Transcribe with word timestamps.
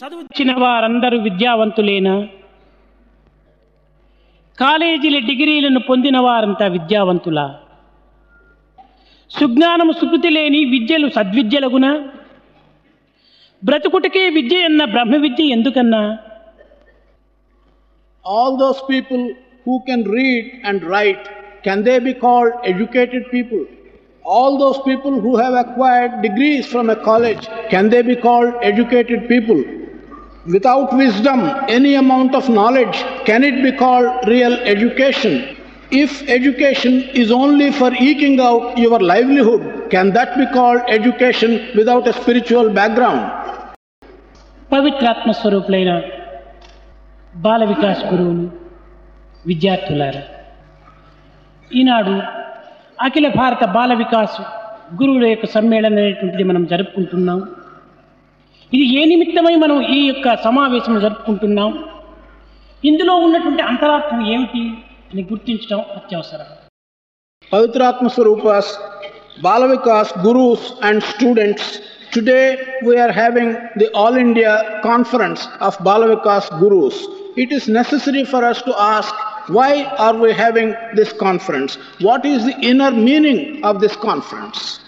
చదువు 0.00 0.20
చదువుచ్చిన 0.20 0.52
వారందరూ 0.62 1.16
విద్యావంతులేనా? 1.20 2.12
కాలేజీల 4.58 5.18
డిగ్రీలను 5.28 5.80
పొందిన 5.80 6.18
వారంతా 6.18 6.66
విద్యావంతులా? 6.66 7.44
సుజ్ఞానము 9.30 9.92
సుకృతి 9.92 10.30
లేని 10.30 10.64
విద్యలు 10.64 11.08
సద్విద్యలగున? 11.08 11.86
బ్రతుకుటికే 13.62 14.30
విద్య 14.30 14.62
అన్న 14.64 14.84
బ్రహ్మ 14.84 15.16
విద్య 15.16 15.44
ఎందుకన్నా? 15.56 16.02
All 18.24 18.56
those 18.56 18.82
people 18.92 19.24
who 19.66 19.78
can 19.88 20.06
read 20.16 20.48
and 20.64 20.84
write 20.96 21.28
can 21.66 21.82
they 21.82 21.98
be 21.98 22.12
called 22.12 22.54
educated 22.64 23.26
people 23.34 23.64
all 24.24 24.56
those 24.58 24.80
people 24.88 25.14
who 25.20 25.34
have 25.36 25.54
acquired 25.56 26.16
degrees 26.20 26.70
from 26.70 26.90
a 26.90 26.98
college 27.10 27.44
can 27.70 27.90
they 27.90 28.02
be 28.02 28.14
called 28.14 28.56
educated 28.64 29.24
people 29.30 29.62
Without 30.46 30.94
wisdom, 30.94 31.40
any 31.68 31.94
amount 31.96 32.34
of 32.34 32.48
knowledge, 32.48 32.96
can 33.24 33.44
it 33.44 33.62
be 33.62 33.72
called 33.72 34.26
real 34.26 34.54
education? 34.64 35.56
If 35.92 36.22
education 36.30 37.02
is 37.12 37.30
only 37.32 37.70
for 37.72 37.90
eking 37.92 38.40
out 38.40 38.78
your 38.78 38.98
livelihood, 39.00 39.90
can 39.90 40.12
that 40.12 40.36
be 40.36 40.46
called 40.46 40.80
education 40.88 41.50
without 41.74 42.06
a 42.06 42.14
spiritual 42.14 42.70
background? 42.72 43.20
పవిత్రాత్మ 44.70 45.30
స్వరూపులైన 45.38 45.92
బాల 47.34 47.62
వికాస్ 47.70 48.02
గురువులు 48.10 48.44
విద్యార్థులారా 49.44 50.20
ఈనాడు 51.70 52.14
అఖిల 52.98 53.28
భారత 53.40 53.64
బాల 53.76 53.92
వికాస్ 54.02 54.36
గురువుల 55.00 55.26
యొక్క 55.32 55.46
సమ్మేళనం 55.54 55.98
అనేటువంటిది 55.98 56.44
మనం 56.50 56.62
జరుపుకుంటున్నాం 56.72 57.40
ఇది 58.72 58.84
ఏ 58.98 59.04
నిమిత్తమై 59.04 59.56
మనం 59.56 59.82
ఈ 59.82 60.06
యొక్క 60.06 60.34
సమావేశం 60.44 61.00
జరుపుకుంటున్నాం? 61.00 61.84
ఇందులో 62.84 63.14
ఉన్నటువంటి 63.16 63.62
అంతరాత్మ 63.62 64.26
ఏమిటి 64.26 64.62
అని 65.12 65.22
గుర్తించడం 65.22 65.78
అత్యవసరం. 65.78 66.46
పవిత్రాత్మ 67.52 68.08
Swarupa's 68.08 68.78
Bala 69.42 69.64
Vikas 69.64 70.18
gurus 70.26 70.84
and 70.84 71.02
students 71.02 71.80
today 72.14 72.58
we're 72.88 73.10
having 73.10 73.54
the 73.78 73.88
all 73.96 74.18
India 74.18 74.80
conference 74.84 75.48
of 75.62 75.82
Bala 75.82 76.04
Vikas 76.04 76.54
gurus. 76.62 77.00
It 77.38 77.52
is 77.52 77.70
necessary 77.70 78.24
for 78.24 78.44
us 78.44 78.64
to 78.64 78.70
ask 78.70 79.52
why 79.52 79.82
are 79.82 80.16
we 80.16 80.32
having 80.32 80.74
this 80.96 81.14
conference? 81.14 81.78
What 82.04 82.26
is 82.26 82.42
the 82.44 82.66
inner 82.66 82.94
meaning 82.94 83.66
of 83.66 83.78
this 83.78 83.96
conference? 83.96 84.80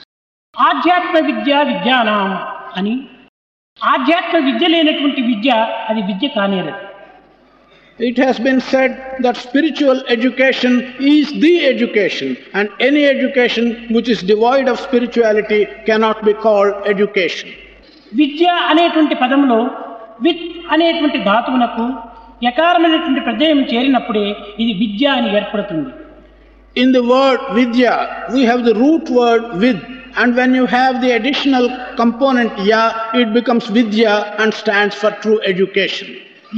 ఆధ్యాత్మ 0.61 1.27
విద్యా 1.27 1.63
విజ్ఞానం 1.63 2.39
అని 2.77 3.09
ఆధ్యాత్మ 3.83 4.39
విద్య 4.47 4.67
లేనటువంటి 4.69 5.23
విద్య 5.31 5.51
అది 5.91 6.03
విద్య 6.11 6.29
కానేరదు 6.39 6.81
It 7.99 8.17
has 8.19 8.39
been 8.39 8.61
said 8.63 8.93
that 9.21 9.37
spiritual 9.39 9.99
education 10.09 10.73
is 11.11 11.27
the 11.35 11.53
education, 11.65 12.29
and 12.55 12.67
any 12.81 13.05
education 13.07 13.65
which 13.91 14.09
is 14.09 14.21
devoid 14.23 14.67
of 14.69 14.77
spirituality 14.81 15.61
cannot 15.89 16.25
be 16.29 16.35
called 16.45 16.73
education. 16.87 17.49
విద్య 18.13 18.47
అనేటువంటి 18.71 19.15
పదంలో 19.15 19.59
with 20.21 20.43
అనేటువంటి 20.75 21.19
ధాతువునకు 21.29 21.85
యకారమైనటువంటి 22.45 23.21
ప్రత్యయం 23.21 23.61
చేరినప్పుడే 23.73 24.27
ఇది 24.63 24.73
విద్య 24.83 25.07
అని 25.19 25.31
ఏర్పడుతుంది 25.37 25.91
In 26.76 26.92
the 26.92 27.04
word 27.04 27.40
vidya, 27.54 27.94
we 28.32 28.44
have 28.44 28.64
the 28.64 28.76
root 28.76 29.10
word 29.10 29.44
vid, 29.56 29.78
and 30.16 30.36
when 30.36 30.54
you 30.54 30.66
have 30.68 31.02
the 31.02 31.12
additional 31.12 31.66
component 31.96 32.54
ya, 32.72 32.82
it 33.16 33.34
becomes 33.34 33.66
vidya 33.68 34.36
and 34.38 34.54
stands 34.54 34.96
for 34.96 35.12
true 35.24 35.40
education. 35.54 36.10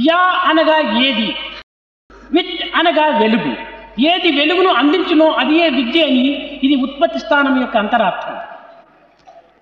Yeah 0.08 0.20
అనగా 0.48 0.76
ఏది 1.06 1.28
with 2.36 2.52
అనగా 2.80 3.06
వెలుగు 3.22 3.52
ఏది 4.10 4.30
వెలుగును 4.36 4.70
అందించునో 4.80 5.26
అది 5.40 5.54
ఏ 5.64 5.68
విద్య 5.78 6.02
అని 6.10 6.26
ఇది 6.66 6.76
ఉత్పత్తి 6.86 7.20
స్థానం 7.26 7.56
యొక్క 7.64 7.76
అంతరార్థం 7.84 8.36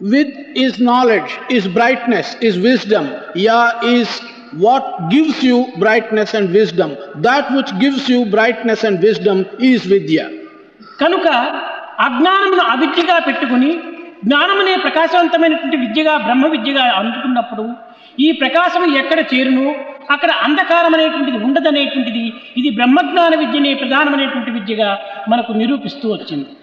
Vid 0.00 0.28
is 0.54 0.78
knowledge, 0.78 1.30
is 1.50 1.66
brightness, 1.66 2.26
is 2.40 2.56
wisdom. 2.66 3.04
Ya 3.34 3.80
is 3.82 4.08
what 4.64 4.84
gives 5.10 5.42
you 5.42 5.56
brightness 5.78 6.34
and 6.34 6.52
wisdom. 6.52 6.90
That 7.16 7.52
which 7.56 7.70
gives 7.80 8.08
you 8.08 8.26
brightness 8.26 8.84
and 8.84 9.02
wisdom 9.02 9.38
is 9.60 9.84
vidya. 9.84 10.26
కనుక 10.99 11.27
అజ్ఞానమును 11.99 12.63
అవిద్యగా 12.63 13.19
పెట్టుకుని 13.19 13.71
జ్ఞానమనే 14.25 14.75
ప్రకాశవంతమైనటువంటి 14.75 15.77
విద్యగా 15.77 16.17
బ్రహ్మ 16.17 16.45
విద్యగా 16.47 16.83
అందుకున్నప్పుడు 16.99 17.65
ఈ 18.19 18.31
ప్రకాశం 18.31 18.95
ఎక్కడ 18.95 19.19
చేరును? 19.33 19.75
అక్కడ 20.09 20.31
అంధకారం 20.31 20.93
అనేటువంటిది 20.93 21.37
ఉండదనేటువంటిది 21.37 22.23
ఇది 22.57 22.69
బ్రహ్మజ్ఞాన 22.69 23.35
విద్యనే 23.35 23.73
ప్రధానమైనటువంటి 23.73 24.51
విద్యగా 24.51 24.99
మనకు 25.29 25.51
నిరూపిస్తూ 25.51 26.09
వచ్చింది. 26.13 26.62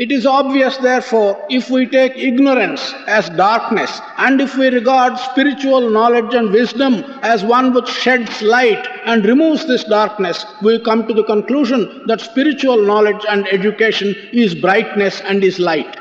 It 0.00 0.10
is 0.10 0.24
obvious, 0.24 0.78
therefore, 0.78 1.30
if 1.50 1.68
we 1.68 1.84
take 1.86 2.16
ignorance 2.18 2.82
as 3.08 3.28
darkness 3.30 3.90
and 4.16 4.40
if 4.40 4.56
we 4.56 4.68
regard 4.70 5.18
spiritual 5.20 5.90
knowledge 5.90 6.32
and 6.32 6.50
wisdom 6.50 6.94
as 7.22 7.44
one 7.46 7.74
which 7.74 7.90
sheds 7.96 8.40
light 8.44 8.82
and 9.04 9.26
removes 9.26 9.66
this 9.66 9.84
darkness, 9.84 10.38
we 10.62 10.78
come 10.80 11.06
to 11.06 11.12
the 11.12 11.24
conclusion 11.24 11.82
that 12.06 12.22
spiritual 12.22 12.80
knowledge 12.82 13.22
and 13.28 13.46
education 13.48 14.14
is 14.34 14.54
brightness 14.56 15.20
and 15.22 15.44
is 15.44 15.58
light. 15.70 15.92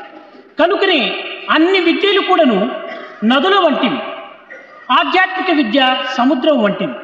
కనుకనే 0.59 0.99
అన్ని 1.55 1.79
విద్యలు 1.89 2.21
కూడాను 2.29 2.57
నదుల 3.31 3.55
వంటివి 3.65 3.99
ఆధ్యాత్మిక 4.99 5.49
విద్య 5.59 5.79
సముద్రం 6.17 6.57
వంటివి 6.65 6.95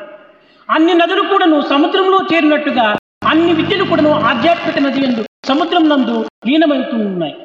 అన్ని 0.70 0.94
నదులు 1.02 1.24
కూడాను 1.32 1.60
సముద్రంలో 1.74 2.20
చేరినట్టుగా 2.32 2.88
అన్ని 3.32 3.54
విద్యలు 3.62 3.86
కూడాను 3.92 4.12
ఆధ్యాత్మిక 4.32 4.80
నది 4.88 5.02
ఎందు 5.08 5.24
సముద్రం 5.51 5.87
నందు 5.93 6.17
లీనమవుతూ 6.49 6.99
ఉన్నాయి 7.11 7.37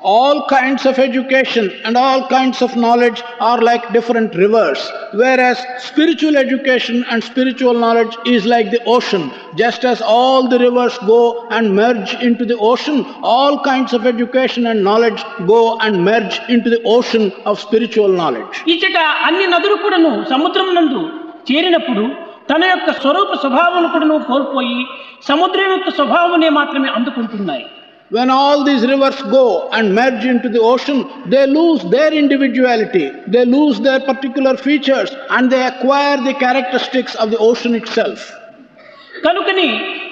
All 0.00 0.46
kinds 0.46 0.86
of 0.86 0.96
education 0.98 1.72
and 1.84 1.96
all 1.96 2.28
kinds 2.28 2.62
of 2.62 2.76
knowledge 2.76 3.20
are 3.40 3.60
like 3.60 3.92
different 3.92 4.34
rivers, 4.34 4.80
whereas 5.12 5.58
spiritual 5.78 6.36
education 6.36 7.04
and 7.10 7.22
spiritual 7.22 7.74
knowledge 7.74 8.16
is 8.24 8.46
like 8.46 8.70
the 8.70 8.82
ocean. 8.84 9.32
Just 9.56 9.84
as 9.84 10.00
all 10.00 10.48
the 10.48 10.58
rivers 10.58 10.96
go 10.98 11.48
and 11.48 11.74
merge 11.74 12.14
into 12.28 12.44
the 12.44 12.56
ocean, 12.58 13.04
all 13.22 13.60
kinds 13.64 13.92
of 13.92 14.06
education 14.06 14.66
and 14.66 14.84
knowledge 14.84 15.20
go 15.46 15.78
and 15.78 16.04
merge 16.04 16.40
into 16.48 16.70
the 16.70 16.80
ocean 16.84 17.32
of 17.44 17.58
spiritual 17.58 18.08
knowledge. 18.08 18.62
తన 22.49 22.63
యొక్క 22.65 22.89
స్వరూప 22.99 23.33
స్వభావం 23.43 23.85
కూడాను 23.93 24.17
కోల్పోయి 24.29 24.79
సముద్రం 25.29 25.71
యొక్క 25.75 25.91
స్వభావమునే 25.99 26.51
మాత్రమే 26.59 26.91
అందుకుంటున్నాయి 26.97 27.65
When 28.11 28.29
all 28.31 28.63
these 28.63 28.83
rivers 28.85 29.19
go 29.29 29.43
and 29.69 29.95
merge 29.95 30.25
into 30.25 30.47
the 30.47 30.61
ocean, 30.63 30.97
they 31.25 31.45
lose 31.49 31.81
their 31.85 32.11
individuality, 32.13 33.05
they 33.27 33.43
lose 33.47 33.79
their 33.79 34.01
particular 34.01 34.55
features, 34.57 35.09
and 35.29 35.51
they 35.51 35.61
acquire 35.65 36.17
the 36.19 36.33
characteristics 36.35 37.15
of 37.15 37.29
the 37.31 37.39
ocean 37.41 37.73
itself. 37.75 38.19
కనుకని 39.25 39.67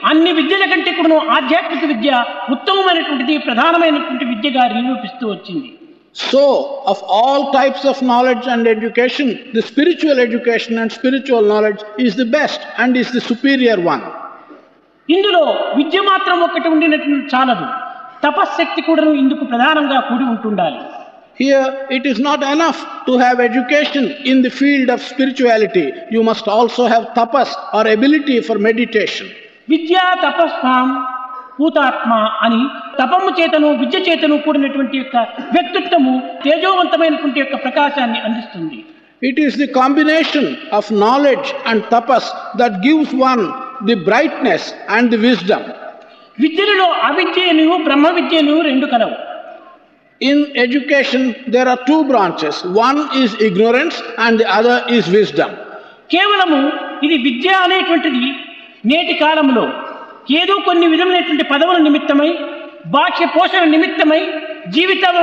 అన్ని 0.09 0.31
విద్యల 0.31 0.65
కంటే 0.71 0.91
కూడాను 0.91 1.19
ఆధ్యాత్మిక 1.35 1.83
విద్య 1.85 2.09
ఉత్తమమైనటువంటిది 2.55 3.35
ప్రధానమైనటువంటి 3.47 4.25
విద్యగా 4.25 4.63
నిరూపిస్తూ 4.75 5.25
వచ్చింది 5.27 5.69
So, 6.14 6.42
of 6.86 6.98
all 7.16 7.52
types 7.52 7.84
of 7.84 7.96
knowledge 8.00 8.46
and 8.46 8.66
education, 8.66 9.26
the 9.52 9.62
spiritual 9.62 10.18
education 10.18 10.78
and 10.78 10.90
spiritual 10.90 11.42
knowledge 11.42 11.80
is 11.98 12.16
the 12.16 12.24
best 12.38 12.60
and 12.78 12.96
is 12.96 13.10
the 13.12 13.22
superior 13.30 13.78
one. 13.94 14.04
ఇందులో 15.08 15.42
విద్య 15.78 15.98
మాత్రం 16.10 16.38
ఒక్కటి 16.46 16.68
ఉండినటువంటి 16.74 17.26
చాలదు 17.34 17.66
తపశ్శక్తి 18.24 18.80
కూడాను 18.88 19.12
ఇందుకు 19.22 19.44
ప్రధానంగా 19.52 20.00
కూడి 20.10 20.24
ఉంటుండాలి 20.34 20.80
Here, 21.40 21.64
it 21.90 22.04
is 22.06 22.18
not 22.18 22.40
enough 22.54 22.78
to 23.06 23.14
have 23.18 23.40
education 23.40 24.04
in 24.30 24.36
the 24.44 24.52
field 24.60 24.88
of 24.94 25.00
spirituality. 25.12 25.92
You 26.14 26.22
must 26.22 26.46
also 26.48 26.82
have 26.86 27.04
tapas 27.18 27.50
or 27.76 27.82
ability 27.96 28.36
for 28.46 28.56
meditation. 28.68 29.26
విద్యా 29.68 30.04
తపస్వాం 30.24 30.88
భూతాత్మ 31.61 32.13
అని 32.45 32.61
తపము 32.99 33.29
చేతను 33.39 33.69
విద్య 33.81 33.99
చేతను 34.07 34.37
కూడినటువంటి 34.45 34.95
యొక్క 35.01 35.17
వ్యక్తిత్వము 35.55 36.13
తేజోవంతమైనటువంటి 36.45 37.39
యొక్క 37.41 37.55
ప్రకాశాన్ని 37.65 38.19
అందిస్తుంది. 38.27 38.79
It 39.29 39.39
is 39.45 39.57
the 39.61 39.67
combination 39.79 40.47
of 40.77 40.89
knowledge 41.07 41.49
and 41.71 41.83
tapas 41.95 42.29
that 42.61 42.77
gives 42.87 43.13
one 43.25 43.43
the 43.89 43.97
brightness 44.09 44.67
and 44.97 45.09
the 45.15 45.19
wisdom 45.27 45.67
విద్యలో 46.37 46.87
అవిద్యను 47.09 47.65
బ్రహ్మ 47.87 48.07
విద్యను 48.17 48.53
రెండు 48.69 48.85
కలవు. 48.93 49.17
In 50.21 50.41
education 50.63 51.27
there 51.53 51.69
are 51.73 51.81
two 51.89 51.97
branches 52.11 52.59
one 52.79 52.99
is 53.21 53.35
ignorance 53.47 53.97
and 54.25 54.37
the 54.41 54.47
other 54.57 54.81
is 54.95 55.09
wisdom 55.17 55.55
కేవలము 56.13 56.61
ఇది 57.05 57.17
విద్య 57.27 57.49
అనేటువంటిది 57.65 58.25
నేటి 58.91 59.13
కాలంలో 59.23 59.65
ఏదో 60.39 60.55
కొన్ని 60.67 60.87
విధమైనటువంటి 60.87 61.45
పదవుల 61.53 61.77
నిమిత్తమై 61.87 62.31
బాహ్య 62.95 63.25
పోషణ 63.35 63.63
నిమిత్తమై 63.75 64.21
జీవితం 64.75 65.15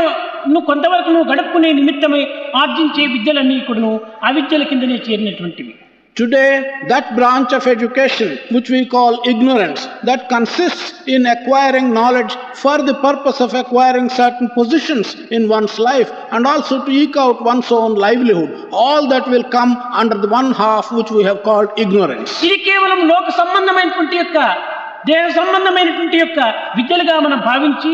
నువ్వు 0.46 0.66
కొంతవరకు 0.70 1.10
నువ్వు 1.14 1.28
గడుపుకునే 1.32 1.72
నిమిత్తమై 1.72 2.22
ఆర్జించే 2.54 3.04
విద్యలన్నీ 3.06 3.58
కూడా 3.68 3.90
అవిద్యల 4.30 4.64
కిందనే 4.70 4.98
చేరినటువంటివి 5.08 5.74
Today, 6.16 6.50
that 6.88 7.14
branch 7.14 7.52
of 7.52 7.64
education 7.68 8.30
which 8.50 8.70
we 8.70 8.84
call 8.86 9.20
ignorance, 9.24 9.86
that 10.02 10.28
consists 10.28 11.06
in 11.06 11.26
acquiring 11.26 11.92
knowledge 11.92 12.32
for 12.54 12.78
the 12.78 12.94
purpose 12.96 13.40
of 13.40 13.54
acquiring 13.54 14.08
certain 14.08 14.48
positions 14.50 15.14
in 15.30 15.48
one's 15.48 15.78
life 15.80 16.10
and 16.32 16.44
also 16.44 16.84
to 16.84 16.90
eke 16.92 17.16
out 17.16 17.44
one's 17.44 17.70
own 17.70 17.94
livelihood, 17.96 18.50
all 18.72 19.06
that 19.08 19.28
will 19.28 19.44
come 19.48 19.76
under 19.94 20.18
the 20.18 20.26
one 20.30 20.52
half 20.54 20.90
which 20.90 21.12
we 21.12 21.22
have 21.22 21.44
called 21.44 21.70
ignorance. 21.76 22.32
దేహ 25.06 25.24
సంబంధమైనటువంటి 25.38 26.16
యొక్క 26.18 26.40
విద్యలుగా 26.78 27.16
మనం 27.20 27.38
భావించి 27.40 27.92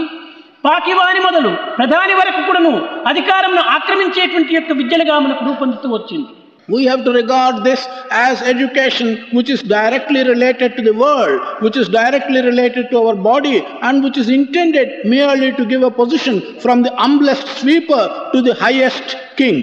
పాకివాని 0.65 1.21
మొదలు 1.21 1.51
ప్రధాని 1.79 2.15
వరకు 2.15 2.41
కూడాను 2.43 2.73
అధికారంను 3.11 3.63
ఆక్రమించేటువంటి 3.75 4.55
యొక్క 4.55 4.73
విద్యలుగా 4.73 5.19
మనకు 5.27 5.45
రూపొందుతూ 5.51 5.91
వచ్చింది 5.91 6.31
We 6.69 6.83
have 6.85 7.05
to 7.05 7.13
regard 7.13 7.63
this 7.63 7.81
as 8.19 8.41
education 8.43 9.09
which 9.33 9.51
is 9.51 9.63
directly 9.73 10.23
related 10.25 10.71
to 10.77 10.83
the 10.83 10.95
world, 10.95 11.41
which 11.61 11.77
is 11.77 11.89
directly 11.91 12.41
related 12.41 12.85
to 12.91 12.97
our 12.99 13.15
body, 13.27 13.57
and 13.83 14.03
which 14.03 14.17
is 14.17 14.29
intended 14.31 14.89
merely 15.07 15.53
to 15.53 15.65
give 15.67 15.83
a 15.83 15.93
position 15.93 16.37
from 16.61 16.83
the 16.83 16.93
humblest 16.95 17.47
sweeper 17.59 18.03
to 18.33 18.41
the 18.41 18.55
highest 18.55 19.09
king. 19.37 19.59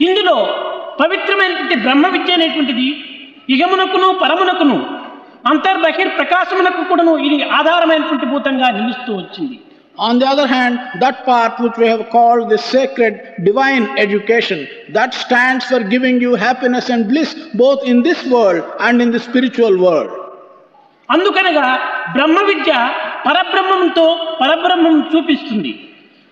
ఇందులో 0.00 0.36
పవిత్రమైనటువంటి 1.00 1.76
బ్రహ్మ 1.76 2.06
విద్య 2.06 2.32
అనేటువంటిది 2.32 2.86
ఇగమునకును 3.48 4.08
పరమునకును 4.22 4.78
అంతర్బహిర్ 5.50 6.10
ప్రకాశమునకు 6.16 6.82
కూడాను 6.84 7.14
ఇది 7.26 7.38
ఆధారమైనటువంటి 7.58 8.28
భూతంగా 8.32 8.70
నిలుస్తూ 8.78 9.14
వచ్చింది 9.14 9.58
On 9.98 10.18
the 10.18 10.26
other 10.26 10.46
hand, 10.46 10.74
that 11.00 11.16
part 11.24 11.54
which 11.58 11.76
we 11.76 11.86
have 11.86 12.08
called 12.08 12.44
the 12.48 12.58
sacred 12.66 13.14
divine 13.40 13.84
education, 13.98 14.58
that 14.90 15.12
stands 15.14 15.64
for 15.64 15.80
giving 15.84 16.20
you 16.20 16.32
happiness 16.36 16.88
and 16.88 17.08
bliss 17.08 17.30
both 17.54 17.80
in 17.84 18.02
this 18.02 18.20
world 18.26 18.62
and 18.80 19.02
in 19.02 19.10
the 19.10 19.20
spiritual 19.20 19.76
world. 19.86 20.12
అందుకనగా 21.08 21.66
బ్రహ్మ 22.14 22.38
విద్య 22.42 22.72
పరబ్రహ్మంతో 23.26 24.06
పరబ్రహ్మం 24.40 24.96
చూపిస్తుంది 25.12 25.72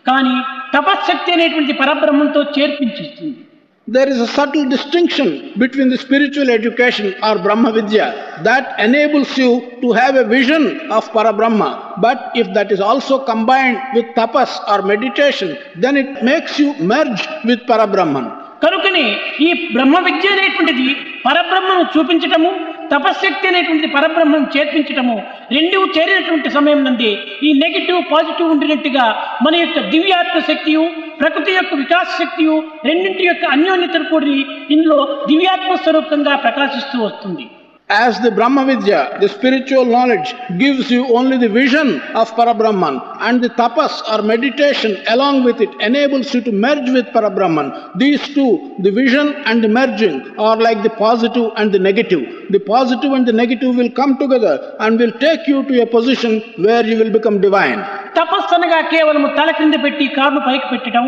కానీ 0.06 0.34
తపశ్శక్తి 0.76 1.30
అనేటువంటి 1.32 1.72
పరబ్రహ్మంతో 1.72 2.42
చేర్పించిస్తుంది 2.56 3.40
There 3.88 4.08
is 4.08 4.20
a 4.20 4.26
subtle 4.28 4.68
distinction 4.68 5.52
between 5.56 5.90
the 5.90 5.96
spiritual 5.96 6.50
education 6.50 7.14
or 7.22 7.38
Brahma 7.38 7.70
Vidya 7.70 8.06
that 8.42 8.74
enables 8.80 9.38
you 9.38 9.50
to 9.80 9.92
have 9.92 10.16
a 10.16 10.24
vision 10.26 10.90
of 10.90 11.08
Parabrahma. 11.10 12.00
But 12.00 12.32
if 12.34 12.52
that 12.54 12.72
is 12.72 12.80
also 12.80 13.24
combined 13.24 13.78
with 13.94 14.06
tapas 14.16 14.50
or 14.68 14.82
meditation, 14.84 15.56
then 15.76 15.96
it 15.96 16.24
makes 16.24 16.58
you 16.58 16.74
merge 16.84 17.22
with 17.44 17.60
Parabrahman. 17.70 18.26
కనుకనే 18.62 19.02
ఈ 19.46 19.48
బ్రహ్మ 19.72 19.96
విద్య 20.04 20.28
అనేటువంటిది 20.34 20.84
పరబ్రహ్మను 21.26 21.82
చూపించటము 21.94 22.50
తపశ్శక్తి 22.92 23.46
అనేటువంటి 23.50 23.88
పరబ్రహ్మను 23.96 24.46
చేర్పించటము 24.54 25.16
రెండు 25.56 25.78
చేరినటువంటి 25.96 26.50
సమయం 26.56 26.80
నుండి 26.86 27.10
ఈ 27.46 27.50
నెగిటివ్ 27.62 27.98
పాజిటివ్ 28.12 28.48
ఉండినట్టుగా 28.54 29.04
మన 29.46 29.54
యొక్క 29.62 29.80
దివ్యాత్మ 29.94 30.38
శక్తియు 30.50 30.84
ప్రకృతి 31.20 31.52
యొక్క 31.52 31.74
వికాస 31.74 32.08
శక్తియు 32.18 32.56
రెండింటి 32.84 33.24
యొక్క 33.26 33.44
అన్యోన్యతను 33.46 34.04
కూడి 34.04 34.36
ఇందులో 34.70 34.98
దివ్యాత్మ 35.26 35.74
స్వరూపంగా 35.74 36.36
ప్రకాశిస్తూ 36.36 36.98
వస్తుంది. 37.04 37.46
As 37.89 38.17
the 38.21 38.31
Brahma 38.31 38.65
Vidya, 38.65 39.17
the 39.19 39.27
spiritual 39.27 39.83
knowledge, 39.85 40.33
gives 40.57 40.89
you 40.89 41.01
only 41.13 41.37
the 41.37 41.49
vision 41.49 41.87
of 42.15 42.31
Parabrahman, 42.31 42.95
and 43.19 43.43
the 43.43 43.49
tapas 43.49 43.91
or 44.11 44.21
meditation 44.23 44.95
along 45.09 45.43
with 45.43 45.59
it 45.59 45.69
enables 45.81 46.33
you 46.33 46.39
to 46.41 46.53
merge 46.53 46.89
with 46.89 47.07
Parabrahman. 47.07 47.67
These 47.97 48.33
two, 48.33 48.51
the 48.79 48.91
vision 48.91 49.33
and 49.45 49.61
the 49.61 49.67
merging, 49.67 50.15
are 50.39 50.55
like 50.57 50.83
the 50.83 50.89
positive 50.91 51.51
and 51.57 51.73
the 51.73 51.79
negative. 51.79 52.23
The 52.49 52.61
positive 52.61 53.11
and 53.11 53.27
the 53.27 53.33
negative 53.33 53.75
will 53.75 53.91
come 53.91 54.17
together 54.17 54.55
and 54.79 54.97
will 54.97 55.11
take 55.25 55.45
you 55.45 55.59
to 55.63 55.81
a 55.81 55.85
position 55.97 56.41
where 56.59 56.85
you 56.85 56.97
will 56.97 57.11
become 57.17 57.41
divine. 57.47 57.81
తపస్సు 58.15 58.53
అనగా 58.55 58.79
కేవలం 58.93 59.23
తల 59.35 59.49
క్రింద 59.59 59.75
పెట్టి 59.83 60.05
కాళ్ళు 60.15 60.39
పైకి 60.47 60.65
పెట్టడం 60.71 61.05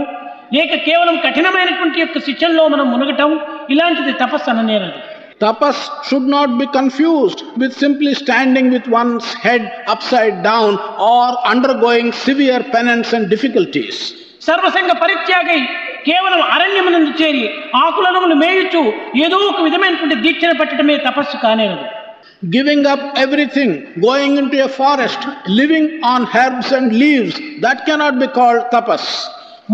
లేక 0.57 0.73
కేవలం 0.89 1.15
కఠినమైనటువంటి 1.25 1.97
యొక్క 2.03 2.17
శిక్షణలో 2.27 2.63
మనం 2.75 2.85
మునగటం 2.93 3.31
ఇలాంటిది 3.73 4.13
తపస్సు 4.21 4.49
అననేరదు 4.53 4.99
Tapas 5.41 5.77
should 6.07 6.27
not 6.27 6.49
be 6.59 6.67
confused 6.69 7.39
with 7.57 7.71
simply 7.75 8.13
standing 8.15 8.67
with 8.71 8.85
one's 8.93 9.27
head 9.35 9.63
upside 9.87 10.37
down 10.43 10.71
or 11.11 11.25
undergoing 11.45 12.07
severe 12.25 12.61
penance 12.75 13.11
and 13.13 13.25
difficulties. 13.29 13.95
సర్వసంగ 14.47 14.91
పరిత్యాగై 15.01 15.59
కేవలం 16.07 16.41
అరణ్యమునందు 16.53 17.11
చేరి 17.19 17.43
ఆకులనములు 17.81 18.35
మేయుచు 18.41 18.81
ఏదో 19.25 19.37
ఒక 19.49 19.59
విధమైనటువంటి 19.67 20.15
దీక్షను 20.25 20.55
పట్టడమే 20.61 20.97
తపస్సు 21.07 21.37
కానేరదు 21.45 21.85
Giving 22.49 22.81
up 22.85 23.01
everything, 23.15 23.69
going 24.01 24.37
into 24.37 24.57
a 24.61 24.69
forest, 24.69 25.21
living 25.49 25.85
on 26.03 26.21
herbs 26.33 26.71
and 26.71 26.91
leaves, 26.93 27.35
that 27.61 27.85
cannot 27.85 28.19
be 28.19 28.27
called 28.37 28.63
tapas. 28.73 29.03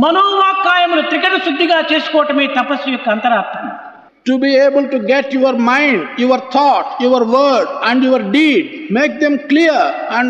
మనోవాక్కాయములు 0.03 1.03
త్రికట 1.11 1.35
శుద్ధిగా 1.45 1.77
చేసుకోవటమే 1.91 2.45
తపస్సు 2.57 2.89
యొక్క 2.89 3.07
అంతరార్థం 3.15 3.65
To 4.25 4.37
be 4.37 4.51
able 4.57 4.85
to 4.89 4.99
get 5.11 5.25
your 5.33 5.53
mind, 5.73 6.01
your 6.17 6.39
thought, 6.55 6.87
your 7.05 7.21
word, 7.27 7.67
and 7.89 8.03
your 8.03 8.19
deed, 8.31 8.65
make 8.91 9.13
them 9.19 9.35
clear 9.51 9.77
and 10.17 10.27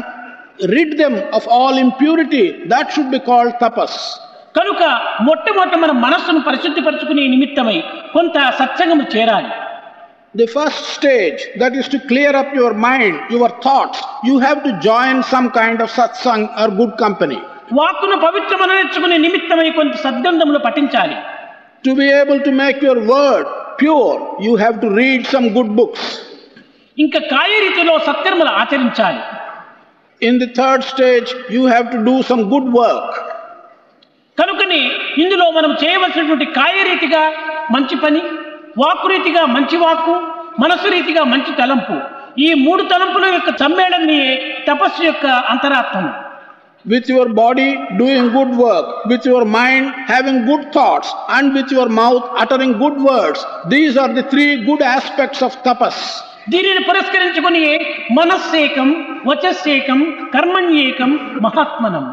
rid 0.76 0.98
them 1.02 1.16
of 1.38 1.44
all 1.58 1.78
impurity, 1.78 2.46
that 2.74 2.92
should 2.94 3.10
be 3.12 3.20
called 3.30 3.54
tapas. 3.64 3.94
కనుక 4.58 4.82
మొట్టమొదట 5.28 5.76
మన 5.84 5.92
మనస్సును 6.06 6.40
పరిశుద్ధిపరచుకునే 6.48 7.24
నిమిత్తమై 7.34 7.78
కొంత 8.16 8.38
సత్సంగము 8.60 9.06
చేరాలి 9.16 9.52
The 10.36 10.48
first 10.48 10.82
stage, 10.96 11.40
that 11.62 11.74
is 11.76 11.88
to 11.88 12.00
clear 12.10 12.32
up 12.42 12.50
your 12.54 12.74
mind, 12.88 13.16
your 13.36 13.50
thoughts, 13.66 14.00
you 14.24 14.36
have 14.40 14.60
to 14.64 14.72
join 14.80 15.24
some 15.24 15.48
kind 15.52 15.82
of 15.82 15.90
satsang 15.90 16.44
or 16.62 16.68
good 16.82 16.94
company. 17.04 17.40
వాక్కును 17.80 18.18
పవిత్రమనర్చుకునే 18.26 19.18
నిమిత్తమై 19.26 19.70
కొంత 19.80 19.96
సద్గంధములు 20.06 20.60
పఠించాలి 20.68 21.18
To 21.84 21.92
be 22.02 22.08
able 22.22 22.40
to 22.48 22.52
make 22.64 22.80
your 22.88 23.00
word 23.16 23.48
pure, 23.79 24.17
you 24.41 24.57
have 24.57 24.81
to 24.81 24.91
read 24.91 25.27
some 25.27 25.47
good 25.51 25.71
books. 25.77 26.03
ఇంకా 26.97 27.21
కార్యరీతిలో 27.35 27.95
సత్కర్మలు 28.09 28.53
ఆచరించాలి 28.61 29.23
In 30.23 30.35
the 30.39 30.49
third 30.59 30.81
stage, 30.85 31.29
you 31.51 31.63
have 31.67 31.87
to 31.91 31.99
do 32.11 32.15
some 32.23 32.43
good 32.53 32.67
work. 32.81 33.09
కనుకని 34.39 34.81
ఇందులో 35.23 35.47
మనం 35.51 35.73
చేయవలసినటువంటి 35.83 36.47
కార్యరీతిగా 36.61 37.23
మంచి 37.71 37.97
పని 37.97 38.21
వాక్కు 38.79 39.09
రీతిగా 39.09 39.43
మంచి 39.57 39.77
వాక్కు 39.77 40.15
మనసు 40.61 40.89
రీతిగా 40.89 41.23
మంచి 41.25 41.53
తలంపు 41.61 41.97
ఈ 42.39 42.49
మూడు 42.65 42.83
తలంపుల 42.83 43.25
యొక్క 43.35 43.51
సమ్మేళనమే 43.63 44.21
తపస్సు 44.69 45.03
యొక్క 45.03 45.27
అంతరాత్మము 45.53 46.11
With 46.86 47.10
your 47.10 47.28
body 47.36 47.70
doing 47.98 48.26
good 48.32 48.52
work, 48.58 49.06
with 49.06 49.26
your 49.26 49.44
mind 49.46 49.86
having 50.08 50.38
good 50.46 50.72
thoughts, 50.72 51.10
and 51.30 51.54
with 51.54 51.70
your 51.72 51.90
mouth 51.90 52.24
uttering 52.38 52.74
good 52.80 52.98
words. 53.02 53.40
These 53.68 53.98
are 53.98 54.12
the 54.14 54.24
three 54.24 54.52
good 54.66 54.82
aspects 54.98 55.42
of 55.42 55.52
tapas. 55.68 55.98
దీనిని 56.52 56.82
పురస్కరించుకొని 56.88 57.64
మనస్సేకం 58.20 58.88
వచస్సేకం 59.30 60.00
కర్మణ్యేకం 60.36 61.12
మహాత్మనం 61.46 62.06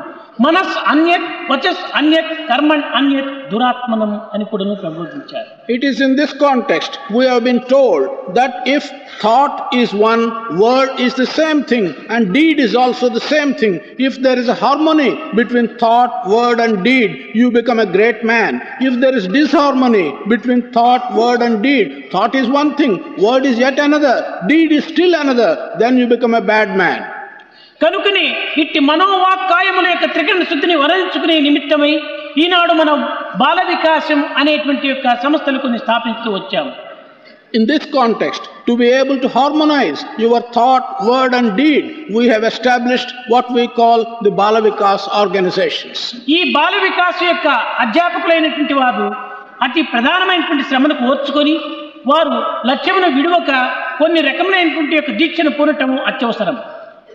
మనస్ 0.44 0.74
అన్యత్ 0.92 1.28
వచస్ 1.52 1.82
అన్యత్ 2.00 2.32
కర్మణ్ 2.50 2.84
అన్యత్ 2.98 3.32
దురాత్మనం 3.52 4.12
అని 4.34 4.46
కూడా 4.52 4.76
ప్రబోధించారు 4.84 5.48
It 5.76 5.82
is 5.90 5.96
in 6.06 6.12
this 6.20 6.32
context 6.46 6.92
we 7.16 7.22
have 7.30 7.42
been 7.48 7.62
told 7.72 8.02
that 8.38 8.52
if 8.74 8.84
thought 9.22 9.56
is 9.80 9.92
one, 9.92 10.22
word 10.64 10.90
is 11.06 11.14
the 11.14 11.26
same 11.26 11.60
thing, 11.64 11.86
and 12.08 12.32
deed 12.32 12.58
is 12.66 12.74
also 12.74 13.08
the 13.08 13.20
same 13.20 13.54
thing. 13.54 13.74
If 13.98 14.14
there 14.26 14.38
is 14.38 14.48
a 14.48 14.54
harmony 14.54 15.10
between 15.34 15.68
thought, 15.78 16.28
word, 16.28 16.60
and 16.60 16.84
deed, 16.84 17.10
you 17.34 17.50
become 17.50 17.80
a 17.80 17.90
great 17.96 18.24
man. 18.24 18.62
If 18.80 19.00
there 19.00 19.16
is 19.16 19.26
disharmony 19.28 20.06
between 20.28 20.62
thought, 20.72 21.04
word, 21.14 21.42
and 21.42 21.62
deed, 21.62 21.86
thought 22.12 22.34
is 22.34 22.48
one 22.48 22.76
thing, 22.76 22.94
word 23.18 23.44
is 23.44 23.58
yet 23.58 23.78
another, 23.78 24.16
deed 24.48 24.72
is 24.72 24.84
still 24.84 25.14
another, 25.14 25.76
then 25.78 25.96
you 25.96 26.06
become 26.06 26.34
a 26.34 26.40
bad 26.40 26.76
man. 26.76 27.00
కనుకని 27.81 28.25
ఇట్టి 28.61 28.79
మనోవాక్కాయముల 28.87 29.87
యొక్క 29.89 30.07
త్రికరణ 30.13 30.43
శుద్ధిని 30.43 30.75
వరించుకునే 30.75 31.35
నిమిత్తమై 31.41 31.93
ఈనాడు 32.37 32.73
మనం 32.73 32.97
బాల 33.41 33.59
వికాసం 33.69 34.19
అనేటువంటి 34.37 34.87
యొక్క 34.87 35.15
సంస్థలు 35.23 35.59
కొన్ని 35.65 35.81
స్థాపిస్తూ 35.83 36.31
వచ్చాము 36.37 36.71
In 37.53 37.63
this 37.65 37.85
context, 37.91 38.43
to 38.65 38.73
be 38.77 38.87
able 38.91 39.17
to 39.17 39.29
harmonize 39.29 40.01
your 40.17 40.39
thought, 40.49 40.83
word, 41.03 41.33
and 41.33 41.49
deed, 41.53 41.85
we 42.09 42.23
have 42.25 42.43
established 42.43 43.09
what 43.27 43.51
we 43.51 43.63
call 43.69 43.99
the 44.21 44.31
Balavikas 44.33 45.01
organizations. 45.21 45.97
ఈ 46.31 46.39
బాల 46.55 46.75
వికాస 46.85 47.17
యొక్క 47.23 47.47
అధ్యాపకులైనటువంటి 47.83 48.77
వారు 48.79 49.07
అతి 49.67 49.83
ప్రధానమైనటువంటి 49.91 50.65
శ్రమను 50.69 50.97
ఓర్చుకొని 51.07 51.55
వారు 52.05 52.37
లక్ష్యమును 52.69 53.09
విడువక 53.17 53.51
కొన్ని 53.99 54.21
రకములైనటువంటి 54.21 54.95
యొక్క 54.95 55.11
దీక్షను 55.19 55.51
పూనటము 55.51 55.97
అత్యవసరం 56.03 56.55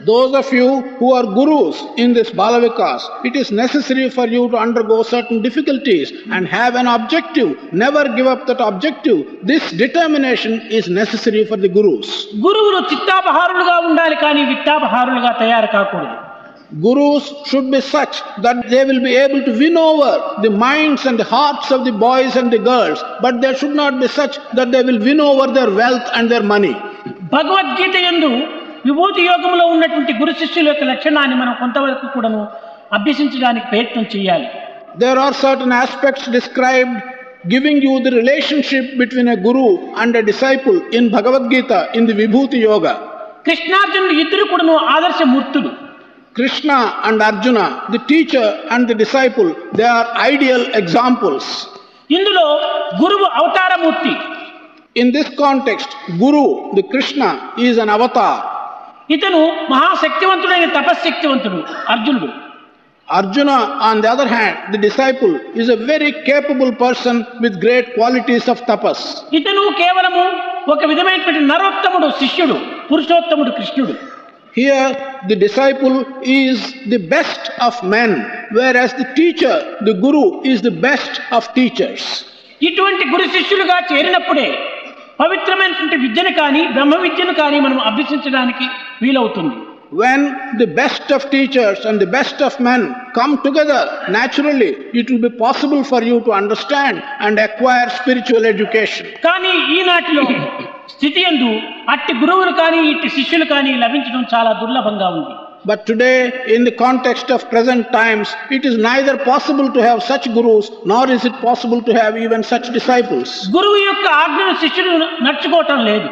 Those 0.06 0.34
of 0.34 0.52
you 0.52 0.82
who 1.00 1.14
are 1.14 1.24
gurus 1.24 1.84
in 1.96 2.14
this 2.14 2.32
Balavikas, 2.32 3.04
it 3.24 3.36
is 3.36 3.52
necessary 3.52 4.10
for 4.10 4.26
you 4.28 4.50
to 4.50 4.58
undergo 4.58 5.04
certain 5.04 5.44
difficulties 5.44 6.12
and 6.32 6.48
have 6.48 6.74
an 6.76 6.88
objective. 6.88 7.72
Never 7.72 8.04
give 8.16 8.26
up 8.26 8.48
that 8.48 8.62
objective. 8.62 9.20
This 9.44 9.70
determination 9.72 10.54
is 10.80 10.90
necessary 10.90 11.46
for 11.46 11.58
the 11.66 11.70
gurus. 11.78 12.10
గురువులు 12.48 12.82
చిత్తాపహారులుగా 12.92 13.78
ఉండాలి 13.92 14.18
కానీ 14.26 14.44
విత్తాపహారులుగా 14.52 15.32
తయారు 15.44 15.72
కాకూడదు 15.78 16.18
Gurus 16.84 17.26
should 17.50 17.70
be 17.70 17.82
such 17.82 18.22
that 18.44 18.58
they 18.72 18.84
will 18.90 19.02
be 19.08 19.14
able 19.24 19.42
to 19.48 19.52
win 19.62 19.76
over 19.78 20.12
the 20.44 20.50
minds 20.50 21.02
and 21.06 21.20
the 21.22 21.26
hearts 21.26 21.70
of 21.70 21.84
the 21.88 21.92
boys 21.92 22.38
and 22.42 22.50
the 22.56 22.60
girls, 22.60 23.00
but 23.26 23.42
they 23.42 23.54
should 23.60 23.76
not 23.76 24.00
be 24.04 24.08
such 24.08 24.38
that 24.58 24.72
they 24.72 24.82
will 24.90 25.00
win 25.08 25.20
over 25.20 25.48
their 25.58 25.70
wealth 25.82 26.08
and 26.18 26.32
their 26.34 26.46
money. 26.54 26.74
Bhagavad Gita 27.36 27.96
యందు 28.08 28.32
విభూతి 28.87 29.23
యోగంలో 29.31 29.65
ఉన్నటువంటి 29.75 30.13
గురు 30.21 30.33
శిష్యుల 30.41 30.67
యొక్క 30.71 30.85
లక్షణాన్ని 30.93 31.37
మనం 31.43 31.55
కొంతవరకు 31.61 32.07
కూడాను 32.15 32.41
అభ్యసించడానికి 32.97 33.67
ప్రయత్నం 33.71 34.05
చేయాలి. 34.15 34.49
There 35.03 35.21
are 35.25 35.37
certain 35.43 35.77
aspects 35.83 36.29
described 36.37 36.99
giving 37.53 37.85
you 37.87 37.95
the 38.05 38.11
relationship 38.19 38.91
between 39.01 39.33
a 39.35 39.39
guru 39.47 39.67
and 40.03 40.19
disciple 40.31 40.79
in 40.99 41.09
Bhagavad Gita 41.17 41.73
in 41.99 42.09
the 42.11 42.17
Vibhuti 42.23 42.61
Yoga 42.69 42.87
కృష్ణార్జునుడు 43.49 44.15
ఇద్దరు 44.25 44.45
కూడాను 44.53 44.77
ఆదర్శ 44.95 45.21
మూర్తుడు 45.35 45.71
Krishna 46.37 46.71
and 47.09 47.23
Arjuna 47.23 47.59
the 47.93 48.01
teacher 48.11 48.51
and 48.75 48.89
the 48.91 48.97
disciple 49.05 49.51
they 49.79 49.87
are 49.99 50.09
ideal 50.33 50.67
examples 50.81 51.53
ఇందులో 52.11 52.45
గురువు 53.03 53.27
అవతారమూర్తి. 53.39 54.13
In 54.97 55.13
this 55.17 55.33
context 55.45 55.95
guru 56.23 56.45
the 56.77 56.85
Krishna 56.93 57.23
is 57.67 57.79
an 57.85 57.93
avatar 57.97 58.43
ఇతను 59.09 59.41
మహాశక్తివంతుడైన 59.73 60.67
తపశ్శక్తివంతుడు 60.79 61.61
అర్జునుడు 61.95 62.29
Arjuna, 63.09 63.57
on 63.81 64.01
the 64.01 64.11
other 64.11 64.27
hand, 64.27 64.75
the 64.75 64.79
disciple, 64.79 65.33
is 65.55 65.69
a 65.69 65.77
very 65.77 66.11
capable 66.25 66.75
person 66.75 67.25
with 67.41 67.61
great 67.61 67.95
qualities 67.95 68.49
of 68.49 68.59
tapas. 68.67 68.99
ఇతను 69.33 69.63
కేవలము 69.81 70.25
ఒక 70.69 70.83
విధమైనటువంటి 70.91 71.43
నరోత్తముడు 71.51 72.09
శిష్యుడు 72.23 72.57
పురుషోత్తముడు 72.91 73.51
కృష్ణుడు 73.59 73.95
Here, 74.55 74.85
the 75.31 75.37
disciple 75.37 75.97
is 76.41 76.59
the 76.87 77.01
best 77.15 77.45
of 77.59 77.75
men, 77.95 78.11
whereas 78.51 78.91
the 78.95 79.07
teacher, 79.19 79.55
the 79.81 79.95
guru, 80.05 80.25
is 80.53 80.59
the 80.63 80.75
best 80.87 81.15
of 81.31 81.43
teachers. 81.59 82.03
ఇటువంటి 82.61 83.05
గురు 83.13 83.27
శిష్యులుగా 83.37 83.79
చేరినప్పుడే 83.91 84.49
పవిత్రమైనటువంటి 85.21 85.97
విద్యను 85.97 86.33
కానీ 86.41 86.63
బ్రహ్మ 86.77 86.97
విద్యను 87.05 87.35
కానీ 87.35 87.59
మనం 87.61 87.79
అభ్యసించడానికి 87.91 88.67
వీలవుతుంది 89.03 89.57
When 89.93 90.21
the 90.59 90.67
best 90.67 91.13
of 91.13 91.31
teachers 91.31 91.85
and 91.85 92.01
the 92.01 92.09
best 92.09 92.41
of 92.43 92.59
men 92.59 92.81
come 93.15 93.41
together, 93.41 93.79
naturally, 94.09 94.71
it 94.93 95.09
will 95.09 95.21
be 95.21 95.31
possible 95.39 95.85
for 95.85 96.03
you 96.03 96.21
to 96.23 96.33
understand 96.33 96.97
and 97.21 97.39
acquire 97.39 97.89
spiritual 97.91 98.45
education. 98.45 99.05
కానీ 99.27 99.53
ఈనాటిలో 99.77 100.25
స్థితి 100.95 101.21
ఎందు 101.31 101.51
అట్టి 101.95 102.13
గురువులు 102.23 102.53
కానీ 102.61 102.81
ఇట్టి 102.93 103.09
శిష్యులు 103.17 103.47
కానీ 103.55 103.75
లభించడం 103.85 104.25
చాలా 104.35 104.53
దుర్లభంగా 104.63 105.11
ఉంది 105.19 105.35
But 105.65 105.81
today, 105.85 106.19
in 106.57 106.63
the 106.63 106.73
context 106.73 107.29
of 107.31 107.41
present 107.51 107.85
times, 107.93 108.29
it 108.51 108.65
is 108.65 108.75
neither 108.81 109.15
possible 109.25 109.69
to 109.77 109.81
have 109.83 110.01
such 110.11 110.27
gurus, 110.37 110.67
nor 110.85 111.05
is 111.11 111.25
it 111.25 111.37
possible 111.41 111.81
to 111.83 111.93
have 112.01 112.15
even 112.27 112.43
such 112.53 112.67
disciples. 112.79 113.29
గురువు 113.57 113.81
యొక్క 113.89 114.07
ఆజ్ఞను 114.23 114.55
శిష్యుడు 114.63 114.93
నడుచుకోవటం 115.27 115.81
లేదు 115.91 116.09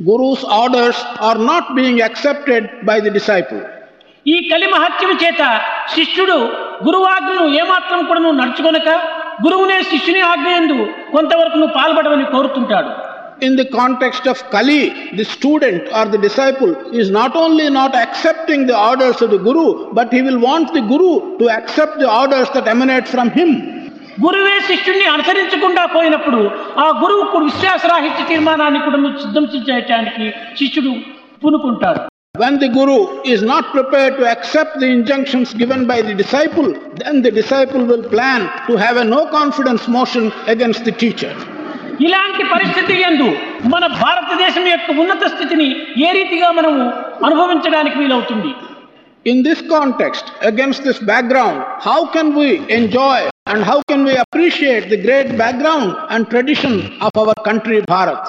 Guru's 0.00 0.42
orders 0.62 0.96
are 1.20 1.38
not 1.50 1.74
being 1.74 1.98
accepted 2.02 2.62
by 2.84 2.98
the 3.00 3.10
disciple. 3.10 3.62
ఈ 4.26 4.36
కలి 4.50 4.68
మహత్యం 4.72 5.10
చేత 5.22 5.42
శిష్యుడు 5.94 6.36
గురువాజ్ఞను 6.86 7.44
ఏమాత్రం 7.60 8.00
కూడా 8.08 8.20
నువ్వు 8.24 8.38
నడుచుకొనక 8.40 8.90
గురువునే 9.44 9.76
శిష్యుని 9.90 10.22
ఆజ్ఞ 10.30 10.48
ఎందు 10.60 10.78
కొంతవరకు 11.14 11.58
నువ్వు 11.62 11.74
పాల్పడమని 11.80 12.26
కోరుతుంటాడు 12.36 12.92
In 13.40 13.54
the 13.54 13.66
context 13.66 14.26
of 14.26 14.38
Kali, 14.50 14.82
the 15.12 15.24
student 15.24 15.82
or 15.92 16.04
the 16.06 16.18
disciple 16.18 16.70
is 16.92 17.10
not 17.10 17.36
only 17.36 17.68
not 17.70 17.94
accepting 17.94 18.66
the 18.66 18.78
orders 18.90 19.20
of 19.20 19.30
the 19.30 19.38
Guru, 19.38 19.66
but 19.92 20.10
he 20.10 20.22
will 20.22 20.38
want 20.40 20.72
the 20.72 20.80
Guru 20.82 21.10
to 21.40 21.50
accept 21.50 21.98
the 21.98 22.10
orders 22.10 22.48
that 22.50 22.66
emanate 22.66 23.06
from 23.06 23.30
him. 23.30 23.50
గురువే 24.19 24.55
శిష్యుణ్ణి 24.69 25.05
అనుసరించకుండా 25.07 25.83
పోయినప్పుడు 25.95 26.39
ఆ 26.79 26.87
గురువుకు 27.01 27.37
విశ్వాసరాహిత్య 27.45 28.23
తీర్మానాన్ని 28.31 28.79
కూడా 28.79 28.97
సిద్ధం 29.23 29.45
చేయటానికి 29.69 30.27
శిష్యుడు 30.61 30.93
పూనుకుంటాడు 31.43 32.01
When 32.35 32.53
the 32.57 32.69
Guru 32.69 32.97
is 33.25 33.41
not 33.43 33.63
prepared 33.73 34.13
to 34.17 34.23
accept 34.25 34.79
the 34.79 34.89
injunctions 34.89 35.47
given 35.53 35.81
by 35.85 35.97
the 36.01 36.13
disciple, 36.13 36.67
then 36.95 37.15
the 37.21 37.31
disciple 37.31 37.83
will 37.83 38.05
plan 38.05 38.41
to 38.67 38.73
have 38.77 38.95
a 38.95 39.03
no 39.05 39.19
confidence 39.29 39.83
motion 39.89 40.25
against 40.47 40.81
the 40.85 40.93
teacher. 40.93 41.31
ఇలాంటి 42.05 42.43
పరిస్థితి 42.53 42.95
ఎందు 43.01 43.27
మన 43.73 43.83
భారతదేశం 43.97 44.65
యొక్క 44.67 44.95
ఉన్నత 45.01 45.23
స్థితిని 45.33 45.67
ఏ 46.05 46.11
రీతిగా 46.19 46.51
మనము 46.59 46.83
అనుభవించడానికి 47.27 47.97
వీలవుతుంది 48.03 48.53
In 49.25 49.39
this 49.43 49.59
context, 49.67 50.25
against 50.43 50.81
this 50.83 50.99
background, 51.05 51.57
how 51.81 51.99
can 52.07 52.29
we 52.33 52.47
enjoy 52.71 53.19
and 53.47 53.63
how 53.63 53.81
can 53.83 54.03
we 54.03 54.15
appreciate 54.15 54.89
the 54.89 54.97
great 54.97 55.35
background 55.35 55.95
and 56.09 56.29
tradition 56.29 56.73
of 56.99 57.11
our 57.15 57.35
country, 57.41 57.79
Bharat? 57.87 58.23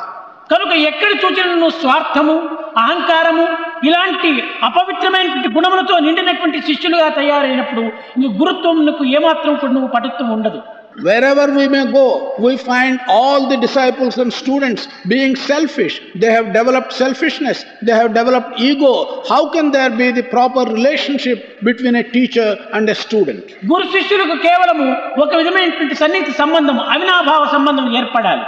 కనుక 0.50 0.72
ఎక్కడ 0.88 1.10
నువ్వు 1.52 1.74
స్వార్థము 1.78 2.34
అహంకారము 2.78 3.44
ఇలాంటి 3.84 4.30
అపవిత్రమైనటువంటి 4.68 5.48
గుణములతో 5.48 5.94
నిండినటువంటి 5.98 6.58
శిష్యులుగా 6.60 7.06
తయారైనప్పుడు 7.10 7.82
నీ 8.18 8.26
గురుత్వమునకు 8.40 9.04
ఏమాత్రం 9.16 9.54
కూడా 9.54 9.72
నువ్వు 9.72 9.90
పటుత్వం 9.94 10.28
ఉండదు 10.30 10.60
Wherever 10.99 11.53
we 11.53 11.67
may 11.67 11.91
go, 11.91 12.33
we 12.39 12.57
find 12.57 12.99
all 13.07 13.47
the 13.47 13.57
disciples 13.57 14.17
and 14.17 14.33
students 14.33 14.87
being 15.07 15.35
selfish. 15.35 16.01
They 16.15 16.31
have 16.31 16.53
developed 16.53 16.91
selfishness, 16.91 17.65
they 17.83 17.91
have 17.91 18.15
developed 18.15 18.59
ego. 18.59 19.23
How 19.29 19.49
can 19.51 19.71
there 19.71 19.91
be 19.91 20.11
the 20.11 20.23
proper 20.23 20.61
relationship 20.61 21.63
between 21.63 21.95
a 21.95 22.03
teacher 22.15 22.49
and 22.73 22.89
a 22.89 22.95
student? 23.05 23.43
గురు 23.71 23.85
శిష్యులకు 23.95 24.37
కేవలము 24.45 24.87
ఒక 25.23 25.31
విధమైనటువంటి 25.41 25.97
సన్నిహిత 26.03 26.31
సంబంధం 26.41 26.79
అవినాభావ 26.95 27.43
సంబంధం 27.55 27.87
ఏర్పడాలి 27.99 28.45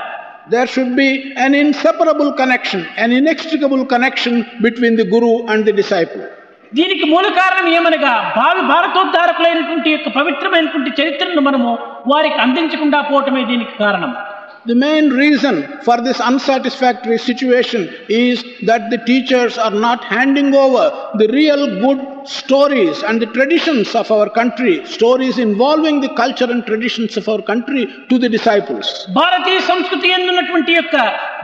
There 0.53 0.69
should 0.73 0.95
be 0.95 1.09
an 1.45 1.53
inseparable 1.53 2.29
connection, 2.33 2.81
an 3.03 3.11
inextricable 3.11 3.83
connection 3.85 4.35
between 4.65 4.95
the 4.99 5.05
guru 5.13 5.33
and 5.51 5.63
the 5.67 5.73
disciple. 5.81 6.23
దీనికి 6.72 7.04
మూల 7.04 7.26
కారణం 7.28 7.66
ఏమనగా 7.68 8.12
భావి 8.36 8.62
భారతోద్ధారకులైనటువంటి 8.66 9.90
యొక్క 9.90 10.08
పవిత్రమైనటువంటి 10.08 11.02
చరిత్రను 11.02 11.40
మనము 11.40 11.70
వారికి 12.06 12.38
అందించకుండా 12.40 13.00
పోవటమే 13.00 13.44
దీనికి 13.44 13.74
కారణం. 13.78 14.12
The 14.65 14.75
main 14.75 15.09
reason 15.11 15.55
for 15.83 16.01
this 16.01 16.19
unsatisfactory 16.21 17.17
situation 17.19 17.81
is 18.09 18.43
that 18.63 18.89
the 18.89 18.99
teachers 18.99 19.57
are 19.57 19.71
not 19.87 20.03
handing 20.05 20.53
over 20.55 20.83
the 21.15 21.27
real 21.29 21.61
good 21.79 22.01
stories 22.27 23.01
and 23.03 23.21
the 23.21 23.25
traditions 23.27 23.95
of 23.95 24.11
our 24.11 24.29
country, 24.29 24.85
stories 24.85 25.39
involving 25.39 26.01
the 26.01 26.09
culture 26.13 26.49
and 26.51 26.65
traditions 26.65 27.15
of 27.15 27.29
our 27.29 27.41
country 27.41 27.83
to 28.09 28.15
the 28.17 28.29
disciples. 28.37 28.85
భారతీయ 29.19 29.59
సంస్కృతి 29.71 30.07
ఎందున్నటువంటి 30.17 30.73
యొక్క 30.79 30.95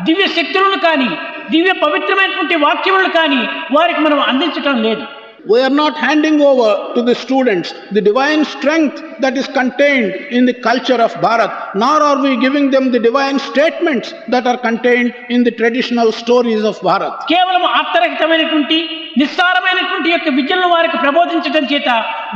దివ్య 0.07 0.27
శక్తులను 0.37 0.79
కానీ 0.87 1.09
దివ్య 1.53 1.73
పవిత్రమైనటువంటి 1.85 2.57
వాక్యములను 2.67 3.11
కానీ 3.19 3.41
వారికి 3.77 4.01
మనం 4.07 4.19
అందించటం 4.31 4.77
లేదు 4.87 5.05
We 5.45 5.61
are 5.61 5.69
not 5.71 5.95
handing 5.97 6.41
over 6.41 6.69
to 6.95 7.01
the 7.03 7.13
students 7.15 7.67
the 7.91 8.01
divine 8.01 8.43
strength 8.45 8.95
that 9.19 9.37
is 9.37 9.47
contained 9.49 10.09
in 10.37 10.45
the 10.45 10.55
culture 10.59 10.97
of 10.97 11.11
Bharat, 11.25 11.51
nor 11.75 11.97
are 12.01 12.19
we 12.19 12.31
giving 12.37 12.71
them 12.71 12.91
the 12.91 12.99
divine 12.99 13.37
statements 13.39 14.07
that 14.27 14.47
are 14.47 14.57
contained 14.59 15.13
in 15.29 15.43
the 15.43 15.51
traditional 15.51 16.09
stories 16.21 16.63
of 16.63 16.75
Bharat. 16.87 17.13
కేవలం 17.33 17.63
అర్థరహితమైనటువంటి 17.79 18.77
నిస్సారమైనటువంటి 19.21 20.09
యొక్క 20.11 20.29
విద్యలను 20.39 20.69
వారికి 20.75 20.97
ప్రబోధించడం 21.05 21.65
చేత 21.73 21.89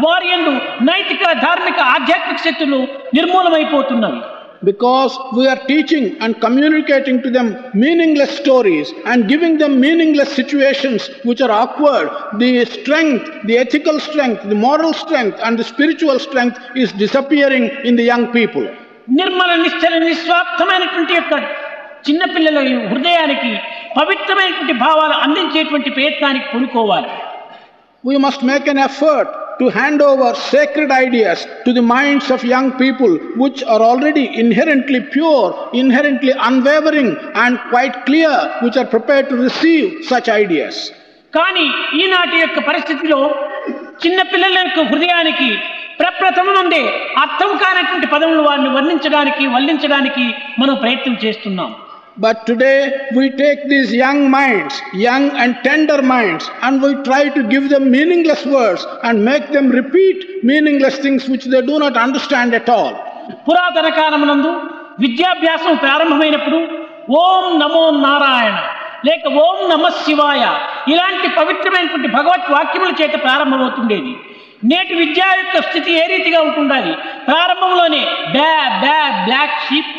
వారి 0.06 0.28
యందు 0.34 0.54
నైతిక 0.90 1.24
ధార్మిక 1.46 1.80
ఆధ్యాత్మిక 1.96 2.40
శక్తులు 2.48 2.80
నిర్మూలమైపోతున్నవి 3.18 4.22
Because 4.64 5.14
we 5.38 5.48
are 5.48 5.60
teaching 5.68 6.18
and 6.20 6.40
communicating 6.42 7.22
to 7.22 7.30
them 7.30 7.48
meaningless 7.74 8.32
stories 8.38 8.92
and 9.06 9.28
giving 9.28 9.58
them 9.58 9.80
meaningless 9.80 10.32
situations 10.34 11.10
which 11.24 11.40
are 11.40 11.52
awkward, 11.54 12.08
the 12.40 12.66
strength, 12.68 13.24
the 13.46 13.58
ethical 13.58 13.98
strength, 14.02 14.44
the 14.44 14.60
moral 14.68 14.92
strength, 14.94 15.38
and 15.42 15.58
the 15.58 15.64
spiritual 15.64 16.20
strength 16.20 16.58
is 16.76 16.92
disappearing 16.94 17.66
in 17.86 17.96
the 17.96 18.04
young 18.12 18.26
people. 18.38 18.66
Nirmala 19.20 19.52
నిశ్చల 19.64 19.94
నిస్వార్థమైనటువంటి 20.08 21.14
యొక్క 21.20 21.34
చిన్నపిల్లల 22.08 22.60
హృదయానికి 22.92 23.52
పవిత్రమైనటువంటి 24.00 24.74
భావాలు 24.86 25.16
అందించేటువంటి 25.26 25.92
ప్రయత్నానికి 25.98 26.48
పూనుకోవాలి 26.54 27.10
We 28.04 28.18
must 28.26 28.42
make 28.44 28.66
an 28.74 28.80
effort 28.90 29.30
to 29.59 29.69
hand 29.71 30.01
over 30.03 30.29
sacred 30.47 30.91
ideas 30.97 31.47
to 31.65 31.73
the 31.73 31.85
minds 31.85 32.31
of 32.31 32.45
young 32.47 32.73
people 32.75 33.13
which 33.37 33.63
are 33.65 33.83
already 33.83 34.27
inherently 34.37 35.01
pure, 35.13 35.47
inherently 35.75 36.33
unwavering, 36.41 37.11
and 37.37 37.59
quite 37.71 37.95
clear, 38.07 38.35
which 38.63 38.77
are 38.77 38.87
prepared 38.87 39.29
to 39.29 39.37
receive 39.39 39.87
such 40.05 40.29
ideas. 40.43 40.77
కానీ 41.33 41.65
ఈనాటి 42.01 42.37
యొక్క 42.39 42.59
పరిస్థితిలో 42.61 43.21
చిన్న 44.05 44.21
పిల్లల 44.33 44.57
యొక్క 44.59 44.81
హృదయానికి 44.91 45.49
ప్రప్రథమనుండే 46.01 46.83
అర్థం 47.23 47.51
కానటువంటి 47.57 48.07
పదములు 48.07 48.43
వారిని 48.43 48.71
వర్ణించడానికి 48.77 49.45
వల్లించడానికి 49.47 50.25
మనం 50.59 50.75
ప్రయత్నం 50.75 51.17
చేస్తున్నాం 51.25 51.71
But 52.17 52.47
today 52.47 52.79
we 53.13 53.31
take 53.33 53.69
these 53.69 53.93
young 53.93 54.31
minds, 54.31 54.75
young 54.95 55.31
and 55.33 55.57
tender 55.65 56.01
minds, 56.01 56.49
and 56.63 56.81
we 56.81 56.95
try 57.03 57.29
to 57.29 57.43
give 57.45 57.69
them 57.69 57.91
meaningless 57.91 58.47
words 58.47 58.87
and 59.03 59.25
make 59.25 59.51
them 59.51 59.71
repeat 59.71 60.45
meaningless 60.45 60.99
things 60.99 61.29
which 61.29 61.47
they 61.47 61.61
do 61.63 61.79
not 61.79 61.97
understand 61.97 62.55
at 62.55 62.69
all. 62.71 62.93
పురాతన 63.47 63.89
కాలమునందు 63.99 64.51
విద్యాభ్యాసం 65.03 65.75
ప్రారంభమైనప్పుడు 65.85 66.59
ఓం 67.21 67.47
నమో 67.63 67.85
నారాయణ 68.05 68.57
లేక 69.09 69.33
ఓం 69.45 69.59
నమ 69.73 69.89
శివాయ 70.05 70.43
ఇలాంటి 70.93 71.29
పవిత్రమైనటువంటి 71.39 72.11
భగవత్ 72.17 72.49
వాక్యముల 72.57 72.93
చేత 73.01 73.15
ప్రారంభమవుతుండేది 73.27 74.13
నేటి 74.71 74.95
విద్యా 75.01 75.31
యొక్క 75.41 75.57
స్థితి 75.69 75.91
ఏ 76.03 76.05
రీతిగా 76.13 76.43
ఉంటుండాలి 76.49 76.93
ప్రారంభంలోనే 77.29 78.03
బ్యా 78.37 78.55
బ్యా 78.85 79.01
బ్లాక్ 79.27 79.59
షీప్ 79.67 79.93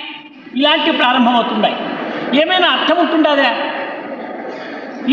ఇలాంటివి 0.60 0.98
ప్రారంభమవుతున్నాయి 1.01 1.77
ఏమైనా 2.42 2.68
అర్థం 2.75 2.98
ఉంటుండదా 3.04 3.50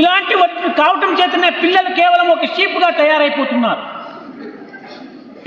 ఇలాంటి 0.00 0.35
కావటం 0.81 1.11
చేతనే 1.21 1.49
పిల్లలు 1.62 1.91
కేవలం 2.00 2.29
ఒక 2.35 2.45
షీప్గా 2.55 2.88
తయారైపోతున్నారు. 3.00 3.83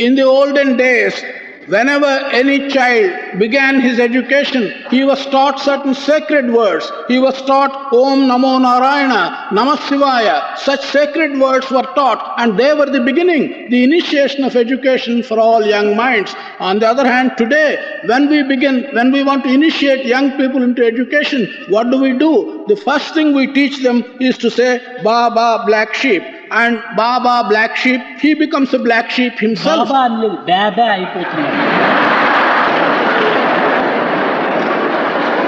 In 0.05 0.15
the 0.19 0.25
olden 0.37 0.73
days 0.83 1.19
whenever 1.67 2.05
any 2.31 2.69
child 2.69 3.39
began 3.39 3.79
his 3.79 3.99
education, 3.99 4.73
he 4.89 5.03
was 5.03 5.25
taught 5.27 5.59
certain 5.59 5.93
sacred 5.93 6.51
words. 6.51 6.91
He 7.07 7.19
was 7.19 7.41
taught 7.43 7.93
Om 7.93 8.27
Namo 8.29 8.61
Narayana, 8.61 9.49
Namah 9.51 9.77
Shivaya. 9.77 10.57
Such 10.57 10.81
sacred 10.85 11.39
words 11.39 11.69
were 11.71 11.87
taught, 11.95 12.35
and 12.39 12.57
they 12.57 12.73
were 12.73 12.85
the 12.85 13.01
beginning, 13.01 13.69
the 13.69 13.83
initiation 13.83 14.43
of 14.43 14.55
education 14.55 15.23
for 15.23 15.39
all 15.39 15.65
young 15.65 15.95
minds. 15.95 16.35
On 16.59 16.79
the 16.79 16.87
other 16.87 17.05
hand, 17.05 17.33
today, 17.37 18.01
when 18.05 18.29
we 18.29 18.43
begin, 18.43 18.87
when 18.93 19.11
we 19.11 19.23
want 19.23 19.43
to 19.43 19.53
initiate 19.53 20.05
young 20.05 20.31
people 20.37 20.63
into 20.63 20.85
education, 20.85 21.47
what 21.69 21.89
do 21.89 21.99
we 21.99 22.17
do? 22.17 22.65
The 22.67 22.75
first 22.75 23.13
thing 23.13 23.33
we 23.33 23.53
teach 23.53 23.83
them 23.83 24.03
is 24.19 24.37
to 24.39 24.49
say 24.49 24.79
Ba 25.03 25.31
Ba 25.33 25.63
Black 25.65 25.93
Sheep. 25.93 26.23
And 26.61 26.79
baa baa 27.01 27.35
black 27.51 27.77
sheep 27.83 28.07
he 28.23 28.31
becomes 28.43 28.75
black 28.85 29.11
sheep 29.17 29.39
himself 29.45 29.91
బాబా 29.93 30.85
అయిపోతుంది. 30.95 31.49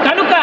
కనుక 0.06 0.34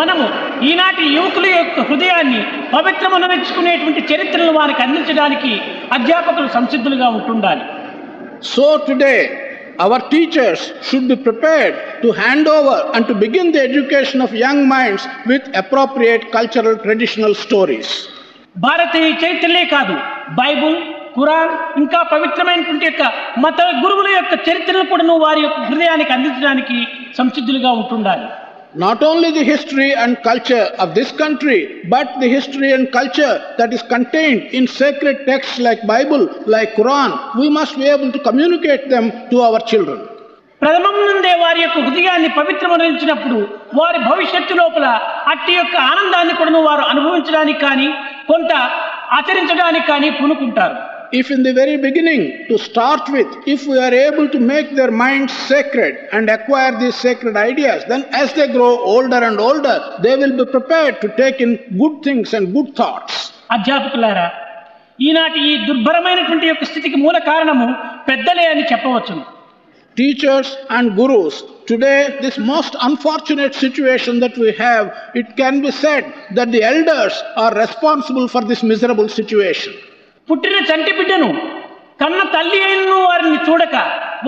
మనము 0.00 0.24
ఈనాటి 0.68 1.04
యువకుల 1.16 1.46
యొక్క 1.56 1.80
హృదయాన్ని 1.90 2.40
పవిత్రమనవించుకునేటువంటి 2.76 4.00
చరిత్రను 4.10 4.52
వారికి 4.58 4.82
అందించడానికి 4.86 5.52
అధ్యాపకులు 5.98 6.48
సంసిద్ధులుగా 6.56 7.08
ఉంటుండాలి. 7.18 7.64
So 8.52 8.66
today 8.86 9.16
our 9.84 10.04
teachers 10.12 10.64
should 10.88 11.08
be 11.12 11.18
prepare 11.26 11.72
to 12.02 12.08
hand 12.20 12.48
over 12.56 12.84
and 12.94 13.06
to 13.10 13.14
begin 13.24 13.50
the 13.56 13.60
education 13.68 14.22
of 14.26 14.34
young 14.46 14.64
minds 14.74 15.06
with 15.32 15.48
appropriate 15.62 16.24
cultural 16.36 16.78
traditional 16.86 17.36
stories 17.46 17.92
భారతీయ 18.64 19.08
చరిత్రలే 19.22 19.64
కాదు 19.74 19.94
బైబుల్ 20.40 20.76
ఖురాన్ 21.16 21.52
ఇంకా 21.82 22.00
పవిత్రమైనటువంటి 22.12 22.86
యొక్క 22.88 23.04
మత 23.44 23.60
గురువుల 23.84 24.08
యొక్క 24.10 24.34
చరిత్రను 24.48 24.84
కూడా 24.90 25.14
వారి 25.24 25.40
యొక్క 25.42 25.60
హృదయానికి 25.68 26.12
అందించడానికి 26.16 26.78
సంసిద్ధులుగా 27.20 27.72
ఉంటుండాలి 27.80 28.28
Not 28.74 29.02
only 29.02 29.30
the 29.30 29.44
history 29.44 29.94
and 29.94 30.22
culture 30.22 30.64
of 30.78 30.88
this 30.94 31.10
country, 31.12 31.56
but 31.88 32.08
the 32.20 32.28
history 32.28 32.70
and 32.72 32.92
culture 32.92 33.34
that 33.58 33.70
is 33.72 33.82
contained 33.84 34.42
in 34.52 34.64
sacred 34.68 35.16
texts 35.26 35.56
like 35.58 35.80
Bible, 35.86 36.22
like 36.46 36.70
Quran, 36.74 37.10
we 37.36 37.48
must 37.48 37.76
be 37.76 37.86
able 37.86 38.10
to 38.12 38.20
communicate 38.20 38.84
them 38.90 39.06
to 39.30 39.40
our 39.40 39.60
children. 39.62 39.98
ప్రథమం 40.62 40.96
నుండే 41.08 41.32
వారి 41.42 41.60
యొక్క 41.62 41.78
హృదయాన్ని 41.84 42.28
పవిత్రమరించినప్పుడు 42.38 43.38
వారి 43.78 43.98
భవిష్యత్తు 44.08 44.54
లోపల 44.60 44.86
అట్టి 45.32 45.52
యొక్క 45.56 45.74
ఆనందాన్ని 45.90 46.34
కూడా 46.40 46.60
వారు 46.68 46.84
అనుభవించడానికి 46.92 47.60
కానీ 47.66 47.88
కొంత 48.30 48.52
ఆచరించడానికి 49.18 49.86
కానీ 49.92 50.10
పూనుకుంటారు 50.20 50.78
If 51.12 51.30
in 51.30 51.42
the 51.42 51.52
very 51.54 51.76
beginning, 51.78 52.22
to 52.48 52.56
start 52.60 53.04
with, 53.08 53.30
if 53.46 53.60
we 53.66 53.76
are 53.78 53.94
able 54.00 54.26
to 54.28 54.40
make 54.42 54.74
their 54.74 54.90
minds 54.94 55.32
sacred 55.46 55.94
and 56.12 56.28
acquire 56.28 56.72
these 56.74 56.96
sacred 56.96 57.36
ideas, 57.42 57.78
then 57.86 58.04
as 58.14 58.28
they 58.32 58.46
grow 58.48 58.72
older 58.86 59.20
and 59.22 59.40
older, 59.40 59.76
they 59.98 60.14
will 60.16 60.36
be 60.36 60.46
prepared 60.48 60.96
to 61.00 61.08
take 61.12 61.38
in 61.40 61.52
good 61.78 61.94
things 62.00 62.34
and 62.34 62.52
good 62.52 62.70
thoughts. 62.74 63.14
అధ్యాపకులారా 63.56 64.26
ఈనాటి 64.98 65.40
ఈ 65.46 65.54
దుర్భరమైనటువంటి 65.68 66.46
యొక్క 66.48 66.64
స్థితికి 66.64 66.96
మూల 66.96 67.16
కారణము 67.28 67.68
పెద్దలే 68.08 68.46
అని 68.52 68.64
చెప్పవచ్చును 68.72 69.24
Teachers 69.98 70.48
and 70.70 70.94
gurus, 70.94 71.36
today, 71.66 72.18
this 72.20 72.38
most 72.38 72.76
unfortunate 72.80 73.54
situation 73.54 74.20
that 74.20 74.38
we 74.38 74.52
have, 74.54 74.84
it 75.12 75.36
can 75.36 75.60
be 75.60 75.72
said 75.72 76.04
that 76.30 76.52
the 76.52 76.62
elders 76.64 77.14
are 77.36 77.52
responsible 77.56 78.28
for 78.28 78.42
this 78.42 78.62
miserable 78.64 79.08
situation. 79.10 79.72
పుట్టిన 80.28 80.56
చంటి 80.70 80.92
బిడ్డను 80.98 81.28
కన్న 82.00 82.20
తల్లి 82.34 82.58
అయినను 82.64 82.96
వారిని 83.04 83.38
చూడక 83.46 83.76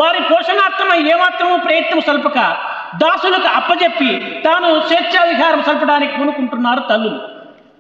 వారి 0.01 0.21
పోషణార్థమై 0.31 1.01
ఏమాత్రము 1.13 1.57
ప్రయత్నం 1.67 2.01
సల్పక 2.09 2.39
దాసులకు 3.03 3.49
అప్పజెప్పి 3.59 4.11
తాను 4.47 4.71
స్వేచ్ఛా 4.89 5.23
విహారం 5.31 5.61
సల్పడానికి 5.69 6.15
పూనుకుంటున్నారు 6.19 6.83
తల్లులు 6.91 7.21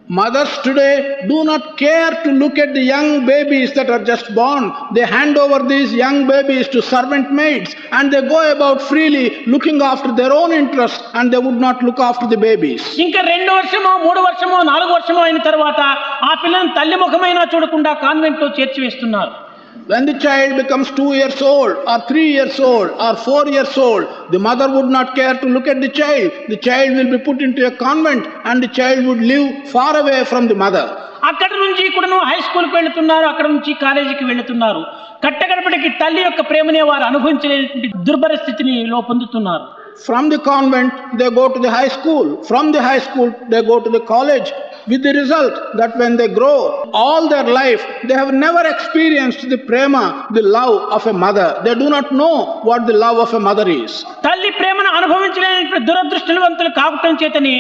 Mothers 0.10 0.60
today 0.60 1.26
do 1.28 1.44
not 1.44 1.78
care 1.78 2.12
to 2.24 2.32
look 2.32 2.60
at 2.60 2.76
the 2.76 2.82
young 2.84 3.26
babies 3.26 3.74
that 3.74 3.90
are 3.90 4.04
just 4.04 4.36
born. 4.36 4.72
They 4.94 5.02
hand 5.04 5.36
over 5.36 5.68
these 5.68 5.94
young 5.94 6.28
babies 6.28 6.68
to 6.70 6.82
servant 6.84 7.34
maids 7.34 7.76
and 7.92 8.14
they 8.14 8.22
go 8.28 8.52
about 8.52 8.84
freely 8.84 9.44
looking 9.48 9.82
after 9.84 10.12
their 10.14 10.32
own 10.32 10.52
interests 10.54 11.02
and 11.16 11.34
they 11.34 11.40
would 11.40 11.60
not 11.60 11.82
look 11.82 12.00
after 12.00 12.28
the 12.28 12.38
babies. 12.40 12.82
ఇంకా 13.06 13.24
రెండు 13.34 13.52
వర్షమో 13.58 13.94
మూడు 14.06 14.22
వర్షమో 14.28 14.60
నాలుగు 14.72 14.92
వర్షమో 14.98 15.24
అయిన 15.28 15.42
తర్వాత 15.50 15.82
ఆ 16.30 16.34
పిల్లని 16.44 16.72
తల్లి 16.78 17.00
ముఖమైనా 17.04 17.46
చూడకుండా 17.54 17.94
కాన్వెంట్లో 18.06 18.50
చేర్చివేస్తున్నారు 18.60 19.34
When 19.88 20.06
the 20.06 20.18
child 20.18 20.58
becomes 20.58 20.90
two 20.92 21.14
years 21.14 21.40
old, 21.44 21.74
or 21.86 21.98
three 22.08 22.30
years 22.32 22.60
old, 22.62 22.90
or 22.98 23.16
four 23.18 23.48
years 23.48 23.78
old, 23.78 24.04
the 24.32 24.40
mother 24.40 24.68
would 24.68 24.90
not 24.90 25.16
care 25.16 25.36
to 25.36 25.48
look 25.48 25.68
at 25.68 25.80
the 25.80 25.90
child. 25.92 26.32
The 26.48 26.58
child 26.58 26.96
will 26.98 27.12
be 27.12 27.20
put 27.24 27.42
into 27.42 27.68
a 27.68 27.72
convent 27.84 28.26
and 28.46 28.64
the 28.64 28.68
child 28.70 29.06
would 29.06 29.22
live 29.24 29.70
far 29.70 29.92
away 29.98 30.22
from 30.32 30.46
the 30.48 30.58
mother. 30.66 30.86
అక్కడి 31.30 31.56
నుంచి 31.62 31.84
కూడాను 31.94 32.18
high 32.30 32.40
స్కూల్కి 32.48 32.76
వెళుతున్నారు 32.80 33.26
అక్కడ 33.30 33.48
నుంచి 33.54 33.72
కాలేజీకి 33.84 34.26
వెళుతున్నారు 34.32 34.82
కట్టగడపటికి 35.26 35.90
తల్లి 36.02 36.22
యొక్క 36.26 36.42
ప్రేమనే 36.50 36.84
వారు 36.90 37.06
అనుభవించలేనటువంటి 37.12 37.90
దుర్భర 38.10 38.36
స్థితిని 38.44 38.78
లో 38.94 39.00
పొందుతున్నారు 39.10 39.66
From 40.08 40.30
the 40.30 40.40
convent, 40.40 40.94
they 41.20 41.30
go 41.32 41.44
to 41.54 41.60
the 41.60 41.72
high 41.72 41.88
school. 41.88 42.26
From 42.44 42.72
the 42.74 42.82
high 42.82 43.00
school, 43.00 43.34
they 43.52 43.62
go 43.64 43.80
to 43.80 43.90
the 43.90 44.02
college. 44.02 44.50
With 44.88 45.02
the 45.02 45.14
result 45.14 45.54
that 45.80 45.98
when 45.98 46.16
they 46.20 46.28
grow, 46.40 46.58
all 46.94 47.24
their 47.28 47.48
life, 47.62 47.84
they 48.08 48.14
have 48.14 48.32
never 48.46 48.62
experienced 48.74 49.44
the 49.54 49.58
prema, 49.70 50.28
the 50.38 50.44
love 50.58 50.76
of 50.98 51.08
a 51.08 51.14
mother. 51.26 51.48
They 51.66 51.74
do 51.84 51.90
not 51.90 52.12
know 52.12 52.36
what 52.70 52.86
the 52.86 52.94
love 53.06 53.18
of 53.26 53.32
a 53.34 53.42
mother 53.48 53.68
is. 53.84 53.92
తల్లి 54.28 54.52
ప్రేమను 54.60 54.92
అనుభవించలేనటువంటి 55.00 55.88
దురదృష్టవంతులు 55.92 56.72
కావటం 56.82 57.16
చేతని 57.22 57.56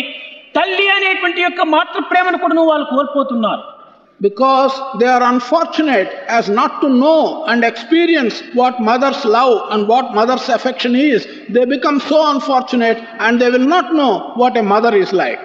తల్లి 0.57 0.85
అనేటువంటి 0.97 1.41
యొక్క 1.45 1.61
మాతృ 1.75 2.01
ప్రేమను 2.11 2.39
కూడా 2.43 2.65
వాళ్ళు 2.71 2.87
కోల్పోతున్నారు 2.93 3.63
Because 4.21 4.73
they 4.99 5.07
are 5.07 5.23
unfortunate 5.23 6.07
as 6.27 6.47
not 6.59 6.79
to 6.81 6.87
know 7.01 7.45
and 7.45 7.65
experience 7.65 8.35
what 8.53 8.79
mother's 8.79 9.25
love 9.25 9.55
and 9.73 9.89
what 9.89 10.13
mother's 10.19 10.47
affection 10.47 10.95
is, 10.95 11.27
they 11.49 11.65
become 11.65 11.99
so 11.99 12.19
unfortunate 12.33 12.99
and 13.19 13.41
they 13.41 13.49
will 13.49 13.67
not 13.75 13.93
know 13.93 14.13
what 14.35 14.55
a 14.55 14.63
mother 14.63 14.95
is 14.95 15.11
like. 15.11 15.41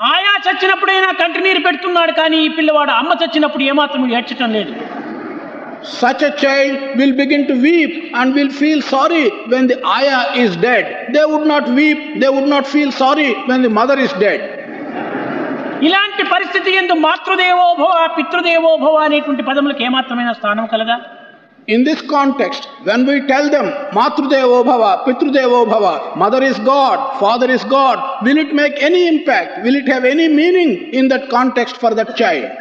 ఆయా 0.00 0.32
చచ్చినప్పుడైనా 0.44 1.08
కంటి 1.20 1.40
నీరు 1.40 1.60
పెడుతున్నాడు 1.64 2.12
కానీ 2.18 2.38
ఈ 2.44 2.50
పిల్లవాడు 2.58 2.92
అమ్మ 3.00 3.12
చచ్చినప్పుడు 3.22 3.64
ఏమాత్రం 3.72 4.06
ఏడ్చటం 4.18 4.52
లేదు 4.58 4.74
Such 5.98 6.22
a 6.22 6.30
child 6.36 6.78
will 6.98 7.12
begin 7.14 7.42
to 7.46 7.54
weep 7.56 7.92
and 8.18 8.34
will 8.34 8.50
feel 8.52 8.80
sorry 8.84 9.22
when 9.52 9.64
the 9.66 9.76
ayah 9.90 10.22
is 10.34 10.52
dead. 10.64 10.84
They 11.14 11.24
would 11.24 11.46
not 11.46 11.64
weep, 11.70 12.00
they 12.22 12.30
would 12.36 12.48
not 12.48 12.64
feel 12.66 12.90
sorry 12.94 13.28
when 13.50 13.60
the 13.62 13.70
mother 13.78 13.96
is 14.06 14.14
dead. 14.24 14.40
ఇలాంటి 15.86 16.22
పరిస్థితి 16.32 16.70
ఎందు 16.80 16.94
మాతృదేవోభవ 17.04 17.94
పితృదేవోభవ 18.16 18.96
అనేటువంటి 19.04 19.42
పదములకు 19.42 19.82
ఏమాత్రమైన 19.88 20.32
స్థానం 20.38 20.66
కలదా 20.72 20.96
In 21.67 21.85
this 21.85 22.01
context, 22.01 22.67
when 22.83 23.05
we 23.05 23.25
tell 23.25 23.49
them 23.49 23.65
Matrudevo 23.97 24.65
Bhava, 24.65 25.05
Pitrudevo 25.05 25.65
Bhava, 25.65 26.15
mother 26.17 26.43
is 26.43 26.57
God, 26.59 27.19
father 27.19 27.49
is 27.49 27.63
God, 27.63 28.25
will 28.25 28.37
it 28.37 28.53
make 28.53 28.81
any 28.83 29.07
impact? 29.07 29.63
Will 29.63 29.75
it 29.75 29.87
have 29.87 30.03
any 30.03 30.27
meaning 30.27 30.93
in 30.93 31.07
that 31.07 31.29
context 31.29 31.77
for 31.77 31.91
that 31.99 32.11
child? 32.21 32.51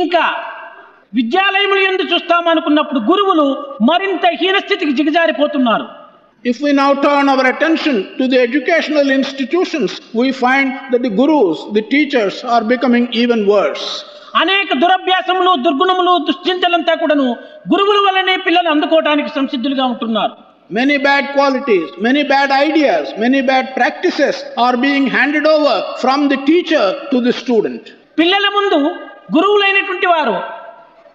ఇంకా 0.00 0.24
విద్యాలయములు 1.18 1.82
ఎందు 1.88 2.04
చూస్తామనుకున్నప్పుడు 2.12 3.00
గురువులు 3.10 3.46
మరింత 3.90 4.26
హీనస్థితికి 4.40 4.94
దిగజారిపోతున్నారు 5.00 5.86
If 6.50 6.60
we 6.60 6.70
now 6.74 6.90
turn 7.04 7.26
our 7.32 7.44
attention 7.50 7.94
to 8.18 8.24
the 8.28 8.38
educational 8.46 9.08
institutions, 9.18 9.90
we 10.20 10.26
find 10.30 10.68
that 10.92 11.02
the 11.06 11.12
gurus, 11.20 11.58
the 11.76 11.80
teachers, 11.94 12.44
are 12.54 12.62
becoming 12.72 13.10
even 13.22 13.46
worse. 13.52 13.86
అనేక 14.35 14.73
దురభ్యాసములు 14.81 15.51
దుర్గుణములు 15.65 16.13
దుశ్చింతలంతా 16.27 16.93
కూడాను 16.95 17.27
గురువుల 17.71 17.99
వల్లనే 18.05 18.35
పిల్లలు 18.45 18.71
అందుకోవడానికి 18.75 19.31
సంసిద్ధులుగా 19.39 19.87
ఉంటున్నారు 19.95 20.35
Many 20.69 20.97
bad 20.99 21.23
qualities, 21.33 21.85
many 21.99 22.23
bad 22.25 22.49
ideas, 22.65 23.05
many 23.17 23.39
bad 23.41 23.65
practices 23.73 24.35
are 24.57 24.75
being 24.77 25.05
handed 25.07 25.45
over 25.47 25.73
from 25.97 26.19
the 26.27 26.37
teacher 26.49 26.83
to 27.11 27.19
the 27.27 27.33
student. 27.39 27.83
పిల్లల 28.19 28.47
ముందు 28.57 28.79
గురువులైనటువంటి 29.35 30.07
వారు 30.07 30.35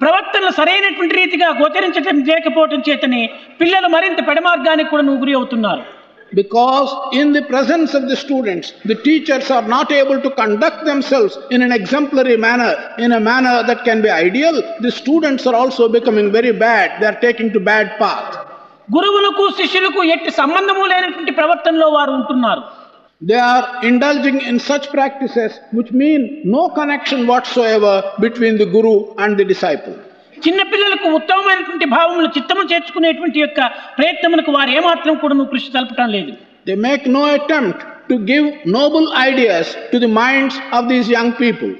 ప్రవర్తనలు 0.00 0.50
సరైనటువంటి 0.58 1.14
రీతిగా 1.14 1.48
గోచరించడం 1.60 2.18
చేయకపోవటం 2.28 2.80
చేతనే 2.88 3.22
పిల్లలు 3.60 3.88
మరింత 3.88 4.20
పెడమార్గానికి 4.28 4.90
కూడా 4.90 5.14
గురి 5.22 5.34
అవుతున్నారు 5.34 5.84
Because 6.33 6.89
in 7.13 7.33
the 7.33 7.41
presence 7.43 7.95
of 7.95 8.03
the 8.07 8.15
students, 8.15 8.73
the 8.85 8.95
teachers 8.95 9.49
are 9.49 9.67
not 9.67 9.91
able 9.91 10.21
to 10.21 10.29
conduct 10.31 10.85
themselves 10.85 11.37
in 11.49 11.63
an 11.63 11.71
exemplary 11.71 12.37
manner, 12.37 12.73
in 12.99 13.13
a 13.13 13.19
manner 13.19 13.63
that 13.65 13.83
can 13.83 14.01
be 14.01 14.09
ideal, 14.09 14.61
the 14.81 14.91
students 14.91 15.47
are 15.47 15.55
also 15.55 15.89
becoming 15.89 16.31
very 16.31 16.51
bad. 16.51 17.01
They 17.01 17.07
are 17.07 17.19
taking 17.19 17.51
to 17.53 17.59
bad 17.59 17.87
path. 18.03 18.29
గురువులకు 18.95 19.43
శిష్యులకు 19.57 20.01
ఎట్టి 20.13 20.31
సంబంధము 20.41 20.83
లేనటువంటి 20.91 21.33
ప్రవర్తనలో 21.39 21.87
వారు 21.97 22.13
ఉంటున్నారు 22.19 22.63
They 23.21 23.39
are 23.53 23.65
indulging 23.89 24.37
in 24.49 24.57
such 24.69 24.85
practices 24.97 25.51
which 25.77 25.89
mean 26.01 26.21
no 26.55 26.61
connection 26.77 27.19
whatsoever 27.31 27.93
between 28.25 28.55
the 28.61 28.67
guru 28.75 28.93
and 29.23 29.31
the 29.39 29.45
disciple. 29.51 29.95
చిన్న 30.44 30.60
పిల్లలకు 30.72 31.08
ఉత్తమమైనటువంటి 31.18 31.86
భావములు 31.92 32.28
చిత్తము 32.36 32.64
చేర్చుకునేటువంటి 32.70 33.38
యొక్క 33.40 33.60
ప్రయత్నములకు 33.98 34.52
వారు 34.52 34.70
ఏమాత్రం 34.70 35.16
కూడా 35.16 35.46
కృషి 35.52 35.70
తలపటం 35.76 36.10
లేదు 36.10 36.32
They 36.66 36.76
make 36.78 37.04
no 37.08 37.22
attempt 37.30 37.80
to 38.08 38.14
give 38.24 38.44
noble 38.68 39.06
ideas 39.24 39.66
to 39.92 39.96
the 39.98 40.10
minds 40.16 40.54
of 40.72 40.82
these 40.88 41.08
young 41.08 41.30
people. 41.34 41.72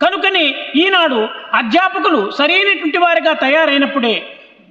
కనుకనే 0.00 0.44
ఈనాడు 0.76 1.18
అధ్యాపకులు 1.54 2.20
సరైనటువంటి 2.38 2.98
వారిగా 2.98 3.32
తయారైనప్పుడే 3.42 4.14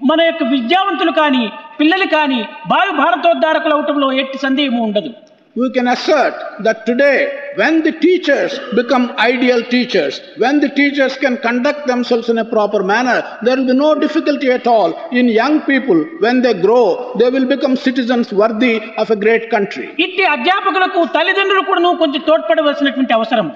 మన 0.01 0.21
యొక్క 0.21 0.43
విద్యావంతులు 0.53 1.11
కానీ 1.11 1.43
పిల్లలు 1.79 2.07
కానీ 2.09 2.39
భావి 2.67 2.91
భారతోద్ధారకులు 2.97 3.73
అవటంలో 3.73 4.07
ఎట్టి 4.13 4.37
సందేహము 4.37 4.81
ఉండదు 4.83 5.11
We 5.56 5.72
can 5.72 5.88
assert 5.88 6.34
that 6.60 6.86
today, 6.86 7.18
when 7.56 7.82
the 7.82 7.90
teachers 7.90 8.52
become 8.76 9.04
ideal 9.18 9.64
teachers, 9.64 10.20
when 10.36 10.60
the 10.60 10.68
teachers 10.68 11.16
can 11.16 11.36
conduct 11.38 11.88
themselves 11.88 12.28
in 12.28 12.38
a 12.38 12.44
proper 12.44 12.80
manner, 12.84 13.18
there 13.42 13.56
will 13.56 13.66
be 13.66 13.74
no 13.74 13.94
difficulty 14.04 14.50
at 14.52 14.66
all 14.68 14.90
in 15.10 15.26
young 15.28 15.62
people. 15.62 15.98
When 16.20 16.42
they 16.42 16.54
grow, 16.66 17.12
they 17.18 17.30
will 17.30 17.46
become 17.46 17.74
citizens 17.76 18.32
worthy 18.32 18.74
of 19.02 19.10
a 19.10 19.16
great 19.24 19.46
country. 19.54 19.86
ఇట్టి 20.04 20.24
అధ్యాపకులకు 20.34 21.00
తల్లిదండ్రులు 21.16 21.64
కూడా 21.70 21.92
కొంచెం 22.02 22.22
తోడ్పడవలసినటువంటి 22.28 23.14
అవసరం 23.18 23.48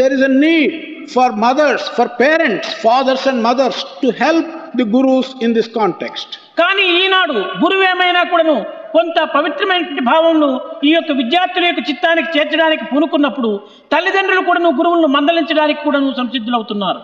There 0.00 0.12
is 0.16 0.22
a 0.30 0.32
need 0.46 0.72
for 1.14 1.28
mothers, 1.44 1.82
for 1.96 2.06
parents, 2.24 2.68
fathers 2.86 3.24
and 3.30 3.38
mothers 3.48 3.76
to 4.02 4.08
help 4.24 4.46
the 4.78 4.86
gurus 4.94 5.28
in 5.44 5.52
this 5.58 5.68
context. 5.80 6.28
కానీ 6.60 6.84
ఈనాడు 7.02 7.38
గురువు 7.62 7.84
ఏమైనా 7.92 8.20
కూడాను 8.32 8.56
కొంత 8.95 9.17
పవిత్రమైనటువంటి 9.35 10.03
భావములు 10.09 10.49
ఈ 10.87 10.91
యొక్క 10.93 11.11
విద్యార్థుల 11.21 11.65
యొక్క 11.67 11.83
చిత్తానికి 11.89 12.29
చేర్చడానికి 12.35 12.85
పూనుకున్నప్పుడు 12.91 13.51
తల్లిదండ్రులు 13.93 14.43
కూడాను 14.49 14.71
గురువులను 14.79 15.09
మందలించడానికి 15.17 15.81
కూడాను 15.87 16.11
సంసిద్ధులవుతున్నారు 16.21 17.01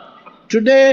Today, 0.50 0.86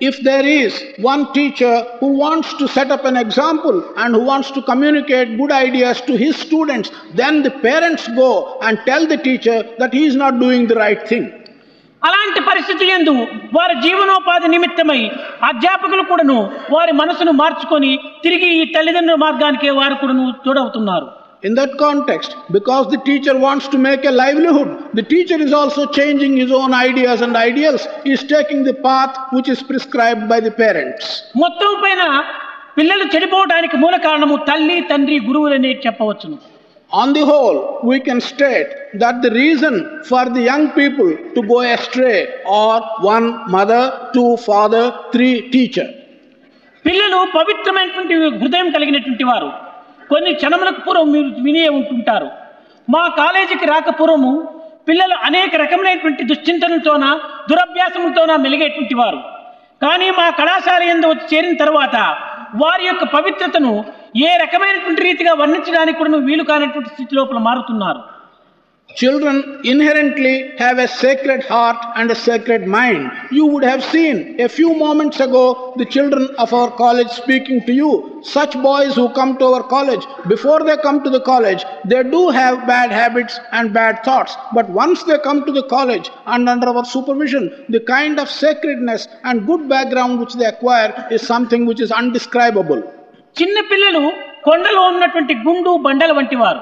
if 0.00 0.20
there 0.20 0.44
is 0.54 0.72
one 1.04 1.32
teacher 1.32 1.74
who 2.00 2.08
wants 2.16 2.52
to 2.54 2.66
set 2.68 2.90
up 2.90 3.04
an 3.04 3.16
example 3.16 3.76
and 3.96 4.14
who 4.14 4.22
wants 4.22 4.50
to 4.50 4.60
communicate 4.62 5.36
good 5.36 5.52
ideas 5.52 6.00
to 6.00 6.16
his 6.16 6.34
students, 6.36 6.88
then 7.14 7.42
the 7.42 7.52
parents 7.62 8.08
go 8.16 8.30
and 8.60 8.78
tell 8.84 9.06
the 9.06 9.18
teacher 9.18 9.58
that 9.78 9.92
he 9.92 10.04
is 10.04 10.16
not 10.16 10.38
doing 10.38 10.66
the 10.66 10.74
right 10.76 11.06
thing. 11.08 11.26
అలాంటి 12.02 12.40
పరిస్థితి 12.48 12.86
ఎందు 12.96 13.14
వారి 13.56 13.74
జీవనోపాధి 13.84 14.48
నిమిత్తమై 14.48 15.00
అధ్యాపకులు 15.48 16.02
కూడాను 16.02 16.36
వారి 16.74 16.92
మనసును 16.92 17.32
మార్చుకొని 17.40 17.92
తిరిగి 18.24 18.50
ఈ 18.58 18.64
తల్లిదండ్రుల 18.74 19.18
మార్గానికి 19.26 19.70
వారు 19.80 19.96
కూడాను 20.02 20.26
తోడవుతున్నారు 20.46 21.08
In 21.42 21.54
that 21.54 21.72
context, 21.78 22.30
because 22.50 22.84
the 22.88 22.98
teacher 23.00 23.34
wants 23.38 23.66
to 23.68 23.78
make 23.78 24.04
a 24.04 24.10
livelihood, 24.12 24.70
the 24.92 25.04
teacher 25.04 25.38
is 25.38 25.52
also 25.52 25.82
changing 25.88 26.32
his 26.36 26.50
own 26.52 26.72
ideas 26.80 27.18
and 27.20 27.36
ideals. 27.40 27.82
He 28.04 28.12
is 28.12 28.24
taking 28.26 28.60
the 28.64 28.74
path 28.86 29.14
which 29.30 29.48
is 29.48 29.60
prescribed 29.62 30.24
by 30.28 30.38
the 30.40 30.52
parents. 30.56 31.04
మొత్తం 31.36 31.72
పైన 31.84 32.02
పిల్లలు 32.78 33.06
చెడిపోవడానికి 33.12 33.76
మూల 33.76 33.96
కారణము 34.06 34.38
తల్లి 34.48 34.78
తండ్రి 34.90 35.18
గురువులనే 35.28 35.72
చెప్పవచ్చును 35.86 36.38
On 36.90 37.12
the 37.12 37.22
whole, 37.22 37.80
we 37.82 38.00
can 38.00 38.18
state 38.18 38.68
that 39.00 39.16
the 39.20 39.30
reason 39.30 39.74
for 40.08 40.24
the 40.36 40.40
young 40.40 40.62
people 40.70 41.10
to 41.34 41.40
go 41.50 41.60
astray 41.60 42.28
are 42.46 42.80
one 43.02 43.26
mother, 43.54 43.82
two 44.14 44.30
father, 44.46 44.84
three 45.14 45.34
teacher. 45.54 45.86
పిల్లలు 46.86 47.18
పవిత్రమైనటువంటి 47.34 48.14
హృదయం 48.42 48.70
కలిగినటువంటి 48.76 49.24
వారు. 49.30 49.50
కొన్ని 50.12 50.32
క్షణములకు 50.38 50.80
పూర్వం 50.86 51.12
మీరు 51.14 51.28
వినే 51.46 51.66
ఉంటుంటారు. 51.78 52.28
మా 52.94 53.02
కాలేజీకి 53.20 53.66
రాక 53.72 53.88
పూర్వము 54.00 54.32
పిల్లలు 54.88 55.18
అనేక 55.28 55.54
రకమైనటువంటి 55.64 56.24
దుశ్చింతలతోన 56.30 57.04
దురభ్యాసములతోన 57.50 58.36
మెలిగేటువంటి 58.46 58.94
వారు. 59.02 59.20
కానీ 59.84 60.10
మా 60.20 60.30
కళాశాల 60.40 60.82
ఎందు 60.94 61.06
వచ్చి 61.12 61.26
చేరిన 61.32 61.56
తర్వాత 61.64 61.96
వారి 62.54 62.84
యొక్క 62.86 63.04
పవిత్రతను 63.04 63.72
ఏ 64.16 64.30
రకమైనటువంటి 64.36 65.00
రీతిగా 65.00 65.32
వర్ణించడానికి 65.34 65.98
కూడా 65.98 66.18
వీలు 66.18 66.44
కానటువంటి 66.44 66.88
స్థితి 66.88 67.14
లోపల 67.14 67.38
మారుతున్నారు. 67.38 68.00
Children 68.97 69.61
inherently 69.63 70.51
have 70.59 70.77
a 70.77 70.87
sacred 70.87 71.43
heart 71.45 71.77
and 71.95 72.11
a 72.11 72.15
sacred 72.15 72.67
mind. 72.67 73.11
You 73.31 73.47
would 73.47 73.63
have 73.63 73.83
seen 73.83 74.39
a 74.39 74.47
few 74.47 74.75
moments 74.75 75.19
ago 75.19 75.73
the 75.77 75.85
children 75.85 76.27
of 76.37 76.53
our 76.53 76.69
college 76.69 77.09
speaking 77.09 77.65
to 77.65 77.73
you. 77.73 78.21
Such 78.21 78.53
boys 78.61 78.93
who 78.93 79.09
come 79.09 79.37
to 79.39 79.45
our 79.45 79.63
college, 79.63 80.05
before 80.27 80.63
they 80.63 80.77
come 80.77 81.03
to 81.03 81.09
the 81.09 81.21
college, 81.21 81.65
they 81.85 82.03
do 82.03 82.29
have 82.29 82.67
bad 82.67 82.91
habits 82.91 83.39
and 83.51 83.73
bad 83.73 84.03
thoughts. 84.03 84.37
But 84.53 84.69
once 84.69 85.01
they 85.03 85.17
come 85.17 85.43
to 85.47 85.51
the 85.51 85.63
college 85.63 86.11
and 86.27 86.47
under 86.47 86.67
our 86.67 86.85
supervision, 86.85 87.65
the 87.69 87.79
kind 87.79 88.19
of 88.19 88.29
sacredness 88.29 89.07
and 89.23 89.47
good 89.47 89.67
background 89.67 90.19
which 90.19 90.35
they 90.35 90.45
acquire 90.45 91.07
is 91.09 91.25
something 91.25 91.65
which 91.65 91.81
is 91.81 91.91
undescribable. 92.01 92.83
చిన్న 93.39 93.59
పిల్లలు 93.69 94.01
కొండలో 94.47 94.81
ఉన్నటువంటి 94.91 95.33
గుండు 95.45 95.71
బండల 95.85 96.11
వంటి 96.17 96.35
వారు 96.41 96.61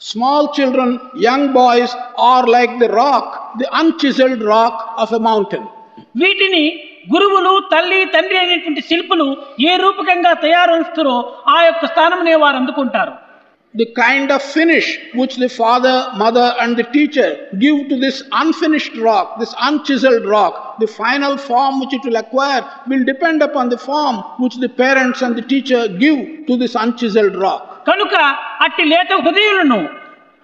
Small 0.00 0.52
children, 0.52 0.88
young 1.16 1.52
boys 1.52 1.94
are 2.18 2.46
like 2.46 2.78
the 2.78 2.88
rock, 2.90 3.58
the 3.58 3.66
unchiseled 3.72 4.42
rock 4.44 4.76
of 4.96 5.12
a 5.12 5.20
mountain. 5.20 5.64
వీటిని 6.16 6.64
గురువులు 7.14 7.52
తల్లి 7.72 8.00
తండ్రి 8.12 8.36
అనేటువంటి 8.38 8.82
శిల్పులు 8.88 9.26
ఏ 9.68 9.72
రూపకంగా 9.76 10.32
తయారుస్తారో 10.44 11.14
ఆ 11.54 11.56
యొక్క 11.64 11.84
స్థానమునే 11.86 12.34
వారు 12.42 12.56
అందుకుంటారు 12.56 13.12
The 13.73 13.85
kind 13.95 14.31
of 14.31 14.41
finish 14.51 14.87
which 15.13 15.35
the 15.35 15.47
father, 15.51 15.95
mother, 16.15 16.55
and 16.59 16.75
the 16.75 16.85
teacher 16.87 17.27
give 17.59 17.87
to 17.89 17.95
this 17.97 18.17
unfinished 18.33 18.95
rock, 18.99 19.39
this 19.39 19.53
unchiseled 19.61 20.25
rock, 20.27 20.53
the 20.79 20.87
final 20.95 21.37
form 21.39 21.79
which 21.79 21.93
it 21.93 22.03
will 22.03 22.15
acquire 22.15 22.61
will 22.87 23.03
depend 23.05 23.43
upon 23.43 23.69
the 23.69 23.77
form 23.79 24.15
which 24.39 24.55
the 24.57 24.71
parents 24.79 25.21
and 25.21 25.35
the 25.35 25.43
teacher 25.43 25.81
give 25.97 26.19
to 26.47 26.55
this 26.57 26.73
unchiseled 26.75 27.37
rock. 27.45 27.61
కనుక 27.85 28.15
అట్టి 28.65 28.83
లేత 28.93 29.11
హృదయులను 29.25 29.79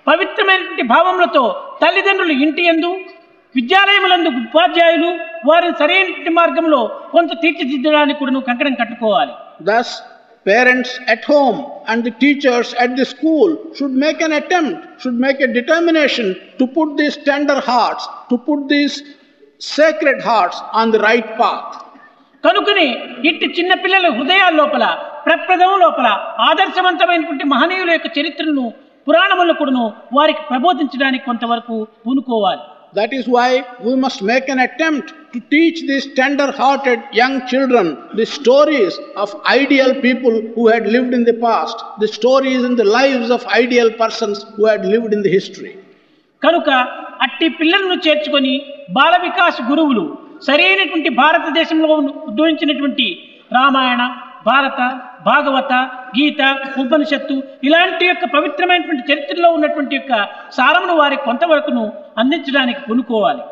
పవిత్రమైనటువంటి 0.08 0.84
భావములతో 0.94 1.44
తల్లిదండ్రులు 1.82 2.34
ఇంటి 2.46 2.64
ఎందు 2.74 2.92
విద్యాలయములందు 3.56 4.30
ఉపాధ్యాయులు 4.42 5.10
వారిని 5.50 5.76
సరైనటువంటి 5.82 6.32
మార్గంలో 6.40 6.82
కొంత 7.14 7.32
తీర్చిదిద్దడానికి 7.44 8.20
కూడా 8.24 8.42
కంకణం 8.50 8.76
కట్టుకోవాలి 8.82 9.34
Thus, 9.70 9.90
parents 10.47 10.99
at 11.07 11.25
home 11.25 11.59
and 11.87 12.05
the 12.05 12.11
teachers 12.13 12.75
at 12.75 12.97
the 12.97 13.05
school 13.05 13.49
should 13.75 13.93
make 13.93 14.21
an 14.21 14.33
attempt, 14.33 15.03
should 15.03 15.15
make 15.17 15.41
a 15.41 15.47
determination 15.49 16.27
to 16.59 16.67
put 16.69 16.97
these 16.97 17.17
tender 17.19 17.61
hearts, 17.63 18.09
to 18.31 18.39
put 18.39 18.69
these 18.69 19.03
sacred 19.61 20.21
hearts 20.23 20.61
on 20.73 20.91
the 20.91 21.01
right 21.01 21.29
path. 21.39 21.71
కనుకనే 22.45 22.85
ఇట్టి 23.29 23.47
చిన్న 23.57 23.73
పిల్లల 23.75 24.07
హృదయాల 24.11 24.53
లోపల 24.55 24.85
ప్రప్రదం 25.27 25.73
లోపల 25.83 26.09
ఆదర్శవంతమైనటువంటి 26.47 27.45
మహనీయుల 27.45 27.91
యొక్క 27.93 28.09
చరిత్రను 28.19 28.65
పురాణములను 29.07 29.55
కూడాను 29.55 29.85
వారికి 30.17 30.43
ప్రబోధించడానికి 30.51 31.25
కొంతవరకు 31.25 31.75
పూనుకోవాలి 32.05 32.65
That 32.93 33.13
is 33.13 33.29
why 33.29 33.65
we 33.81 33.95
must 33.95 34.21
make 34.23 34.49
an 34.49 34.59
attempt 34.59 35.13
to 35.33 35.41
teach 35.49 35.83
these 35.83 36.07
tender 36.15 36.51
hearted 36.51 37.01
young 37.13 37.47
children 37.47 37.87
the 38.15 38.27
stories 38.29 38.99
of 39.17 39.35
ideal 39.47 39.95
people 40.01 40.35
who 40.55 40.67
had 40.67 40.87
lived 40.87 41.15
in 41.15 41.23
the 41.23 41.35
past, 41.35 41.77
the 42.01 42.09
stories 42.09 42.65
and 42.65 42.77
the 42.77 42.85
lives 42.87 43.31
of 43.31 43.47
ideal 43.47 43.93
persons 43.93 44.45
who 44.57 44.67
had 44.67 44.85
lived 44.85 45.13
in 45.13 45.23
the 45.23 45.33
history. 45.39 45.73
కనుక 46.43 46.69
అట్టి 47.25 47.47
పిల్లలను 47.57 47.97
చేర్చుకొని 48.05 48.53
బాల 48.97 49.15
వికాస్ 49.25 49.59
గురువులు 49.71 50.05
సరైనటువంటి 50.47 51.11
భారతదేశంలో 51.23 51.97
ఉద్భవించినటువంటి 52.29 53.07
రామాయణ 53.57 54.03
భారత 54.49 54.81
భాగవత 55.25 55.73
గీత 56.17 56.43
ఉపనిషత్తు 56.83 57.37
ఇలాంటి 57.67 58.05
యొక్క 58.07 58.25
పవిత్రమైనటువంటి 58.37 59.05
చరిత్రలో 59.11 59.49
ఉన్నటువంటి 59.57 59.95
యొక్క 59.95 60.13
సారమును 60.59 60.97
వారికి 61.03 61.25
కొంతవరకును 61.31 61.87
అందించడానికి 62.23 62.83
కొనుక్కోవాలి 62.91 63.43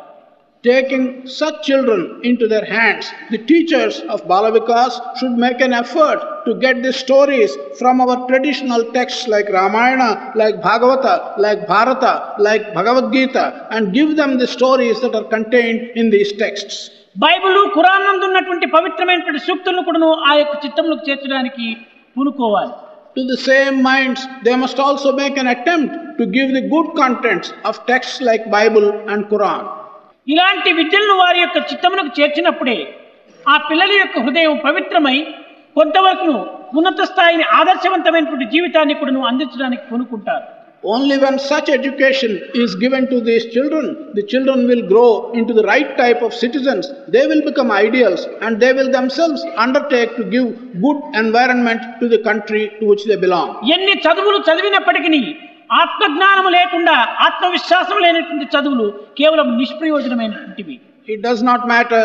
Taking 0.64 1.28
such 1.28 1.62
children 1.62 2.20
into 2.24 2.48
their 2.48 2.64
hands, 2.64 3.04
the 3.30 3.38
teachers 3.38 4.00
of 4.08 4.24
Balavikas 4.24 5.18
should 5.18 5.32
make 5.32 5.60
an 5.60 5.72
effort 5.72 6.44
to 6.46 6.54
get 6.54 6.82
the 6.82 6.92
stories 6.92 7.56
from 7.78 8.00
our 8.00 8.26
traditional 8.26 8.82
texts 8.92 9.28
like 9.28 9.48
Ramayana, 9.48 10.32
like 10.34 10.56
Bhagavata, 10.60 11.38
like 11.38 11.68
Bharata, 11.68 12.34
like 12.40 12.74
Bhagavad 12.74 13.12
Gita, 13.12 13.68
and 13.70 13.94
give 13.94 14.16
them 14.16 14.36
the 14.36 14.48
stories 14.48 15.00
that 15.00 15.14
are 15.14 15.24
contained 15.26 15.80
in 15.94 16.10
these 16.10 16.32
texts. 16.34 16.90
Bible 17.18 17.60
Quran 17.74 18.04
నందు 18.06 18.24
ఉన్నటువంటి 18.28 18.66
పవిత్రమైనటువంటి 18.74 19.40
సూక్తులను 19.46 19.82
కూడాను 19.86 20.10
ఆ 20.28 20.32
యొక్క 20.34 20.54
చిత్తంలోకి 20.64 21.06
చేర్చడానికి 21.08 21.66
పూనుకోవాలి 22.16 22.74
To 23.14 23.22
the 23.26 23.38
same 23.44 23.76
minds, 23.82 24.20
they 24.42 24.54
must 24.54 24.78
also 24.78 25.08
make 25.12 25.36
an 25.38 25.48
attempt 25.48 25.88
to 26.18 26.24
give 26.28 26.48
the 26.52 26.62
good 26.68 26.88
contents 26.94 27.46
of 27.64 27.74
texts 27.86 28.18
like 28.20 28.42
Bible 28.50 28.86
and 29.12 29.22
Quran. 29.32 29.62
ఇలాంటి 30.26 30.70
విద్యలను 30.78 31.14
వారి 31.20 31.38
యొక్క 31.40 31.58
చిత్తమునకు 31.68 32.10
చేర్చినప్పుడే 32.18 32.76
ఆ 33.46 33.56
పిల్లల 33.68 33.92
యొక్క 33.98 34.16
హృదయం 34.24 34.54
పవిత్రమై 34.66 35.16
కొంతవరకు 35.76 36.32
ఉన్నత 36.72 37.00
స్థాయిని 37.10 37.44
ఆదర్శవంతమైనటువంటి 37.58 38.46
జీవితాన్ని 38.54 38.94
కూడాను 38.94 39.22
అందించడానికి 39.30 39.84
పూనుకుంటారు 39.88 40.46
Only 40.83 41.17
when 41.17 41.39
such 41.41 41.69
education 41.69 42.31
is 42.53 42.75
given 42.75 43.03
to 43.09 43.21
these 43.21 43.45
children, 43.53 43.85
the 44.13 44.23
children 44.23 44.67
will 44.67 44.83
grow 44.85 45.31
into 45.31 45.53
the 45.53 45.63
right 45.63 45.91
type 45.97 46.21
of 46.21 46.33
citizens. 46.33 46.91
They 47.07 47.25
will 47.25 47.41
become 47.41 47.71
ideals 47.71 48.27
and 48.41 48.59
they 48.59 48.73
will 48.73 48.91
themselves 48.91 49.41
undertake 49.57 50.11
to 50.17 50.25
give 50.25 50.47
good 50.81 50.99
environment 51.15 51.81
to 52.01 52.09
the 52.09 52.19
country 52.19 52.63
to 52.79 52.85
which 52.91 53.05
they 53.05 53.19
belong. 53.25 53.47
ఎన్ని 53.75 53.95
చదువులు 54.05 54.39
చదివినప్పటికీ 54.49 55.21
ఆత్మజ్ఞానము 55.81 56.49
లేకుండా 56.57 56.95
ఆత్మవిశ్వాసం 57.27 57.97
లేనటువంటి 58.05 58.47
చదువులు 58.55 58.87
కేవలం 59.21 59.49
నిష్ప్రయోజనమైనటువంటివి 59.61 60.77
It 61.13 61.21
does 61.21 61.39
not 61.43 61.61
matter 61.71 62.03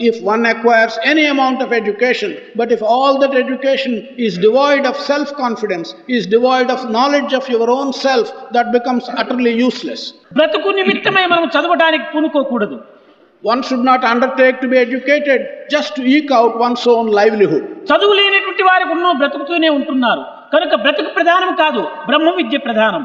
if 0.00 0.22
one 0.24 0.44
acquires 0.46 0.94
any 1.04 1.24
amount 1.26 1.62
of 1.62 1.72
education, 1.72 2.30
but 2.54 2.70
if 2.70 2.82
all 2.94 3.18
that 3.18 3.34
education 3.34 3.92
is 4.18 4.32
devoid 4.38 4.84
of 4.90 4.96
self 5.10 5.28
confidence, 5.36 5.94
is 6.08 6.26
devoid 6.26 6.70
of 6.70 6.90
knowledge 6.90 7.32
of 7.32 7.48
your 7.48 7.68
own 7.70 7.92
self, 8.06 8.26
that 8.56 8.68
becomes 8.72 9.04
utterly 9.22 9.54
useless. 9.68 10.02
బ్రతుకు 10.38 10.70
నిమిత్తమై 10.80 11.24
మనం 11.32 11.46
చదవడానికి 11.56 12.06
పూనుకోకూడదు 12.14 12.78
One 13.42 13.60
should 13.62 13.84
not 13.84 14.02
undertake 14.12 14.56
to 14.62 14.68
be 14.68 14.78
educated 14.78 15.40
just 15.74 15.90
to 15.96 16.02
eke 16.14 16.30
out 16.38 16.52
one's 16.66 16.86
own 16.94 17.06
livelihood. 17.18 17.64
చదువు 17.90 18.14
లేనటువంటి 18.20 18.64
వారు 18.68 18.84
కూడా 18.92 19.12
బ్రతుకుతూనే 19.20 19.70
ఉంటున్నారు 19.80 20.24
కనుక 20.54 20.74
బ్రతుకు 20.84 21.12
ప్రధానం 21.18 21.52
కాదు 21.62 21.84
బ్రహ్మ 22.08 22.30
విద్య 22.40 22.58
ప్రధానం 22.68 23.04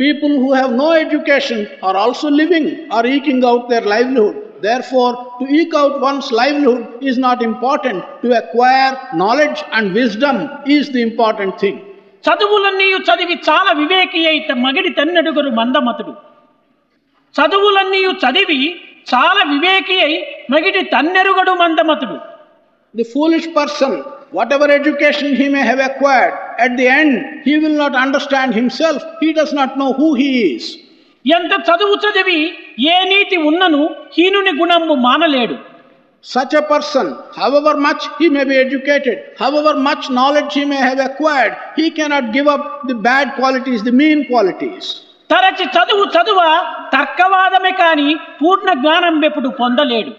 People 0.00 0.32
who 0.42 0.50
have 0.52 0.72
no 0.72 0.92
education 0.92 1.58
are 1.82 1.94
also 1.94 2.28
living 2.30 2.66
or 2.90 3.02
eking 3.16 3.40
out 3.44 3.68
their 3.68 3.82
livelihood. 3.92 4.36
Therefore, 4.60 5.12
to 5.38 5.44
eke 5.50 5.74
out 5.74 6.00
one's 6.00 6.30
livelihood 6.30 6.82
is 7.02 7.16
not 7.18 7.38
important. 7.42 7.98
To 8.22 8.28
acquire 8.40 8.90
knowledge 9.14 9.60
and 9.72 9.94
wisdom 9.94 10.36
is 10.76 10.90
the 10.96 11.02
important 11.02 11.54
thing. 11.62 11.78
చదువులన్నీ 12.24 12.86
చదివి 13.08 13.36
చాలా 13.46 13.70
వివేకి 13.78 14.22
అయితే 14.32 14.54
మగిడి 14.64 14.90
తన్నడుగురు 14.98 15.50
మందమతుడు 15.58 16.12
చదువులన్నీ 17.34 18.00
చదివి 18.24 18.60
చాలా 19.12 19.42
వివేకి 19.52 19.96
అయి 20.06 20.18
మగిడి 20.54 20.82
తన్నెరుగడు 20.94 21.54
మందమతుడు 21.62 22.18
The 22.94 23.04
foolish 23.04 23.46
person, 23.56 23.92
whatever 24.32 24.66
education 24.78 25.28
he 25.40 25.46
may 25.48 25.64
have 25.68 25.80
acquired, 25.88 26.32
at 26.64 26.72
the 26.78 26.86
end 27.00 27.12
he 27.46 27.52
will 27.62 27.76
not 27.82 27.94
understand 28.04 28.50
himself. 28.60 29.00
He 29.20 29.28
does 29.32 29.52
not 29.52 29.70
know 29.80 29.90
who 29.98 30.08
he 30.20 30.30
is. 30.54 30.64
ఎంత 31.24 31.52
చదువు 31.68 31.96
చదివి 32.04 32.38
ఏ 32.94 32.96
నీతి 33.12 33.36
ఉన్నను 33.50 33.82
హీనుని 34.18 34.54
గుణంబు 34.62 34.96
మానలేడు 35.08 35.58
Such 36.24 36.54
a 36.54 36.62
person, 36.70 37.06
however 37.34 37.72
much 37.78 38.02
he 38.18 38.26
may 38.28 38.42
be 38.44 38.56
educated, 38.64 39.18
however 39.38 39.72
much 39.88 40.10
knowledge 40.10 40.52
he 40.52 40.64
may 40.66 40.80
have 40.88 41.00
acquired, 41.00 41.52
he 41.76 41.86
cannot 41.90 42.24
give 42.36 42.46
up 42.46 42.64
the 42.90 42.96
bad 43.08 43.26
qualities, 43.38 43.80
the 43.82 43.94
mean 44.00 44.18
qualities. 44.32 44.84
తరచి 45.30 45.64
చదువు 45.76 46.04
చదువ 46.16 46.40
తర్కవాదమే 46.94 47.72
కాని 47.80 48.08
పూర్ణ 48.40 48.68
జ్ఞానం 48.82 49.16
ఎప్పుడు 49.28 49.50
పొందలేడు 49.60 50.12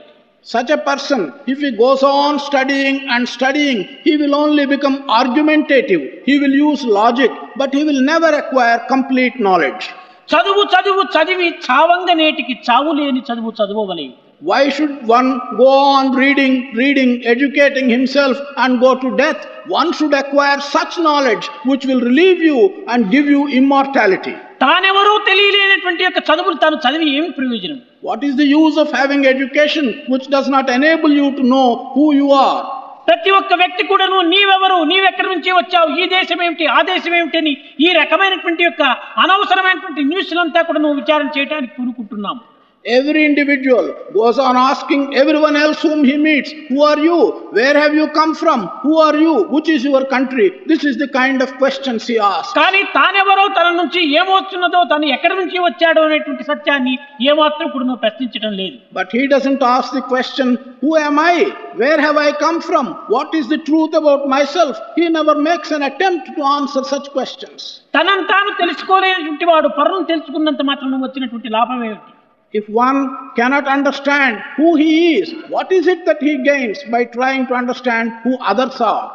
Such 0.46 0.72
a 0.72 0.78
person, 0.80 1.22
if 1.46 1.60
he 1.60 1.70
goes 1.84 2.02
on 2.02 2.40
studying 2.40 2.96
and 3.14 3.30
studying, 3.30 3.80
he 4.06 4.14
will 4.18 4.34
only 4.34 4.66
become 4.66 4.96
argumentative. 5.20 6.02
He 6.26 6.36
will 6.40 6.56
use 6.68 6.84
logic, 6.84 7.32
but 7.56 7.76
he 7.78 7.84
will 7.84 8.02
never 8.02 8.32
acquire 8.40 8.80
complete 8.94 9.36
knowledge. 9.40 9.84
చదువు 10.30 10.64
చదువు 10.74 11.04
చదివి 11.16 11.48
చావంగ 11.66 12.10
నేటికి 12.22 12.56
చావు 12.68 12.92
లేని 13.00 13.24
చదువు 13.30 13.54
చదువవలేదు 13.62 14.16
Why 14.42 14.70
should 14.70 14.94
one 15.08 15.28
go 15.56 15.68
on 15.96 16.16
reading, 16.16 16.54
reading, 16.74 17.12
educating 17.24 17.88
himself 17.90 18.38
and 18.58 18.80
go 18.80 18.92
to 18.96 19.10
death? 19.16 19.42
One 19.70 19.94
should 19.94 20.14
acquire 20.14 20.60
such 20.76 20.98
knowledge 20.98 21.46
which 21.64 21.86
will 21.86 22.02
relieve 22.02 22.42
you 22.42 22.58
and 22.88 23.12
give 23.12 23.28
you 23.36 23.42
immortality. 23.60 24.34
తానెవరో 24.64 25.14
తెలియలేనటువంటి 25.30 26.04
యొక్క 26.04 26.20
చదువులు 26.30 26.58
తాను 26.64 26.80
చదివి 26.86 27.08
ఏమి 27.18 27.30
ప్రయోజనం 27.38 27.80
What 28.02 28.22
is 28.24 28.34
the 28.36 28.48
use 28.54 28.78
of 28.84 28.88
having 28.92 29.22
education 29.34 29.86
which 30.14 30.26
does 30.36 30.48
not 30.56 30.68
enable 30.78 31.14
you 31.22 31.28
to 31.40 31.44
know 31.54 31.68
who 31.96 32.06
you 32.22 32.30
are? 32.48 32.62
ప్రతి 33.09 33.31
ఒక్క 33.31 33.55
వ్యక్తి 33.55 33.83
కూడాను 33.87 34.17
నీవెవరు? 34.33 34.79
నీవెక్కడి 34.93 35.29
నుంచి 35.29 35.51
వచ్చావు? 35.53 35.89
ఈ 36.01 36.07
దేశం 36.17 36.39
ఏమిటి? 36.47 36.67
ఆ 36.67 36.79
దేశం 36.93 37.15
ఏమిటి 37.15 37.39
అని 37.43 37.53
ఈ 37.87 37.89
రకమైనటువంటి 38.01 38.63
యొక్క 38.65 38.83
అనవసరమైనటువంటి 39.25 40.05
న్యూస్లంతా 40.05 40.63
కూడా 40.63 40.81
నువ్వు 40.85 40.99
విచారణ 41.03 41.29
చేయడానికి 41.39 41.73
పూనుకుంటున్నాము. 41.79 42.43
Every 42.86 43.26
individual 43.26 43.96
goes 44.12 44.40
on 44.40 44.58
asking 44.58 45.16
everyone 45.16 45.56
else 45.56 45.84
whom 45.84 46.04
he 46.04 46.18
meets, 46.18 46.52
Who 46.70 46.82
are 46.82 46.98
you? 47.00 47.18
Where 47.52 47.76
have 47.80 47.94
you 47.94 48.08
come 48.10 48.34
from? 48.34 48.68
Who 48.82 48.98
are 48.98 49.16
you? 49.16 49.44
Which 49.50 49.70
is 49.70 49.84
your 49.84 50.04
country? 50.06 50.48
This 50.66 50.84
is 50.84 50.98
the 50.98 51.08
kind 51.08 51.44
of 51.44 51.50
questions 51.60 52.08
he 52.08 52.16
asks. 52.30 52.54
కానీ 52.60 52.82
తానెవరో 52.96 53.44
తన 53.58 53.68
నుంచి 53.82 54.02
ఏమొస్తున్నదో 54.20 54.80
తను 54.94 55.08
ఎక్కడి 55.16 55.36
నుంచి 55.42 55.60
వచ్చాడో 55.68 56.04
అనేటువంటి 56.08 56.46
సత్యాన్ని 56.50 56.94
ఏమాత్రం 57.32 57.68
కూడా 57.74 57.86
నువ్వు 57.90 58.02
ప్రశ్నించడం 58.06 58.54
లేదు 58.62 58.78
But 59.00 59.12
he 59.18 59.24
doesn't 59.36 59.62
ask 59.76 59.90
the 60.00 60.06
question, 60.14 60.48
Who 60.84 60.94
am 61.08 61.20
I? 61.34 61.36
Where 61.82 62.00
have 62.06 62.18
I 62.28 62.32
come 62.46 62.60
from? 62.70 62.88
What 63.16 63.30
is 63.42 63.46
the 63.54 63.60
truth 63.70 63.94
about 64.02 64.24
myself? 64.38 64.74
He 64.98 65.06
never 65.20 65.36
makes 65.50 65.70
an 65.80 65.86
attempt 65.90 66.26
to 66.40 66.44
answer 66.58 66.84
such 66.94 67.10
questions. 67.18 67.60
తనను 67.98 68.26
తాను 68.34 68.52
తెలుసుకోలేనటువంటి 68.64 69.48
వాడు 69.52 69.70
పరులను 69.78 70.08
తెలుసుకున్నంత 70.14 70.64
మాత్రం 70.72 71.00
వచ్చినటువంటి 71.06 71.52
లాభం 71.58 71.80
ఏమిటి 71.90 72.12
If 72.59 72.65
one 72.81 72.99
cannot 73.37 73.67
understand 73.69 74.33
who 74.57 74.69
he 74.77 74.91
is, 75.15 75.29
what 75.49 75.69
is 75.71 75.87
it 75.87 76.01
that 76.09 76.21
he 76.21 76.35
gains 76.43 76.79
by 76.95 77.03
trying 77.17 77.45
to 77.49 77.55
understand 77.55 78.13
who 78.25 78.33
others 78.53 78.79
are? 78.93 79.07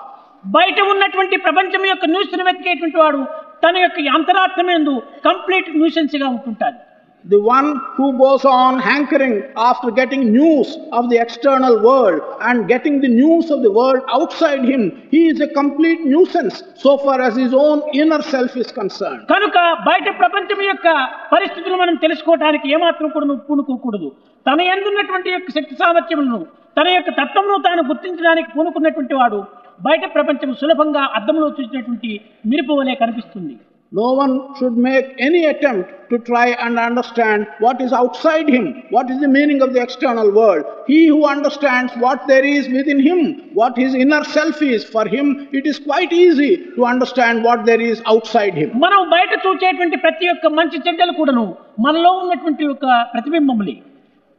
బయట 0.56 0.78
ఉన్నటువంటి 0.92 1.36
ప్రపంచం 1.38 1.84
యొక్క 1.86 2.06
న్యూస్ని 2.14 2.44
వెతికేటువంటి 2.44 2.98
వాడు 2.98 3.20
తన 3.66 3.78
యొక్క 3.78 4.08
అంతరాత్మేందు 4.18 4.94
కంప్లీట్ 5.28 5.70
న్యూసెన్స్గా 5.80 6.28
ఉంటుంటాడు 6.36 6.80
The 7.26 7.40
one 7.40 7.80
who 7.96 8.18
goes 8.18 8.44
on 8.44 8.80
hankering 8.82 9.44
after 9.56 9.92
getting 9.92 10.32
news 10.32 10.76
of 10.92 11.10
the 11.10 11.18
external 11.18 11.80
world 11.80 12.20
and 12.42 12.68
getting 12.68 13.00
the 13.00 13.08
news 13.10 13.52
of 13.52 13.62
the 13.62 13.72
world 13.72 14.02
outside 14.10 14.64
him, 14.64 14.92
he 15.10 15.28
is 15.28 15.40
a 15.40 15.48
complete 15.50 16.02
nuisance 16.04 16.64
so 16.76 16.98
far 16.98 17.22
as 17.22 17.36
his 17.36 17.54
own 17.56 17.84
inner 17.94 18.22
self 18.26 18.58
is 18.58 18.72
concerned. 18.72 19.22
కనుక 19.34 19.58
బయట 19.88 20.08
ప్రపంచం 20.22 20.62
యొక్క 20.64 20.88
పరిస్థితులు 21.36 21.78
మనం 21.84 21.96
తెలుసుకోవడానికి 22.06 22.68
ఏమాత్రం 22.76 23.10
కూడా 23.10 23.26
నువ్వు 23.32 23.44
పూనుకోకూడదు 23.50 24.10
తన 24.46 24.62
ఎందున్నటువంటి 24.74 25.30
యొక్క 25.32 25.52
శక్తి 25.58 25.76
సామర్థ్యములను 25.76 26.40
తన 26.78 26.88
యొక్క 26.98 27.12
తత్వమును 27.18 27.58
తాను 27.68 27.84
గుర్తించడానికి 27.90 28.50
పూనుకున్నటువంటి 28.56 29.16
వాడు 29.20 29.42
బయట 29.80 30.06
ప్రపంచం 30.16 30.54
సులభంగా 30.62 31.04
అద్దంలో 31.20 31.50
చూసినటువంటి 31.58 32.10
మిరుపు 32.52 32.74
వలె 32.80 32.96
కనిపిస్తుంది 33.02 33.56
No 33.93 34.13
one 34.15 34.33
should 34.59 34.77
make 34.77 35.15
any 35.19 35.45
attempt 35.47 36.11
to 36.11 36.19
try 36.19 36.49
and 36.65 36.79
understand 36.79 37.47
what 37.61 37.81
is 37.81 37.93
outside 37.93 38.49
him, 38.49 38.83
what 38.91 39.09
is 39.11 39.21
the 39.21 39.29
meaning 39.29 39.63
of 39.63 39.73
the 39.75 39.81
external 39.81 40.33
world. 40.33 40.65
He 40.89 41.07
who 41.07 41.25
understands 41.25 41.93
what 42.05 42.27
there 42.27 42.45
is 42.45 42.69
within 42.69 43.01
him, 43.01 43.51
what 43.55 43.79
his 43.79 43.95
inner 43.95 44.25
self 44.25 44.61
is, 44.61 44.83
for 44.85 45.07
him 45.07 45.49
it 45.53 45.67
is 45.67 45.79
quite 45.79 46.13
easy 46.13 46.67
to 46.75 46.85
understand 46.85 47.45
what 47.45 47.65
there 47.65 47.81
is 47.81 48.03
outside 48.13 48.55
him. 48.55 48.71
మనం 48.85 49.03
బయట 49.15 49.33
చూసేటువంటి 49.45 49.99
ప్రతి 50.07 50.29
ఒక్క 50.35 50.51
మంచి 50.59 50.81
చెడ్డలు 50.87 51.15
కూడాను 51.21 51.45
మనలో 51.87 52.13
ఉన్నటువంటి 52.23 52.67
ఒక 52.75 52.87
ప్రతిబింబములే 53.15 53.77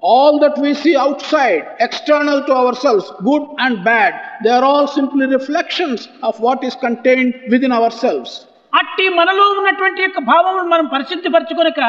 All 0.01 0.33
that 0.41 0.55
we 0.63 0.71
see 0.81 0.95
outside, 1.05 1.63
external 1.85 2.39
to 2.47 2.53
ourselves, 2.63 3.05
good 3.29 3.45
and 3.65 3.83
bad, 3.83 4.13
they 4.43 4.51
are 4.57 4.65
all 4.71 4.85
simply 4.97 5.25
reflections 5.37 6.07
of 6.27 6.39
what 6.45 6.59
is 6.69 6.75
contained 6.87 7.33
within 7.53 7.71
ourselves. 7.79 8.31
అట్టి 8.72 9.06
మనలో 9.16 9.46
ఉన్నటువంటి 9.52 10.00
యొక్క 10.02 10.20
భావమును 10.28 10.68
మనం 10.68 10.86
పరిశుద్ధిపరచుకొనక 10.92 11.80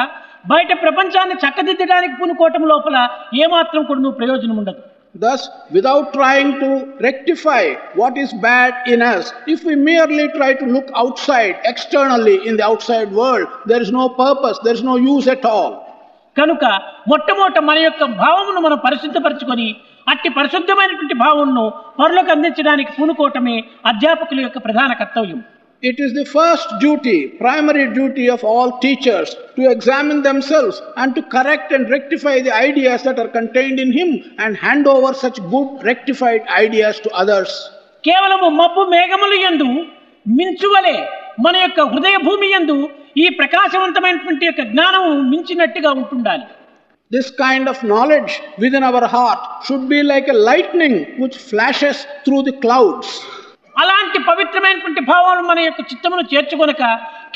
బయట 0.45 0.71
ప్రపంచాన్ని 0.81 1.35
చక్కదిద్దడానికి 1.43 2.15
పూనుకోవటం 2.15 2.63
లోపల 2.67 2.97
ఏమాత్రం 3.43 3.83
కూడా 3.83 4.01
నువ్వు 4.01 4.17
ప్రయోజనం 4.17 4.57
ఉండదు 4.63 4.81
Thus, 5.15 5.41
without 5.69 6.05
trying 6.11 6.59
to 6.59 6.69
rectify 6.99 7.63
what 7.93 8.17
is 8.17 8.33
bad 8.41 8.73
in 8.87 8.99
us, 9.03 9.25
if 9.45 9.63
we 9.63 9.75
merely 9.83 10.27
try 10.29 10.53
to 10.53 10.65
look 10.67 10.87
outside, 10.95 11.53
externally 11.63 12.37
in 12.43 12.57
the 12.57 12.65
outside 12.65 13.11
world, 13.13 13.47
there 13.65 13.79
is 13.79 13.91
no 13.91 14.05
purpose, 14.17 14.57
there 14.59 14.73
is 14.73 14.83
no 14.83 14.95
use 15.07 15.27
at 15.27 15.45
all. 15.51 15.71
కనుక 16.37 16.63
మొట్టమొదట 17.07 17.59
మన 17.61 17.77
యొక్క 17.79 18.03
భావమును 18.21 18.61
మనం 18.61 18.79
పరిశుద్ధపరచుకొని 18.85 19.67
అట్టి 20.07 20.29
పరిశుద్ధమైనటువంటి 20.31 21.17
భావమును 21.19 21.65
పరులకు 21.99 22.31
అందించడానికి 22.31 22.91
పూనుకోవటమే 22.97 23.55
అధ్యాపకుల 23.85 24.39
యొక్క 24.41 24.59
ప్రధాన 24.65 24.93
కర్తవ్యం 24.93 25.41
It 25.82 26.00
is 26.00 26.12
the 26.12 26.24
first 26.26 26.68
duty, 26.80 27.28
primary 27.38 27.94
duty 27.94 28.28
of 28.28 28.42
all 28.42 28.78
teachers 28.80 29.28
to 29.56 29.70
examine 29.70 30.22
themselves 30.22 30.82
and 30.96 31.14
to 31.14 31.22
correct 31.24 31.70
and 31.70 31.88
rectify 31.88 32.40
the 32.40 32.52
ideas 32.52 33.04
that 33.04 33.18
are 33.18 33.28
contained 33.30 33.78
in 33.78 33.92
him 33.92 34.10
and 34.38 34.56
hand 34.56 34.88
over 34.88 35.14
such 35.14 35.36
good 35.48 35.68
rectified 35.84 36.42
ideas 36.56 36.98
to 37.00 37.10
others. 37.22 37.50
కేవలము 38.04 38.48
మబ్బు 38.58 38.82
మేఘములు 38.94 39.36
యందు 39.46 39.68
మించువలే 40.26 40.96
మన 41.44 41.54
యొక్క 41.64 41.80
హృదయ 41.92 42.16
భూమి 42.26 42.48
యందు 42.54 42.76
ఈ 43.22 43.26
ప్రకాశవంతమైనటువంటి 43.40 44.44
యొక్క 44.48 44.62
జ్ఞానము 44.72 45.12
మించినట్టుగా 45.32 45.92
ఉంటుండాలి 46.04 46.46
This 47.10 47.28
kind 47.44 47.66
of 47.72 47.76
knowledge 47.90 48.32
within 48.62 48.82
our 48.88 49.04
heart 49.12 49.42
should 49.66 49.84
be 49.92 50.00
like 50.12 50.26
a 50.28 50.38
lightning 50.48 50.94
which 51.22 51.36
flashes 51.50 51.98
through 52.24 52.42
the 52.48 52.56
clouds. 52.64 53.06
అలాంటి 53.76 54.18
పవిత్రమైనటువంటి 54.30 55.00
భావాలు 55.10 55.42
మన 55.48 55.58
యొక్క 55.60 55.80
చిత్తమును 55.90 56.24
చేర్చుకొనక 56.32 56.84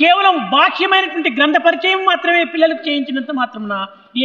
కేవలం 0.00 0.36
బాహ్యమైనటువంటి 0.54 1.30
గ్రంథ 1.30 1.56
పరిచయం 1.64 2.00
మాత్రమే 2.04 2.42
పిల్లలకు 2.44 2.82
చేయించినంత 2.88 3.32
మాత్రమున 3.32 3.76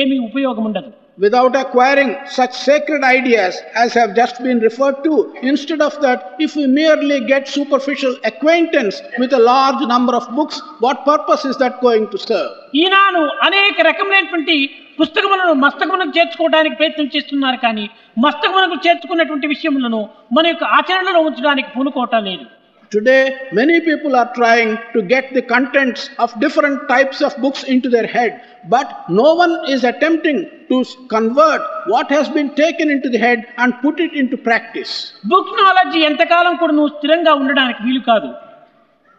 ఏమీ 0.03 0.17
ఉపయోగం 0.29 0.65
ఉండదు 0.69 0.91
Without 1.17 1.53
acquiring 1.55 2.09
such 2.29 2.53
sacred 2.59 3.03
ideas 3.03 3.53
as 3.75 3.93
have 3.95 4.11
just 4.13 4.35
been 4.43 4.59
referred 4.59 5.03
to, 5.03 5.13
instead 5.43 5.81
of 5.81 5.99
that, 5.99 6.35
if 6.39 6.55
we 6.55 6.65
merely 6.73 7.17
get 7.23 7.47
superficial 7.49 8.13
acquaintance 8.23 8.95
with 9.17 9.33
a 9.33 9.39
large 9.43 9.81
number 9.87 10.13
of 10.13 10.25
books, 10.31 10.57
what 10.79 11.03
purpose 11.05 11.43
is 11.43 11.57
that 11.57 11.81
going 11.81 12.05
to 12.09 12.19
serve? 12.21 12.51
ఈనాడు 12.81 13.23
అనేక 13.47 13.77
రకములైనటువంటి 13.81 14.57
పుస్తకములను 14.98 15.52
మస్తకమునకు 15.64 16.12
చేర్చుకోవడానికి 16.18 16.78
ప్రయత్నం 16.80 17.06
చేస్తున్నారు 17.14 17.58
కానీ 17.66 17.84
మస్తకమునకు 18.24 18.76
చేర్చుకున్నటువంటి 18.86 19.46
విషయములను 19.46 20.00
మన 20.36 20.46
యొక్క 20.46 20.64
ఆచరణలో 20.78 21.20
ఉంచడానికి 21.28 21.70
పూనుకోవటం 21.76 22.24
లేదు. 22.30 22.44
Today 22.92 23.18
many 23.54 23.76
people 23.86 24.14
are 24.20 24.30
trying 24.38 24.74
to 24.94 25.00
get 25.12 25.28
the 25.34 25.42
contents 25.52 26.04
of 26.20 26.32
different 26.38 26.80
types 26.90 27.22
of 27.22 27.36
books 27.40 27.64
into 27.80 27.88
their 27.88 28.08
head 28.16 28.34
but 28.74 28.90
no 29.20 29.28
one 29.42 29.54
is 29.74 29.84
attempting 29.84 30.42
to 30.70 30.78
convert 31.14 31.66
what 31.90 32.12
has 32.12 32.30
been 32.30 32.50
taken 32.62 32.90
into 33.02 33.08
the 33.08 33.22
head 33.26 33.42
and 33.58 33.74
put 33.84 34.02
it 34.06 34.16
into 34.28 34.36
practice 34.48 34.94
book 35.26 35.52
knowledge 35.62 35.96
ఎంతకాలం 36.10 36.56
కూడా 36.56 36.72
నువ్వు 36.72 36.92
స్థిరంగా 36.96 37.34
ఉండడానికి 37.34 37.82
వీలు 37.82 38.02
కాదు. 38.12 38.30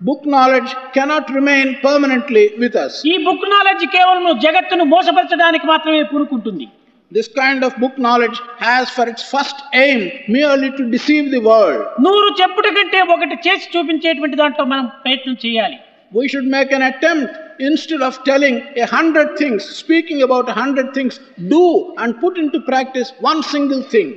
Book 0.04 0.26
knowledge 0.26 0.70
cannot 0.94 1.30
remain 1.30 1.68
permanently 1.82 2.44
with 2.62 2.74
us. 2.84 2.94
ఈ 3.12 3.14
book 3.28 3.46
knowledge 3.54 3.84
కేవలం 3.94 4.26
జగత్తును 4.46 4.86
మోసపరచడానికి 4.94 5.66
మాత్రమే 5.74 6.02
పూనుకుంటుంది 6.12 6.66
This 7.12 7.28
kind 7.40 7.62
of 7.68 7.72
book 7.82 7.96
knowledge 8.06 8.38
has 8.66 8.84
for 8.96 9.06
its 9.12 9.24
first 9.34 9.58
aim 9.84 10.00
merely 10.36 10.70
to 10.80 10.84
deceive 10.96 11.26
the 11.36 11.42
world. 11.50 11.82
నూరు 12.06 12.30
చెప్పుట 12.40 12.68
కంటే 12.78 13.00
ఒకటి 13.16 13.38
చేసి 13.46 13.66
చూపించేటువంటి 13.76 14.40
దాంట్లో 14.42 14.66
మనం 14.74 14.86
ప్రయత్నం 15.06 15.38
చేయాలి 15.46 15.78
We 16.12 16.26
should 16.32 16.50
make 16.58 16.72
an 16.80 16.84
attempt 16.92 17.32
instead 17.70 18.02
of 18.08 18.14
telling 18.24 18.56
a 18.78 18.88
hundred 18.96 19.30
things, 19.42 19.62
speaking 19.82 20.20
about 20.28 20.46
a 20.54 20.58
hundred 20.62 20.90
things, 20.98 21.14
do 21.54 21.64
and 22.02 22.12
put 22.24 22.36
into 22.44 22.60
practice 22.72 23.10
one 23.32 23.42
single 23.54 23.84
thing. 23.94 24.10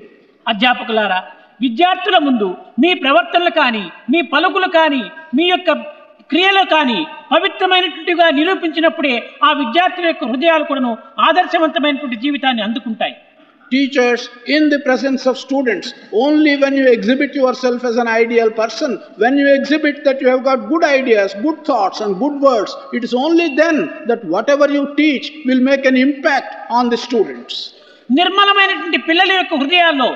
అధ్యాపకులారా 0.47 1.21
విద్యార్థుల 1.61 2.17
ముందు 2.25 2.49
మీ 2.83 2.91
ప్రవర్తనలు 3.03 3.53
కానీ 3.61 3.85
మీ 4.11 4.23
పలుకులు 4.33 4.69
కానీ 4.75 5.03
మీ 5.37 5.47
యొక్క 5.49 5.71
క్రియలు 6.31 6.65
కానీ 6.73 6.99
పవిత్రమైనటువంటిగా 7.33 8.27
నిరూపించినప్పుడే 8.39 9.15
ఆ 9.45 9.51
విద్యార్థుల 9.61 10.07
యొక్క 10.09 10.25
హృదయాలు 10.25 10.65
కూడాను 10.65 10.93
ఆదర్శవంతమైనటువంటి 11.27 12.19
జీవితాన్ని 12.25 12.63
అందుకుంటాయి. 12.63 13.15
Teachers 13.73 14.25
in 14.55 14.67
the 14.73 14.79
presence 14.85 15.23
of 15.31 15.39
students 15.39 15.89
only 16.23 16.53
when 16.57 16.77
you 16.79 16.85
exhibit 16.93 17.37
yourself 17.63 17.85
as 17.89 17.99
an 18.03 18.11
ideal 18.17 18.53
person 18.59 18.95
when 19.23 19.39
you 19.41 19.47
exhibit 19.55 19.99
that 20.07 20.21
you 20.25 20.35
got 20.47 20.63
good 20.69 20.87
ideas 20.93 21.35
good 21.47 21.63
thoughts 21.71 22.03
and 22.05 22.17
good 22.23 22.39
words 22.45 22.75
it's 22.97 23.17
only 23.23 23.49
then 23.57 23.81
that 24.11 24.25
whatever 24.51 24.75
you 24.77 24.85
teach 25.01 25.29
will 25.49 25.65
make 25.71 25.87
an 25.87 25.99
impact 26.05 26.55
on 26.73 26.91
the 26.91 27.01
students 27.07 27.59
నిర్మలమైనటువంటి 28.11 28.99
పిల్లల 29.07 29.31
యొక్క 29.35 29.55
హృదయాల్లో 29.57 30.11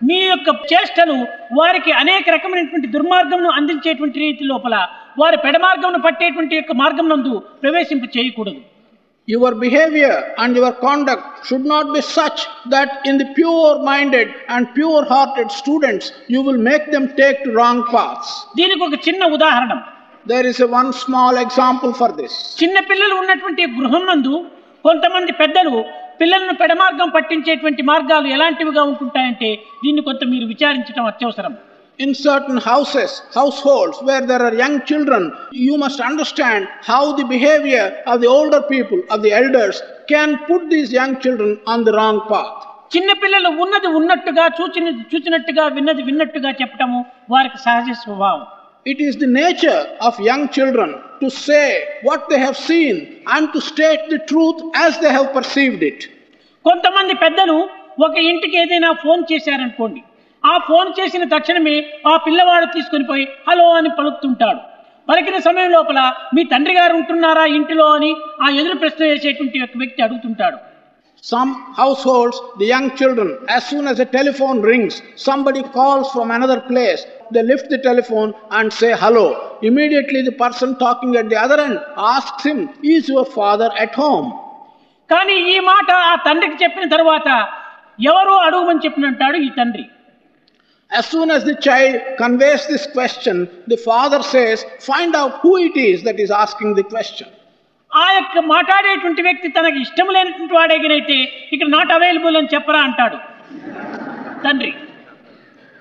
మీ 0.00 0.18
యొక్క 0.24 0.48
చేష్టలు 0.72 1.14
వారికి 1.58 1.92
అనేక 2.00 2.24
రకమైనటువంటి 2.30 2.88
దుర్మార్గమును 2.94 3.50
అందించేటువంటి 3.58 4.18
రీతి 4.24 4.44
లోపల 4.44 4.74
వారి 5.18 5.38
పెడమార్గమును 5.44 6.00
పట్టేటువంటి 6.04 6.54
యొక్క 6.56 6.72
మార్గం 6.82 7.08
నందు 7.12 7.34
ప్రవేశింప 7.62 8.04
చేయకూడదు 8.16 8.60
Your 9.28 9.50
behavior 9.56 10.12
and 10.38 10.56
your 10.56 10.70
conduct 10.84 11.24
should 11.46 11.64
not 11.64 11.86
be 11.94 12.00
such 12.18 12.38
that 12.66 12.90
in 13.04 13.14
the 13.18 13.26
pure 13.34 13.74
minded 13.82 14.28
and 14.48 14.70
pure 14.76 15.02
hearted 15.04 15.48
students 15.52 16.04
you 16.34 16.40
will 16.40 16.60
make 16.68 16.84
them 16.94 17.04
take 17.18 17.38
to 17.44 17.50
wrong 17.58 17.80
paths. 17.92 18.30
దీనికి 18.58 18.82
ఒక 18.88 18.98
చిన్న 19.06 19.22
ఉదాహరణ 19.36 19.72
There 20.26 20.46
is 20.46 20.58
a 20.60 20.70
one 20.72 20.90
small 21.02 21.34
example 21.44 21.92
for 21.92 22.10
this. 22.20 22.32
చిన్న 22.62 22.78
పిల్లలు 22.90 23.14
ఉన్నటువంటి 23.22 23.64
గృహం 23.76 24.04
నందు 24.10 24.34
కొంతమంది 24.84 25.34
పెద్దలు 25.34 25.74
పిల్లలను 26.20 26.54
పెడమార్గం 26.54 27.08
పట్టించేటువంటి 27.16 27.82
మార్గాలు 27.90 28.28
ఎలాంటివిగా 28.36 28.82
ఉంటుంటాయంటే 28.92 29.50
దీన్ని 29.82 30.02
కొంత 30.02 30.24
మీరు 30.24 30.46
విచారించడం 30.54 31.06
అత్యవసరం 31.06 31.54
In 31.98 32.10
certain 32.16 32.58
houses, 32.62 33.12
households 33.32 33.96
where 34.00 34.20
there 34.22 34.40
are 34.40 34.54
young 34.54 34.76
children, 34.82 35.22
you 35.66 35.76
must 35.76 36.00
understand 36.00 36.60
how 36.82 37.00
the 37.12 37.24
behavior 37.26 37.86
of 38.06 38.16
the 38.20 38.28
older 38.28 38.60
people, 38.64 39.00
of 39.10 39.18
the 39.24 39.32
elders, 39.32 39.76
can 40.08 40.38
put 40.48 40.62
these 40.70 40.92
young 40.92 41.14
children 41.20 41.50
on 41.66 41.80
the 41.88 41.94
wrong 41.98 42.18
path. 42.28 42.52
చిన్న 42.90 43.10
పిల్లలు 43.22 43.50
ఉన్నది 43.64 43.88
ఉన్నట్టుగా 43.98 44.44
చూచిన 44.58 44.86
చూచినట్టుగా 45.10 45.64
విన్నది 45.76 46.02
విన్నట్టుగా 46.02 46.52
చెప్పటము 46.60 47.00
వారికి 47.30 47.58
సహజ 47.66 47.88
స్వభావం 48.04 48.44
It 48.88 48.98
is 48.98 49.14
the 49.14 49.28
nature 49.36 49.80
of 50.06 50.12
young 50.26 50.48
children 50.48 50.88
to 51.22 51.28
say 51.28 51.66
what 52.08 52.20
they 52.32 52.44
have 52.46 52.56
seen 52.70 52.96
and 53.36 53.46
to 53.46 53.60
state 53.60 54.02
the 54.10 54.18
truth 54.18 54.88
as 54.88 54.92
they 55.00 55.12
have 55.16 55.28
perceived 55.36 55.82
it. 55.82 56.02
కొంతమంది 56.64 57.14
పెద్దలు 57.14 57.68
ఒక 58.00 58.18
ఇంటికి 58.18 58.58
ఏదైనా 58.58 58.92
ఫోన్ 58.92 59.32
చేశారనుకోండి. 59.32 60.02
ఆ 60.46 60.58
ఫోన్ 60.58 61.00
చేసిన 61.00 61.24
తక్షణమే 61.24 61.86
ఆ 62.08 62.16
పిల్లవాడు 62.16 62.66
తీసుకుని 62.66 63.04
పోయి 63.04 63.28
హలో 63.48 63.70
అని 63.70 63.88
పలుకుతుంటాడు. 63.98 64.58
పలికిన 65.08 65.38
సమయం 65.38 65.70
లోపల 65.70 66.12
మీ 66.34 66.44
తండ్రి 66.44 66.74
గారు 66.74 66.94
ఉంటున్నారా 66.94 67.44
ఇంటిలో? 67.44 67.86
అని 67.86 68.16
ఆ 68.42 68.48
ఎదురు 68.48 68.76
ప్రశ్న 68.76 69.04
వేసేటువంటి 69.04 69.62
ఒక 69.62 69.68
వ్యక్తి 69.76 70.02
అడుగుతుంటాడు. 70.02 70.56
Some 71.21 71.73
households, 71.75 72.37
the 72.59 72.65
young 72.65 72.97
children, 72.97 73.45
as 73.47 73.65
soon 73.65 73.87
as 73.87 73.99
a 73.99 74.05
telephone 74.05 74.61
rings, 74.61 75.01
somebody 75.15 75.63
calls 75.63 76.11
from 76.11 76.31
another 76.31 76.59
place, 76.59 77.05
they 77.31 77.43
lift 77.43 77.69
the 77.69 77.77
telephone 77.77 78.33
and 78.51 78.73
say 78.79 78.91
hello. 79.03 79.57
Immediately, 79.61 80.23
the 80.23 80.33
person 80.33 80.77
talking 80.77 81.15
at 81.15 81.29
the 81.29 81.37
other 81.39 81.59
end 81.61 81.79
asks 81.95 82.43
him, 82.43 82.69
Is 82.83 83.07
your 83.07 83.25
father 83.39 83.69
at 83.85 83.93
home? 84.03 84.29
కానీ 85.09 85.35
ఈ 85.53 85.57
మాట 85.71 85.89
ఆ 86.09 86.13
తండ్రికి 86.27 86.57
చెప్పిన 86.63 86.85
తర్వాత 86.95 87.29
ఎవరో 88.11 88.35
అడుగుమని 88.47 88.83
చెప్పినంటాడు 88.85 89.39
ఈ 89.47 89.51
తండ్రి 89.59 89.85
As 90.99 91.05
soon 91.13 91.27
as 91.35 91.43
the 91.49 91.55
child 91.67 91.93
conveys 92.23 92.63
this 92.71 92.83
question, 92.97 93.37
the 93.71 93.79
father 93.89 94.19
says, 94.33 94.57
Find 94.89 95.13
out 95.21 95.33
who 95.43 95.53
it 95.67 95.75
is 95.89 96.03
that 96.07 96.19
is 96.25 96.31
asking 96.45 96.71
the 96.79 96.85
question. 96.93 97.29
ఆ 97.98 98.06
యొక్క 98.14 98.38
మాట్లాడేటువంటి 98.50 99.22
వ్యక్తి 99.22 99.48
తనకి 99.56 99.78
ఇష్టం 99.84 100.08
లేనటువంటి 100.16 100.54
వాడేగినైతే 100.54 101.16
ఇక్కడ 101.52 101.68
నాట్ 101.68 101.92
అవైలబుల్ 101.92 102.38
అని 102.40 102.52
చెప్పరా 102.54 102.82
అంటాడు 102.88 103.18
తండ్రి 104.44 104.72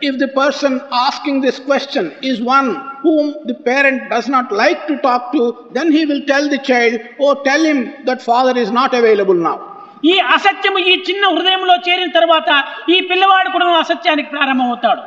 If 0.02 0.16
the 0.18 0.28
person 0.30 0.74
asking 1.00 1.42
this 1.42 1.58
question 1.60 2.06
is 2.22 2.36
one 2.50 2.68
whom 3.00 3.34
the 3.46 3.56
parent 3.62 4.02
does 4.12 4.28
not 4.28 4.52
like 4.54 4.82
to 4.88 4.96
talk 5.00 5.24
to, 5.32 5.42
then 5.72 5.92
he 5.92 6.06
will 6.06 6.22
tell 6.24 6.46
the 6.48 6.60
child, 6.62 6.96
Oh, 7.20 7.32
tell 7.44 7.64
him 7.64 7.80
that 8.06 8.22
father 8.22 8.56
is 8.58 8.72
not 8.72 8.94
available 8.94 9.40
now. 9.48 9.56
ఈ 10.04 10.16
అసత్యము 10.36 10.80
ఈ 10.90 10.94
చిన్న 11.08 11.24
హృదయంలో 11.34 11.76
చేరిన 11.88 12.10
తర్వాత 12.12 12.50
ఈ 12.90 12.98
పిల్లవాడు 13.10 13.50
కూడా 13.50 13.66
అసత్యానికి 13.80 14.30
ప్రారంభమవుతాడు 14.30 15.02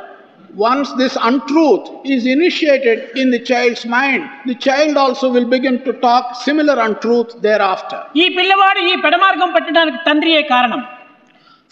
Once 0.56 0.90
this 0.94 1.14
untruth 1.20 1.86
is 2.06 2.24
initiated 2.26 2.98
in 3.14 3.30
the 3.30 3.38
child's 3.38 3.84
mind, 3.84 4.22
the 4.46 4.54
child 4.56 4.96
also 4.96 5.30
will 5.30 5.44
begin 5.44 5.84
to 5.84 5.92
talk 6.04 6.24
similar 6.46 6.76
untruth 6.86 7.32
thereafter. 7.46 7.98
ఈ 8.22 8.26
పిల్లవాడు 8.36 8.80
ఈ 8.92 8.94
పెడమార్గం 9.06 9.50
పట్టడానికి 9.56 9.98
తండ్రియే 10.08 10.42
కారణం 10.54 10.82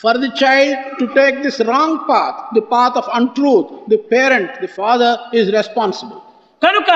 For 0.05 0.15
the 0.25 0.31
child 0.43 0.77
to 1.01 1.07
take 1.19 1.37
this 1.47 1.59
wrong 1.69 1.93
path, 2.09 2.39
the 2.59 2.65
path 2.75 2.95
of 3.01 3.07
untruth, 3.19 3.69
the 3.93 3.99
parent, 4.15 4.51
the 4.65 4.71
father 4.81 5.13
is 5.41 5.47
responsible. 5.59 6.21
కనుక 6.63 6.91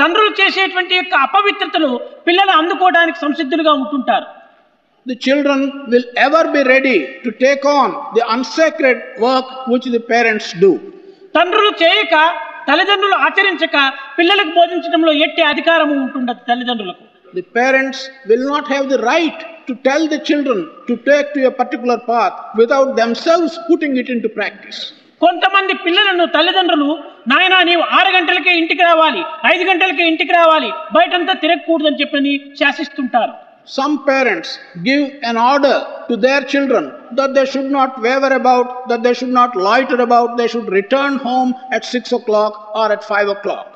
తండ్రులు 0.00 0.32
చేసేటువంటి 0.40 0.94
యొక్క 1.00 1.14
అపవిత్రతలు 1.26 1.90
పిల్లలు 2.26 2.52
అందుకోవడానికి 2.60 3.18
సంసిద్ధులుగా 3.26 3.74
ఉంటుంటారు 3.84 4.26
The 5.06 5.18
children 5.26 5.60
will 5.92 6.06
ever 6.26 6.42
be 6.54 6.62
ready 6.74 6.98
to 7.24 7.30
take 7.44 7.64
on 7.78 7.88
the 8.16 8.24
unsacred 8.34 8.98
work 9.26 9.48
which 9.72 9.86
the 9.96 10.02
parents 10.14 10.48
do. 10.64 10.72
తండ్రులు 11.33 11.71
చేయక 11.81 12.15
తల్లిదండ్రులు 12.67 13.15
ఆచరించక 13.25 13.77
పిల్లలకు 14.17 14.51
బోధించడంలో 14.57 15.13
ఎట్టి 15.25 15.43
అధికారము 15.53 15.95
ఉంటుండదు 16.03 16.43
తల్లిదండ్రులకు 16.49 17.03
The 17.33 17.43
parents 17.53 17.99
will 18.29 18.43
not 18.45 18.65
have 18.67 18.83
the 18.87 18.99
right 19.03 19.37
to 19.67 19.73
tell 19.87 20.01
the 20.07 20.19
children 20.19 20.57
to 20.87 20.93
take 21.07 21.29
to 21.35 21.39
a 21.45 21.53
particular 21.61 21.97
path 22.09 22.35
without 22.55 22.89
themselves 22.95 23.53
putting 23.69 23.93
it 24.01 24.09
into 24.15 24.29
practice. 24.31 24.79
కొంతమంది 25.21 25.73
పిల్లలను 25.85 26.25
తల్లిదండ్రులు 26.35 26.89
నాయనా 27.27 27.59
నీవు 27.63 27.83
ఆరు 27.97 28.11
గంటలకే 28.15 28.53
ఇంటికి 28.61 28.83
రావాలి 28.83 29.21
ఐదు 29.51 29.63
గంటలకే 29.63 30.05
ఇంటికి 30.11 30.33
రావాలి 30.33 30.69
బయటంతా 30.97 31.35
తిరగకూడదని 31.43 31.99
చెప్పని 32.01 32.33
శాసిస్తుంటారు 32.59 33.33
Some 33.67 34.05
parents 34.05 34.59
give 34.83 35.03
an 35.23 35.37
order 35.37 35.75
to 36.09 36.17
their 36.17 36.41
children 36.43 36.91
that 37.13 37.33
they 37.33 37.45
should 37.45 37.71
not 37.71 38.01
waver 38.01 38.27
about, 38.33 38.89
that 38.89 39.03
they 39.03 39.13
should 39.13 39.29
not 39.31 39.55
loiter 39.57 40.01
about, 40.01 40.37
they 40.37 40.47
should 40.47 40.67
return 40.69 41.17
home 41.17 41.55
at 41.71 41.85
6 41.85 42.11
o'clock 42.11 42.75
or 42.75 42.91
at 42.91 43.03
5 43.05 43.29
o'clock. 43.29 43.67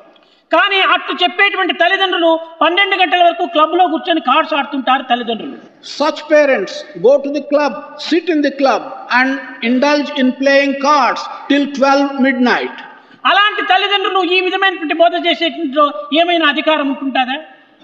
కానీ 0.50 0.78
అట్లు 0.92 1.14
చెప్పేటువంటి 1.22 1.72
తల్లిదండ్రులు 1.80 2.28
పన్నెండు 2.60 2.94
గంటల 3.00 3.22
వరకు 3.26 3.44
క్లబ్లో 3.54 3.84
కూర్చొని 3.92 4.20
కార్డ్స్ 4.28 4.54
ఆడుతుంటారు 4.58 5.04
తల్లిదండ్రులు 5.10 5.56
Such 5.98 6.20
parents 6.30 6.74
go 7.06 7.12
to 7.24 7.30
the 7.36 7.42
club, 7.50 7.72
sit 8.08 8.26
in 8.34 8.40
the 8.46 8.52
club, 8.60 8.82
and 9.18 9.30
indulge 9.70 10.10
in 10.22 10.28
playing 10.40 10.72
cards 10.86 11.22
till 11.50 11.66
12 11.80 12.24
midnight. 12.26 12.76
అలాంటి 13.30 13.62
తల్లిదండ్రులు 13.70 14.20
ఈ 14.34 14.40
విధమైనటువంటి 14.46 14.96
బోధ 15.02 15.14
చేసేటువంటి 15.26 15.80
ఏమైనా 16.20 16.46
అధికారం 16.54 16.88
ఉంటుందా 16.94 17.36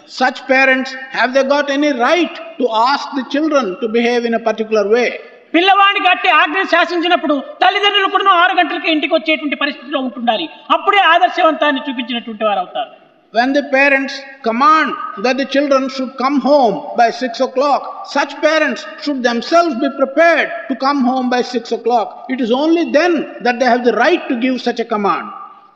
Such 0.09 0.37
parents, 0.47 0.91
have 1.11 1.33
they 1.35 1.43
got 1.45 1.69
any 1.69 1.91
right 1.93 2.35
to 2.59 2.65
ask 2.89 3.07
the 3.17 3.25
children 3.29 3.65
to 3.81 3.87
behave 3.87 4.23
in 4.25 4.33
a 4.33 4.43
particular 4.49 4.85
way? 4.95 5.09
పిల్లవాడికి 5.53 6.07
అట్టి 6.13 6.29
ఆజ్ఞ 6.39 6.63
శాసించినప్పుడు 6.73 7.35
తల్లిదండ్రులు 7.61 8.09
కూడా 8.15 8.33
ఆరు 8.41 8.53
గంటలకి 8.59 8.89
ఇంటికి 8.95 9.13
వచ్చేటువంటి 9.17 9.57
పరిస్థితిలో 9.63 9.99
ఉంటుండాలి 10.07 10.45
అప్పుడే 10.75 11.01
ఆదర్శవంతాన్ని 11.13 11.83
చూపించినటువంటి 11.87 12.45
వారు 12.49 12.61
అవుతారు 12.63 12.91
When 13.33 13.49
the 13.53 13.63
parents 13.73 14.13
command 14.47 14.91
that 15.25 15.35
the 15.37 15.45
children 15.45 15.83
should 15.95 16.13
come 16.17 16.37
home 16.41 16.77
by 16.99 17.07
6 17.11 17.39
o'clock, 17.47 17.81
such 18.15 18.31
parents 18.41 18.81
should 19.03 19.19
themselves 19.21 19.73
be 19.83 19.89
prepared 19.99 20.47
to 20.69 20.75
come 20.85 21.01
home 21.09 21.27
by 21.29 21.41
6 21.43 21.71
o'clock. 21.77 22.07
It 22.35 22.41
is 22.41 22.51
only 22.61 22.85
then 22.91 23.13
that 23.45 23.59
they 23.59 23.69
have 23.73 23.83
the 23.89 23.95
right 23.95 24.23
to 24.29 24.37
give 24.45 24.55
such 24.59 24.79
a 24.79 24.87
command. 24.95 25.27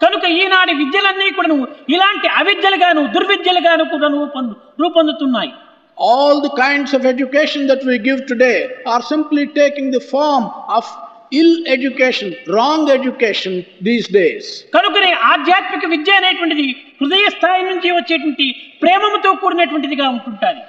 కనుక 0.02 0.26
ఈనాటి 0.40 0.74
విద్యలన్నీ 0.80 1.28
కూడాను 1.36 1.56
ఇలాంటి 1.96 2.28
అవిద్యలుగాను 2.40 3.02
దుర్విద్యలుగాను 3.16 3.86
కూడా 3.94 4.10
రూపొందు 4.18 4.56
రూపొందుతున్నాయి 4.84 5.54
All 5.98 6.36
the 6.42 6.54
kinds 6.58 6.92
of 6.94 7.02
education 7.06 7.62
that 7.68 7.82
we 7.84 7.96
give 8.00 8.20
today 8.26 8.56
are 8.86 9.02
simply 9.12 9.44
taking 9.60 9.88
the 9.92 10.02
form 10.14 10.46
of 10.78 10.86
ill 11.34 11.52
education, 11.68 12.30
wrong 12.48 12.82
education 12.90 13.54
these 13.88 14.08
days. 14.18 14.44
కనుకనే 14.76 15.12
ఆధ్యాత్మిక 15.32 15.84
విద్య 15.94 16.16
అనేటువంటిది 16.20 16.66
హృదయ 17.02 17.26
స్థాయి 17.36 17.64
నుంచి 17.70 17.92
వచ్చేటువంటి 18.00 18.48
ప్రేమముతో 18.84 19.32
కూడినటువంటిదిగా 19.44 20.08
ఉంటుంటుంది 20.16 20.64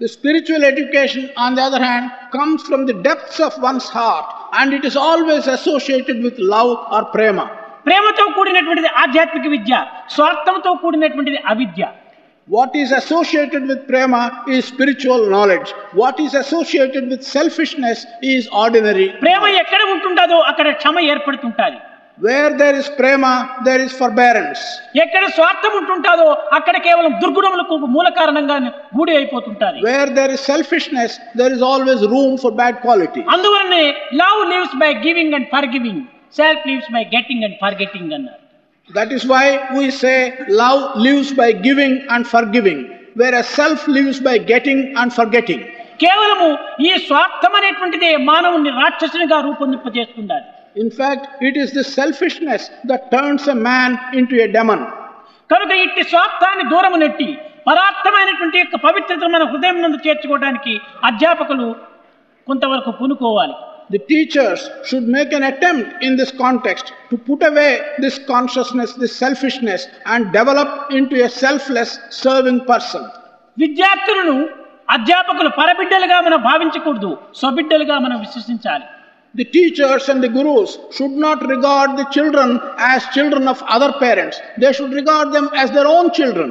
The 0.00 0.10
spiritual 0.10 0.62
education, 0.64 1.22
on 1.36 1.54
the 1.56 1.62
other 1.62 1.80
hand, 1.82 2.04
comes 2.32 2.60
from 2.62 2.82
the 2.86 2.96
depths 3.06 3.38
of 3.40 3.52
one's 3.62 3.88
heart 3.90 4.26
and 4.52 4.72
it 4.72 4.84
is 4.84 4.96
always 5.06 5.46
associated 5.50 6.18
with 6.22 6.36
love 6.52 6.76
or 6.88 7.02
prema. 7.16 7.46
ప్రేమతో 7.85 8.25
కూడినటువంటిది 8.37 8.89
ఆధ్యాత్మిక 9.03 9.47
విద్య 9.55 9.73
స్వార్థంతో 10.15 10.73
కూడినటువంటిది 10.85 11.41
అవిద్య 11.53 11.83
What 12.47 12.71
is 12.75 12.91
associated 12.93 13.67
with 13.67 13.87
prema 13.87 14.21
is 14.47 14.65
spiritual 14.65 15.29
knowledge. 15.29 15.69
What 15.93 16.19
is 16.19 16.33
associated 16.35 17.03
with 17.09 17.21
selfishness 17.35 17.99
is 18.25 18.41
ordinary. 18.63 19.05
ప్రేమ 19.21 19.43
ఎక్కడ 19.61 19.81
ఉంటుంటుందో 19.93 20.37
అక్కడ 20.51 20.67
క్షమ 20.81 20.95
ఏర్పడుతుంటాది 21.11 21.79
Where 22.17 22.49
there 22.53 22.75
is 22.75 22.87
prema, 22.97 23.31
there 23.67 23.81
is 23.85 23.91
forbearance. 23.93 24.59
ఎక్కడ 25.03 25.23
స్వార్థం 25.37 25.73
ఉంటుంటాదో 25.79 26.27
అక్కడ 26.57 26.75
కేవలం 26.87 27.13
దుర్గుణములకు 27.23 27.75
మూల 27.95 28.09
కారణంగా 28.19 28.57
గూడి 28.97 29.13
అయిపోతుంటాది 29.19 29.79
Where 29.87 30.09
there 30.19 30.31
is 30.35 30.41
selfishness, 30.53 31.11
there 31.35 31.53
is 31.57 31.63
always 31.63 32.01
room 32.13 32.33
for 32.37 32.51
bad 32.61 32.75
quality. 32.85 33.23
అందువలనే 33.35 33.83
love 34.21 34.41
lives 34.53 34.75
by 34.83 34.91
giving 35.07 35.35
and 35.39 35.49
forgiving 35.75 36.03
self 36.35 36.63
lives 36.69 36.89
by 36.93 37.03
getting 37.13 37.45
and 37.47 37.57
forgetting 37.81 38.13
అన్నారు 38.17 38.39
That 38.89 39.11
is 39.11 39.23
why 39.25 39.45
we 39.71 39.85
say 39.93 40.15
love 40.59 40.81
lives 40.97 41.29
by 41.33 41.47
giving 41.61 41.93
and 42.09 42.23
forgiving, 42.27 42.79
whereas 43.15 43.45
self 43.59 43.81
lives 43.89 44.17
by 44.21 44.33
getting 44.49 44.79
and 44.95 45.09
forgetting. 45.13 45.61
కేవలము 45.99 46.47
ఈ 46.85 46.91
స్వార్థం 47.05 47.53
అనేటువంటిదే 47.59 48.09
మానవుని 48.29 48.71
రాక్షసునిగా 48.81 49.37
రూపొందింపజేస్తుండాలి 49.47 50.47
In 50.75 50.89
fact, 50.91 51.23
it 51.41 51.55
is 51.55 51.69
this 51.71 51.89
selfishness 51.95 52.61
that 52.89 53.01
turns 53.11 53.43
a 53.47 53.57
man 53.63 53.89
into 54.19 54.35
a 54.45 54.49
demon. 54.57 54.79
కనుక 55.49 55.71
ఇట్టి 55.85 56.03
స్వార్థాన్ని 56.11 56.65
దూరము 56.71 56.97
నెట్టి 57.03 57.29
పరార్థమైనటువంటి 57.67 58.57
యొక్క 58.61 58.75
పవిత్రత 58.85 59.23
మన 59.33 59.43
హృదయం 59.51 59.77
నందు 59.83 59.99
చేర్చుకోవడానికి 60.05 60.73
అధ్యాపకులు 61.09 61.67
కొంతవరకు 62.47 62.91
పూనుకోవాలి 62.99 63.55
The 63.90 64.00
teachers 64.12 64.60
should 64.84 65.06
make 65.08 65.32
an 65.32 65.44
attempt 65.50 66.02
in 66.06 66.16
this 66.16 66.30
context 66.30 66.92
to 67.10 67.16
put 67.16 67.42
away 67.42 67.70
this 68.04 68.18
consciousness, 68.32 68.92
this 68.92 69.14
selfishness, 69.16 69.88
and 70.04 70.30
develop 70.30 70.90
into 70.98 71.24
a 71.24 71.28
selfless, 71.44 71.90
serving 72.24 72.60
person. 72.72 73.04
విద్యార్థులను 73.56 74.36
అధ్యాపకులు 74.96 75.50
పరబిడ్డలుగా 75.60 76.18
మనం 76.26 76.40
భావించకూడదు 76.50 77.10
స్వబిడ్డలుగా 77.40 77.98
మనం 78.06 78.18
విశ్వసించాలి 78.26 78.86
The 79.34 79.44
teachers 79.56 80.04
and 80.08 80.20
the 80.24 80.30
gurus 80.36 80.70
should 80.96 81.16
not 81.24 81.38
regard 81.54 81.90
the 81.98 82.06
children 82.14 82.48
as 82.92 83.00
children 83.16 83.46
of 83.52 83.58
other 83.74 83.90
parents. 84.04 84.36
They 84.62 84.72
should 84.76 84.92
regard 85.00 85.26
them 85.36 85.46
as 85.62 85.68
their 85.76 85.86
own 85.96 86.06
children. 86.18 86.48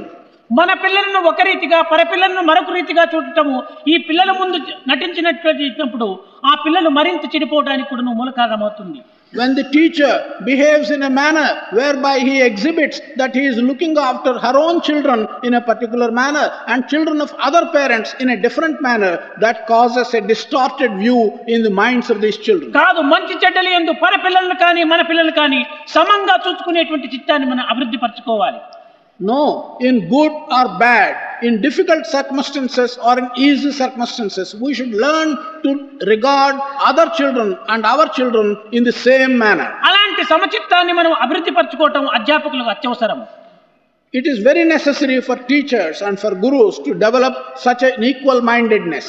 మన 0.59 0.70
పిల్లలను 0.84 1.20
ఒక 1.28 1.40
రీతిగా 1.48 1.78
పరపిల్లలను 1.90 2.42
మరొక 2.48 2.70
రీతిగా 2.70 3.05
చూడటము 3.12 3.57
ఈ 3.88 3.96
పిల్లల 4.09 4.30
ముందు 4.40 4.59
నటించినప్పుడు 4.90 6.09
ఆ 6.50 6.55
పిల్లలు 6.64 6.90
మరింత 6.90 7.24
చెడిపోవడానికి 7.34 7.90
కూడా 7.90 8.14
మూల 8.20 8.30
కారణమవుతుంది 8.40 9.00
When 9.32 9.55
the 9.55 9.64
teacher 9.66 10.11
behaves 10.44 10.88
in 10.90 11.03
a 11.03 11.11
manner 11.11 11.50
whereby 11.70 12.18
he 12.18 12.34
exhibits 12.42 12.96
that 13.16 13.32
he 13.34 13.44
is 13.46 13.57
looking 13.59 13.96
after 13.98 14.32
her 14.38 14.53
own 14.57 14.76
children 14.82 15.20
in 15.42 15.55
a 15.55 15.62
particular 15.62 16.09
manner 16.12 16.44
and 16.66 16.86
children 16.86 17.18
of 17.20 17.30
other 17.38 17.62
parents 17.68 18.11
in 18.20 18.28
a 18.28 18.36
different 18.36 18.76
manner, 18.82 19.12
that 19.38 19.66
causes 19.66 20.12
a 20.12 20.22
distorted 20.22 20.92
view 20.96 21.20
in 21.46 21.62
the 21.62 21.72
minds 21.72 22.11
of 22.11 22.20
these 22.20 22.38
children. 22.38 22.70
కాదు 22.72 23.03
మంచి 23.14 23.36
చెడ్డలు 23.44 23.72
ఎందు 23.78 23.94
పర 24.05 24.14
పిల్లలను 24.26 24.59
కానీ 24.64 24.84
మన 24.84 25.00
పిల్లలు 25.03 25.34
కానీ 25.40 25.62
సమంగా 25.88 26.36
చూసుకునేటువంటి 26.46 27.09
చిత్తాన్ని 27.16 27.48
మనం 27.53 27.64
అభివృద్ధి 27.66 28.00
పరచుకోవాలి 28.05 28.61
No, 29.23 29.43
in 29.81 30.09
good 30.09 30.33
or 30.51 30.66
bad, 30.79 31.12
in 31.43 31.61
difficult 31.61 32.07
circumstances 32.07 32.99
or 33.01 33.18
in 33.18 33.29
easy 33.39 33.70
circumstances, 33.73 34.55
we 34.57 34.75
should 34.75 34.95
learn 34.97 35.29
to 35.64 35.70
regard 36.05 36.55
other 36.81 37.07
children 37.11 37.49
and 37.68 37.87
our 37.87 38.07
children 38.11 38.47
in 38.73 38.83
the 38.83 38.95
same 39.01 39.33
manner. 39.39 39.68
అలాంటి 39.89 40.23
సమచిత్తాన్ని 40.33 40.95
మనం 41.01 41.12
అభివృద్ధి 41.25 41.53
పరచుకోవటం 41.59 42.05
అధ్యాపకులకు 42.18 42.73
అత్యవసరం 42.77 43.20
It 44.14 44.27
is 44.27 44.39
very 44.49 44.64
necessary 44.73 45.18
for 45.27 45.37
teachers 45.53 45.99
and 46.07 46.16
for 46.23 46.33
gurus 46.43 46.75
to 46.87 46.91
develop 47.05 47.35
such 47.66 47.83
an 47.91 48.03
equal 48.11 48.41
mindedness. 48.51 49.07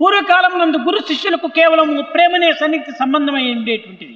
పూర్వకాలం 0.00 0.52
నందు 0.60 0.78
గురు 0.86 1.00
శిష్యులకు 1.08 1.48
కేవలం 1.58 1.88
ప్రేమనే 2.14 2.50
సన్నిహిత 2.60 2.90
సంబంధమై 3.00 3.44
ఉండేటువంటిది 3.56 4.14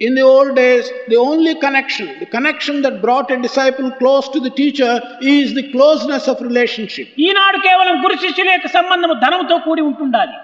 In 0.00 0.14
the 0.14 0.22
old 0.24 0.56
days, 0.56 0.90
the 1.08 1.16
only 1.16 1.54
connection, 1.56 2.06
the 2.20 2.26
connection 2.26 2.80
that 2.82 3.02
brought 3.02 3.30
a 3.30 3.36
disciple 3.38 3.90
close 3.92 4.28
to 4.30 4.40
the 4.40 4.48
teacher 4.50 4.92
is 5.32 5.52
the 5.52 5.64
closeness 5.72 6.24
of 6.26 6.36
relationship. 6.40 7.06
ఈనాడు 7.26 7.58
కేవలం 7.66 7.96
గురు 8.04 8.16
శిష్యుల 8.22 8.48
యొక్క 8.54 8.70
సంబంధము 8.78 9.16
ధనంతో 9.24 9.58
కూడి 9.66 9.84
ఉంటుండాలి 9.90 10.36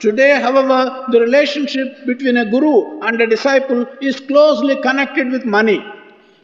Today, 0.00 0.30
however, 0.44 0.78
the 1.12 1.20
relationship 1.26 1.90
between 2.08 2.36
a 2.36 2.46
guru 2.54 2.72
and 3.08 3.20
a 3.20 3.26
disciple 3.26 3.78
is 4.08 4.16
closely 4.30 4.76
connected 4.88 5.28
with 5.34 5.44
money. 5.58 5.78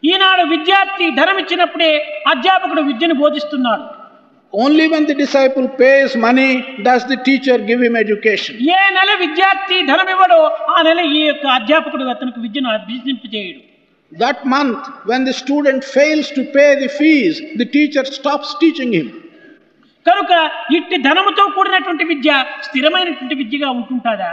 ఈనాడు 0.03 0.45
విద్యార్థి 0.53 1.09
ధనం 1.19 1.37
ఇచ్చినప్పుడే 1.43 1.91
అధ్యాపకుడు 2.33 2.83
విద్యను 2.91 3.17
బోధిస్తున్నాడు 3.23 3.85
Only 4.53 4.87
when 4.89 5.07
the 5.07 5.15
disciple 5.15 5.67
pays 5.67 6.15
money 6.19 6.49
does 6.83 7.05
the 7.07 7.17
teacher 7.19 7.57
give 7.69 7.81
him 7.83 7.95
education. 7.97 8.55
ఏ 8.75 8.81
నెల 8.97 9.11
విద్యార్థి 9.23 9.79
ధనం 9.91 10.09
ఇవ్వడో 10.15 10.41
ఆ 10.73 10.83
నెల 10.89 11.01
ఈ 11.13 11.23
యొక్క 11.23 11.47
అధ్యాపకుడు 11.59 12.11
అతనికి 12.15 12.41
విద్యను 12.47 12.71
అభ్యసింపజేయడు 12.79 13.61
That 14.13 14.41
month, 14.47 14.81
when 15.05 15.25
the 15.25 15.33
student 15.33 15.83
fails 15.87 16.27
to 16.33 16.43
pay 16.57 16.71
the 16.77 16.89
fees, 16.91 17.35
the 17.57 17.67
teacher 17.77 18.05
stops 18.17 18.49
teaching 18.63 18.91
him. 18.99 19.07
కనుక 20.07 20.33
ఇట్టి 20.79 20.97
ధనముతో 21.07 21.45
కూడినటువంటి 21.57 22.05
విద్య 22.11 22.31
స్థిరమైనటువంటి 22.69 23.37
విద్యగా 23.43 23.71
ఉంటుంటాదా 23.81 24.33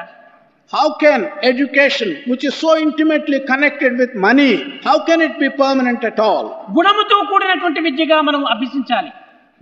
How 0.71 0.87
can 0.95 1.19
education, 1.43 2.09
which 2.27 2.43
is 2.43 2.53
so 2.55 2.71
intimately 2.77 3.39
connected 3.51 3.91
with 3.97 4.11
money, 4.25 4.51
how 4.87 4.97
can 5.07 5.19
it 5.27 5.33
be 5.43 5.49
permanent 5.63 6.01
at 6.03 6.19
all? 6.27 6.45
గుణముతో 6.77 7.17
కూడినటువంటి 7.31 7.81
విద్యగా 7.87 8.19
మనం 8.29 8.43
అభ్యసించాలి 8.53 9.11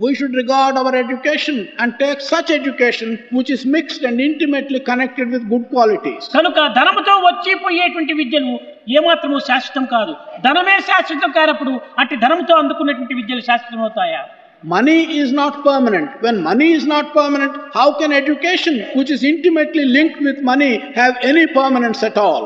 We 0.03 0.15
should 0.15 0.35
regard 0.35 0.77
our 0.77 0.93
education 0.95 1.57
and 1.79 1.95
take 1.97 2.21
such 2.23 2.51
education 2.51 3.09
which 3.31 3.51
is 3.51 3.65
mixed 3.67 4.03
and 4.03 4.21
intimately 4.21 4.81
connected 4.81 5.27
with 5.31 5.43
good 5.49 5.65
qualities. 5.75 6.23
కనుక 6.37 6.59
ధనముతో 6.79 7.15
వచ్చి 7.27 7.53
పోయేటువంటి 7.65 8.15
విద్యలు 8.21 8.53
ఏమాత్రము 8.99 9.39
శాశ్వతం 9.49 9.85
కాదు 9.93 10.15
ధనమే 10.47 10.77
శాశ్వతం 10.89 11.33
కానప్పుడు 11.39 11.73
అట్టి 12.03 12.17
ధనముతో 12.25 12.55
అందుకున్నటువంటి 12.63 13.17
విద్యలు 13.21 13.45
శాశ్వతం 13.51 13.83
అవుతాయా 13.87 14.23
Money 14.65 14.99
is 15.21 15.31
not 15.33 15.55
permanent. 15.65 16.09
When 16.25 16.37
money 16.41 16.69
is 16.73 16.85
not 16.87 17.07
permanent, 17.13 17.55
how 17.75 17.87
can 18.01 18.11
education, 18.13 18.75
which 18.99 19.11
is 19.11 19.23
intimately 19.25 19.85
linked 19.97 20.21
with 20.23 20.39
money, 20.43 20.73
have 20.95 21.15
any 21.31 21.45
permanence 21.59 22.03
at 22.11 22.17
all? 22.27 22.43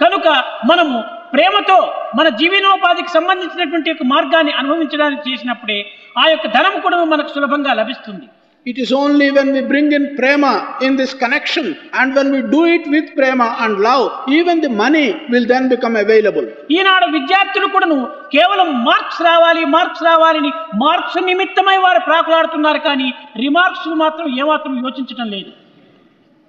కనుక 0.00 0.26
మనము 0.70 0.96
ప్రేమతో 1.32 1.78
మన 2.14 2.28
జీవనోపాధికి 2.40 3.12
సంబంధించినటువంటి 3.12 3.90
ఒక 3.90 4.06
మార్గాన్ని 4.06 4.52
అనుభవించడానికి 4.54 5.22
చేసినప్పుడే 5.28 5.78
ఆ 6.18 6.26
యొక్క 6.28 6.48
ధనం 6.56 6.74
కూడా 6.80 6.98
మనకు 7.14 7.32
సులభంగా 7.36 7.74
లభిస్తుంది 7.74 8.26
It 8.66 8.76
is 8.76 8.90
only 8.94 9.26
when 9.30 9.52
we 9.52 9.60
bring 9.62 9.92
in 9.92 10.04
prema 10.14 10.50
in 10.80 10.92
this 10.94 11.12
connection 11.14 11.66
and 11.92 12.14
when 12.14 12.28
we 12.30 12.40
do 12.44 12.64
it 12.66 12.84
with 12.86 13.06
prema 13.14 13.46
and 13.60 13.78
love, 13.80 14.06
even 14.28 14.60
the 14.60 14.68
money 14.70 15.04
will 15.28 15.46
then 15.46 15.64
become 15.68 15.96
available. 15.96 16.46
ఈనాడు 16.76 17.06
విద్యార్థులు 17.14 17.68
కూడాను 17.68 17.98
కేవలం 18.30 18.68
మార్క్స్ 18.84 19.22
రావాలి 19.22 19.62
మార్క్స్ 19.68 20.02
రావాలని 20.02 20.50
మార్క్స్ 20.84 21.18
నిమిత్తమై 21.22 21.78
వారు 21.78 22.02
ప్రాకులాడుతున్నారు 22.08 22.82
కానీ 22.88 23.08
రిమార్క్స్ 23.38 23.88
మాత్రం 24.02 24.28
ఏమాత్రం 24.40 24.74
యోచించడం 24.84 25.28
లేదు 25.36 25.50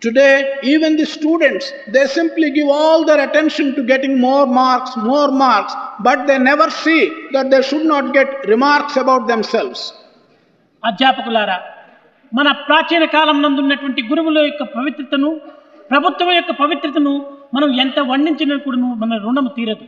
Today, 0.02 0.34
even 0.64 0.96
the 0.96 1.06
students, 1.08 1.66
they 1.88 2.06
simply 2.08 2.52
give 2.52 2.70
all 2.72 3.06
their 3.06 3.22
attention 3.22 3.76
to 3.76 3.84
getting 3.84 4.14
more 4.20 4.46
marks, 4.48 4.96
more 4.98 5.30
marks, 5.30 5.74
but 6.00 6.26
they 6.26 6.38
never 6.42 6.70
see 6.74 7.02
that 7.34 7.50
they 7.52 7.62
should 7.62 7.86
not 7.86 8.14
get 8.14 8.30
remarks 8.48 8.96
about 9.04 9.24
themselves. 9.28 9.80
అధ్యాపకులారా 10.84 11.58
మన 12.32 12.48
ప్రాచీన 12.68 13.04
కాలం 13.16 13.38
నందున్నటువంటి 13.44 14.02
గురువుల 14.10 14.40
యొక్క 14.46 14.64
పవిత్రతను 14.76 15.30
ప్రభుత్వం 15.92 16.30
యొక్క 16.32 16.52
పవిత్రతను 16.62 17.14
మనం 17.54 17.70
ఎంత 17.84 18.00
వర్ణించినా 18.12 18.56
కూడాను 18.66 18.90
మన 19.02 19.14
రుణం 19.26 19.48
తీరదు 19.56 19.86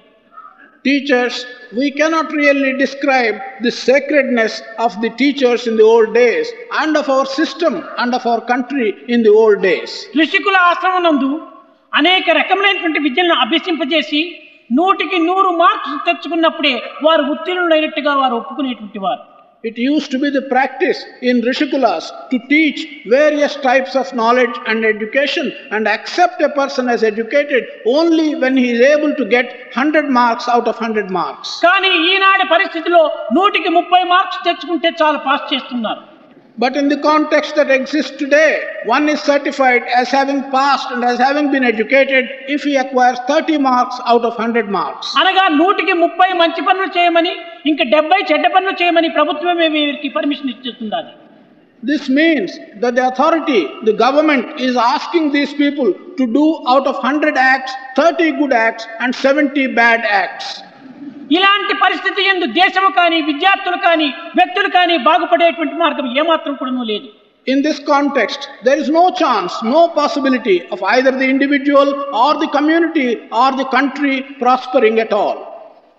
Teachers, 0.85 1.35
we 1.71 1.91
cannot 1.91 2.31
really 2.33 2.75
describe 2.75 3.35
the 3.61 3.71
sacredness 3.71 4.53
of 4.79 4.99
the 5.01 5.11
teachers 5.11 5.67
in 5.67 5.75
the 5.77 5.83
old 5.85 6.13
days 6.13 6.47
and 6.73 6.97
of 6.97 7.07
our 7.07 7.25
system 7.31 7.73
and 7.97 8.15
of 8.15 8.25
our 8.25 8.41
country 8.43 8.87
in 9.07 9.21
the 9.21 9.33
old 9.41 9.59
days. 9.61 9.91
ఋషికుల 10.21 10.57
ఆశ్రమం 10.69 11.03
నందు 11.07 11.29
అనేక 11.93 12.25
రకములైనటువంటి 12.39 12.99
విద్యలను 12.99 13.35
అభ్యసింపజేసి 13.43 14.21
నూటికి 14.69 15.17
నూరు 15.27 15.51
మార్క్స్ 15.61 15.95
తెచ్చుకున్నప్పుడే 16.07 16.73
వారు 17.05 17.23
ఉత్తీర్ణులైనట్టుగా 17.35 18.13
వారు 18.21 18.35
ఒప్పుకునేటువంటి 18.41 18.99
వారు 19.05 19.23
It 19.64 19.76
used 19.78 20.10
to 20.12 20.18
be 20.18 20.30
the 20.30 20.42
practice 20.42 20.98
in 21.22 21.40
Rishikulas 21.40 22.04
to 22.30 22.38
teach 22.48 22.80
various 23.08 23.54
types 23.56 23.96
of 23.96 24.12
knowledge 24.14 24.56
and 24.66 24.84
education 24.84 25.46
and 25.70 25.88
accept 25.88 26.40
a 26.40 26.50
person 26.50 26.88
as 26.88 27.02
educated 27.02 27.64
only 27.86 28.34
when 28.36 28.56
he 28.56 28.66
is 28.70 28.80
able 28.88 29.14
to 29.14 29.24
get 29.26 29.46
100 29.74 30.08
marks 30.10 30.46
out 30.48 30.68
of 30.68 30.76
100 30.80 31.10
marks. 31.20 31.48
కానీ 31.66 31.90
ఈనాటి 32.10 32.46
పరిస్థితిలో 32.54 33.00
నూటికి 33.38 33.72
ముప్పై 33.78 34.02
marks 34.12 34.44
తెచ్చుకుంటే 34.48 34.90
చాలా 35.00 35.20
pass 35.28 35.48
చేస్తున్నారు 35.54 36.04
But 36.58 36.74
in 36.80 36.86
the 36.88 36.96
context 37.08 37.50
that 37.56 37.70
exists 37.70 38.12
today, 38.16 38.52
one 38.86 39.06
is 39.14 39.20
certified 39.20 39.82
as 39.94 40.06
having 40.18 40.38
passed 40.50 40.88
and 40.90 41.04
as 41.04 41.18
having 41.18 41.48
been 41.54 41.64
educated 41.72 42.24
if 42.54 42.62
he 42.68 42.76
acquires 42.76 43.18
30 43.26 43.58
marks 43.66 43.96
out 44.12 44.24
of 44.28 44.32
100 44.38 44.70
marks. 44.78 45.06
అనగా 45.22 45.44
నూటికి 45.60 45.96
ముప్పై 46.04 46.28
మంచి 46.40 46.62
పనులు 46.68 46.88
చేయమని 46.96 47.34
ఇంకా 47.65 47.83
డెబ్బై 47.93 48.19
చెడ్డ 48.29 48.45
పనులు 48.47 48.75
చేయమని 48.81 49.09
ప్రభుత్వమే 49.09 49.67
వీరికి 49.75 50.09
పర్మిషన్ 50.09 50.53
ఇచ్చేస్తుంది 50.55 51.01
This 51.83 52.03
means 52.09 52.49
that 52.75 52.93
the 52.93 53.07
authority, 53.07 53.61
the 53.81 53.93
government, 53.93 54.59
is 54.61 54.75
asking 54.77 55.31
these 55.31 55.53
people 55.53 55.87
to 56.17 56.27
do 56.27 56.43
out 56.67 56.85
of 56.85 56.95
100 57.03 57.35
acts, 57.35 57.71
30 57.95 58.31
good 58.33 58.53
acts 58.55 58.83
and 58.99 59.15
70 59.15 59.63
bad 59.79 60.01
acts. 60.19 60.47
ఇలాంటి 61.35 61.73
పరిస్థితి 61.83 62.21
ఎందు 62.31 62.45
దేశము 62.59 62.89
కానీ 62.91 63.17
విద్యార్థులు 63.21 63.77
కానీ 63.87 64.07
వ్యక్తులు 64.37 64.69
కానీ 64.69 64.95
బాగుపడేటువంటి 65.07 65.75
మార్గం 65.83 66.07
ఏమాత్రం 66.21 66.55
కూడా 66.61 66.85
లేదు 66.91 67.09
In 67.47 67.59
this 67.61 67.79
context, 67.85 68.41
there 68.61 68.77
is 68.77 68.89
no 68.91 69.09
chance, 69.11 69.53
no 69.75 69.79
possibility 69.91 70.57
of 70.73 70.79
either 70.83 71.11
the 71.11 71.29
individual 71.35 71.87
or 72.13 72.31
the 72.43 72.49
community 72.57 73.07
or 73.33 73.47
the 73.53 73.65
country 73.65 74.15
prospering 74.39 74.99
at 74.99 75.11
all. 75.13 75.37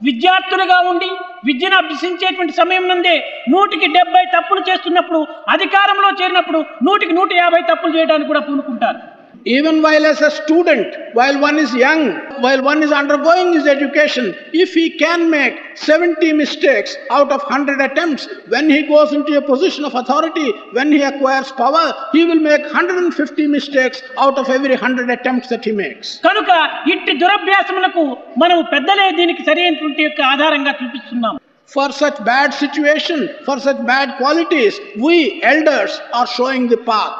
విద్యార్థులుగా 0.07 0.79
ఉండి 0.91 1.11
విద్యను 1.49 1.77
అభ్యసించేటువంటి 1.77 2.53
సమయం 2.53 2.85
నుండే 2.89 3.15
నూటికి 3.53 3.87
డెబ్బై 3.97 4.25
తప్పులు 4.35 4.63
చేస్తున్నప్పుడు 4.69 5.21
అధికారంలో 5.55 6.11
చేరినప్పుడు 6.21 6.61
నూటికి 6.89 7.15
నూట 7.19 7.33
యాభై 7.43 7.63
తప్పులు 7.71 7.93
చేయడానికి 7.99 8.31
కూడా 8.33 8.43
పూనుకుంటారు. 8.49 9.01
Even 9.46 9.82
while 9.82 10.06
as 10.06 10.20
a 10.22 10.30
student, 10.30 10.94
while 11.14 11.40
one 11.40 11.58
is 11.58 11.74
young, 11.74 12.02
while 12.42 12.62
one 12.62 12.84
is 12.84 12.92
undergoing 12.92 13.54
his 13.54 13.66
education, 13.66 14.36
if 14.54 14.74
he 14.74 14.98
can 14.98 15.30
make 15.30 15.56
70 15.76 16.34
mistakes 16.34 16.98
out 17.12 17.32
of 17.32 17.42
100 17.44 17.80
attempts, 17.80 18.28
when 18.50 18.70
he 18.70 18.84
goes 18.84 19.14
into 19.14 19.38
a 19.38 19.42
position 19.42 19.86
of 19.86 19.96
authority, 19.96 20.52
when 20.74 20.92
he 20.92 21.02
acquires 21.02 21.52
power, 21.54 21.86
he 22.12 22.26
will 22.26 22.42
make 22.42 22.62
150 22.62 23.48
mistakes 23.48 24.02
out 24.18 24.38
of 24.38 24.50
every 24.50 24.72
100 24.72 25.10
attempts 25.10 25.48
that 25.48 25.64
he 25.64 25.72
makes. 25.84 26.08
కనుక 26.28 26.52
ఇట్టి 26.94 27.14
దురభ్యాసములకు 27.24 28.04
మనం 28.44 28.60
పెద్దలే 28.76 29.08
దీనికి 29.22 29.44
సరైనటువంటి 29.50 30.04
యొక్క 30.08 30.22
ఆధారంగా 30.34 30.74
చూపిస్తున్నాం 30.82 31.36
For 31.70 31.88
such 32.04 32.18
bad 32.34 32.50
situation, 32.64 33.18
for 33.46 33.56
such 33.66 33.80
bad 33.90 34.10
qualities, 34.20 34.74
we 35.06 35.16
elders 35.54 35.94
are 36.18 36.28
showing 36.38 36.64
the 36.74 36.80
path. 36.92 37.18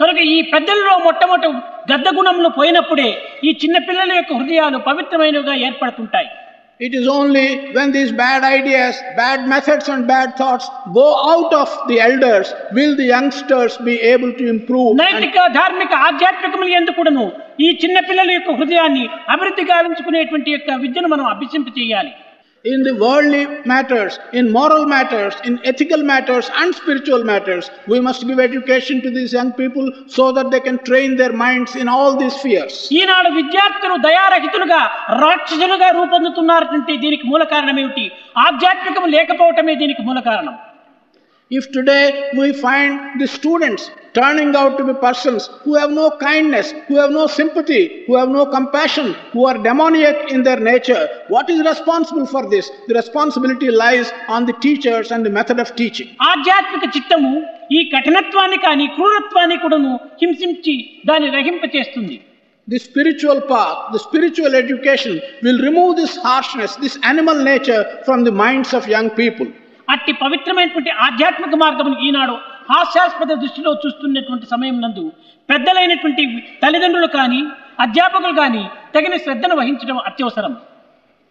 కనుక 0.00 0.20
ఈ 0.28 0.38
పెద్దలలో 0.52 0.92
మొట్టమొదటి 1.04 1.48
గద్ద 1.90 2.08
గుణములు 2.16 2.50
పోయినప్పుడే 2.56 3.08
ఈ 3.44 3.52
చిన్న 3.62 3.76
పిల్లల 3.88 4.12
యొక్క 4.16 4.32
హృదయాలు 4.38 4.80
పవిత్రమైనవిగా 4.86 5.56
ఏర్పడుతుంటాయి 5.66 6.30
It 6.80 6.94
is 6.94 7.06
only 7.10 7.44
when 7.74 7.88
these 7.92 8.12
bad 8.20 8.42
ideas, 8.48 8.94
bad 9.16 9.40
methods, 9.46 9.86
and 9.88 10.00
bad 10.06 10.28
thoughts 10.36 10.64
go 10.92 11.04
out 11.26 11.52
of 11.54 11.68
the 11.88 11.98
elders 12.00 12.46
will 12.72 12.94
the 12.96 13.06
youngsters 13.06 13.72
be 13.88 13.94
able 14.12 14.32
to 14.40 14.44
improve. 14.54 14.88
and- 14.92 15.00
నైతిక 15.02 15.44
ధార్మిక 15.58 15.92
ఆధ్యాత్మికములు 16.06 16.72
ఎందుకు 16.78 16.98
కూడాను 17.00 17.26
ఈ 17.60 17.70
చిన్న 17.82 17.98
పిల్లల 18.08 18.30
యొక్క 18.32 18.56
హృదయాన్ని 18.58 19.04
అభివృద్ధి 19.34 19.64
గావించుకునేటువంటి 19.70 20.50
యొక్క 20.52 20.78
విద్యను 20.84 21.10
మనం 21.14 21.26
అభ్యసింప 21.26 21.68
చేయాలి 21.78 22.12
in 22.65 22.83
the 22.83 22.93
worldly 22.95 23.43
matters, 23.65 24.19
in 24.33 24.51
moral 24.51 24.85
matters, 24.85 25.33
in 25.45 25.59
ethical 25.63 26.01
matters, 26.03 26.49
and 26.55 26.75
spiritual 26.75 27.23
matters, 27.23 27.69
we 27.87 27.99
must 27.99 28.27
give 28.27 28.39
education 28.39 29.01
to 29.01 29.09
these 29.09 29.31
young 29.31 29.51
people 29.53 29.85
so 30.07 30.31
that 30.31 30.51
they 30.51 30.59
can 30.59 30.77
train 30.79 31.15
their 31.15 31.33
minds 31.33 31.75
in 31.75 31.87
all 31.87 32.11
these 32.21 32.35
spheres. 32.39 32.75
ఈనాడు 32.99 33.29
విద్యార్థులు 33.39 33.97
దయారహితులుగా 34.07 34.81
రాక్షసులుగా 35.25 35.89
రూపొందుతున్నారంటే 35.99 36.95
దీనికి 37.03 37.27
మూల 37.31 37.43
కారణం 37.53 37.77
ఏమిటి 37.83 38.05
ఆధ్యాత్మికము 38.47 39.09
లేకపోవటమే 39.17 39.75
దీనికి 39.83 40.03
మూల 40.09 40.21
కారణం 40.31 40.55
If 41.51 41.65
today 41.71 42.05
we 42.39 42.47
find 42.63 42.93
the 43.21 43.27
students 43.35 43.83
turning 44.13 44.55
out 44.55 44.77
to 44.77 44.83
be 44.83 44.93
persons 44.99 45.41
who 45.63 45.75
have 45.75 45.91
no 45.91 46.05
kindness, 46.19 46.67
who 46.87 46.95
have 46.97 47.11
no 47.11 47.25
sympathy, 47.29 48.03
who 48.07 48.15
have 48.15 48.29
no 48.29 48.43
compassion, 48.47 49.07
who 49.33 49.45
are 49.45 49.57
demoniac 49.59 50.31
in 50.31 50.43
their 50.43 50.59
nature, 50.59 51.01
what 51.27 51.49
is 51.49 51.59
responsible 51.71 52.25
for 52.25 52.43
this? 52.49 52.65
The 52.87 52.95
responsibility 52.95 53.69
lies 53.83 54.11
on 54.27 54.45
the 54.45 54.53
teachers 54.65 55.11
and 55.11 55.25
the 55.25 55.33
method 55.39 55.59
of 55.59 55.69
teaching. 55.75 56.07
ఆధ్యాత్మిక 56.31 56.83
చిత్తము 56.95 57.33
ఈ 57.77 57.81
కఠినత్వాన్ని 57.93 58.57
కానీ 58.65 58.87
క్రూరత్వాన్ని 58.97 59.59
కూడాను 59.65 59.93
హింసించి 60.23 60.75
దాన్ని 61.09 61.29
రహింపచేస్తుంది 61.37 62.17
The 62.67 62.79
spiritual 62.87 63.37
path, 63.51 63.77
the 63.93 63.99
spiritual 63.99 64.53
education 64.61 65.13
will 65.45 65.59
remove 65.67 65.91
this 65.99 66.13
harshness, 66.25 66.71
this 66.85 66.95
animal 67.11 67.37
nature 67.51 67.81
from 68.07 68.19
the 68.27 68.33
minds 68.43 68.71
of 68.77 68.83
young 68.95 69.07
people. 69.21 69.47
అట్టి 69.93 70.13
పవిత్రమైనటువంటి 70.23 70.91
ఆధ్యాత్మిక 71.05 71.55
మార్గమును 71.63 71.97
ఈనాడు 72.07 72.35
హాస్యాస్పద 72.72 73.32
దృష్టిలో 73.34 73.74
చూస్తున్నటువంటి 73.74 74.46
సమయం 74.46 74.80
నందు 74.80 75.04
పెద్దలైనటువంటి 75.48 76.24
తల్లిదండ్రులు 76.62 77.06
కానీ 77.06 77.40
అధ్యాపకులు 77.80 78.34
కానీ 78.34 78.62
తగిన 78.94 79.16
శ్రద్ధను 79.16 79.54
వహించడం 79.56 79.98
అత్యవసరం. 79.98 80.52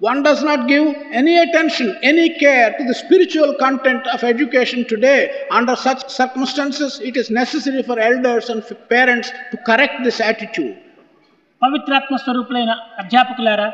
One 0.01 0.23
does 0.23 0.43
not 0.43 0.63
give 0.71 0.87
any 1.13 1.37
attention 1.37 1.91
any 2.03 2.27
care 2.27 2.71
to 2.77 2.83
the 2.83 2.91
spiritual 2.91 3.53
content 3.55 4.07
of 4.07 4.23
education 4.23 4.83
today 4.83 5.15
under 5.51 5.77
such 5.77 6.05
circumstances 6.09 7.01
it 7.01 7.17
is 7.17 7.31
necessary 7.31 7.83
for 7.83 7.99
elders 7.99 8.51
and 8.51 8.73
parents 8.91 9.31
to 9.51 9.57
correct 9.57 10.01
this 10.01 10.21
attitude 10.21 10.73
పవిత్రాత్మ 11.61 12.15
స్వరూపులైన 12.15 12.71
అధ్యాపకులారా 12.97 13.69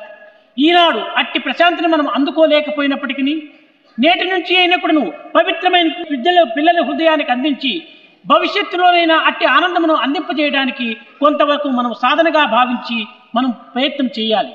ఈనాడు 0.57 0.99
అట్టి 1.15 1.39
ప్రశాంతిని 1.39 1.87
మనం 1.87 2.07
అందుకోలేకపోయినప్పటికీ 2.09 3.35
నేటి 3.97 4.25
నుంచి 4.25 4.53
అయినప్పుడును 4.57 5.03
పవిత్రమైన 5.33 5.87
విద్యలో 6.09 6.43
పిల్లల 6.55 6.79
హృదయానికి 6.83 7.31
అందించి 7.31 7.71
భవిష్యత్తులోనైనా 8.25 9.15
అట్టి 9.29 9.45
ఆనందమును 9.45 9.95
అందింపజేయడానికి 9.95 10.87
కొంతవరకు 11.19 11.67
మనం 11.69 11.91
సాధనగా 11.93 12.45
భావించి 12.45 12.97
మనం 13.35 13.51
ప్రయత్నం 13.75 14.07
చేయాలి. 14.19 14.53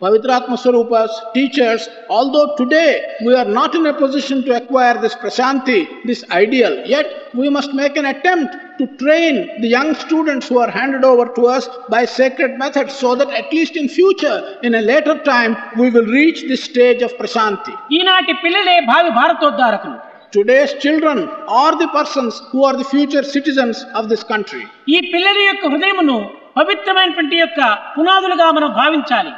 Pavitratma 0.00 0.58
Swarupas, 0.58 1.08
teachers, 1.32 1.88
although 2.10 2.54
today 2.56 3.16
we 3.24 3.34
are 3.34 3.46
not 3.46 3.74
in 3.74 3.86
a 3.86 3.94
position 3.94 4.44
to 4.44 4.54
acquire 4.54 5.00
this 5.00 5.14
prasanti, 5.14 5.86
this 6.04 6.22
ideal, 6.30 6.86
yet 6.86 7.06
we 7.34 7.48
must 7.48 7.72
make 7.72 7.96
an 7.96 8.04
attempt 8.04 8.54
to 8.78 8.86
train 8.98 9.36
the 9.62 9.68
young 9.68 9.94
students 9.94 10.48
who 10.48 10.58
are 10.58 10.70
handed 10.70 11.02
over 11.02 11.24
to 11.36 11.46
us 11.46 11.66
by 11.88 12.04
sacred 12.04 12.58
methods 12.58 12.92
so 12.94 13.14
that 13.14 13.30
at 13.30 13.50
least 13.50 13.74
in 13.74 13.88
future, 13.88 14.58
in 14.62 14.74
a 14.74 14.82
later 14.82 15.16
time, 15.24 15.56
we 15.78 15.88
will 15.88 16.04
reach 16.18 16.42
this 16.42 16.62
stage 16.70 17.00
of 17.00 17.12
prasanti. 17.20 17.74
ఈనాటి 17.98 18.34
పిల్లలే 18.44 18.76
భావి 18.92 19.10
భారతోద్ధారకులు 19.20 19.96
Today's 20.36 20.72
children 20.84 21.18
are 21.62 21.74
the 21.82 21.88
persons 21.98 22.34
who 22.50 22.60
are 22.68 22.76
the 22.82 22.88
future 22.94 23.24
citizens 23.36 23.76
of 23.98 24.04
this 24.12 24.22
country. 24.32 24.62
ఈ 24.94 24.98
పిల్లల 25.14 25.38
యొక్క 25.48 25.64
హృదయమును 25.72 26.18
పవిత్రమైనటువంటి 26.60 27.36
యొక్క 27.44 27.60
పునాదులుగా 27.96 28.46
మనం 28.58 28.70
భావించాలి 28.82 29.32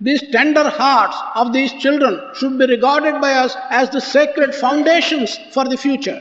These 0.00 0.22
tender 0.30 0.68
hearts 0.70 1.18
of 1.34 1.52
these 1.52 1.72
children 1.74 2.14
should 2.38 2.58
be 2.58 2.66
regarded 2.66 3.14
by 3.20 3.32
us 3.44 3.52
as 3.70 3.86
the 3.88 4.02
sacred 4.14 4.50
foundations 4.54 5.30
for 5.54 5.64
the 5.64 5.78
future. 5.86 6.18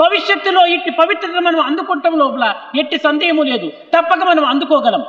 భవిష్యత్తులో 0.00 0.60
ఇట్టి 0.74 0.90
పవిత్రత 0.98 1.38
మనం 1.46 1.60
అందుకుంటాం 1.68 2.14
లోపల 2.20 2.44
ఎట్టి 2.80 2.98
సందేహము 3.06 3.44
లేదు 3.50 3.68
తప్పక 3.94 4.22
మనం 4.32 4.44
అందుకోగలం 4.52 5.02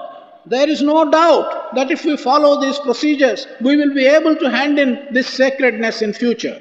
There 0.48 0.70
is 0.76 0.82
no 0.84 1.00
doubt 1.18 1.50
that 1.76 1.90
if 1.96 2.02
we 2.04 2.14
follow 2.20 2.52
these 2.62 2.80
procedures, 2.80 3.42
we 3.62 3.74
will 3.80 3.94
be 3.94 4.06
able 4.18 4.36
to 4.36 4.48
hand 4.50 4.76
in 4.80 4.92
this 5.16 5.28
sacredness 5.42 5.98
in 6.06 6.12
future. 6.22 6.56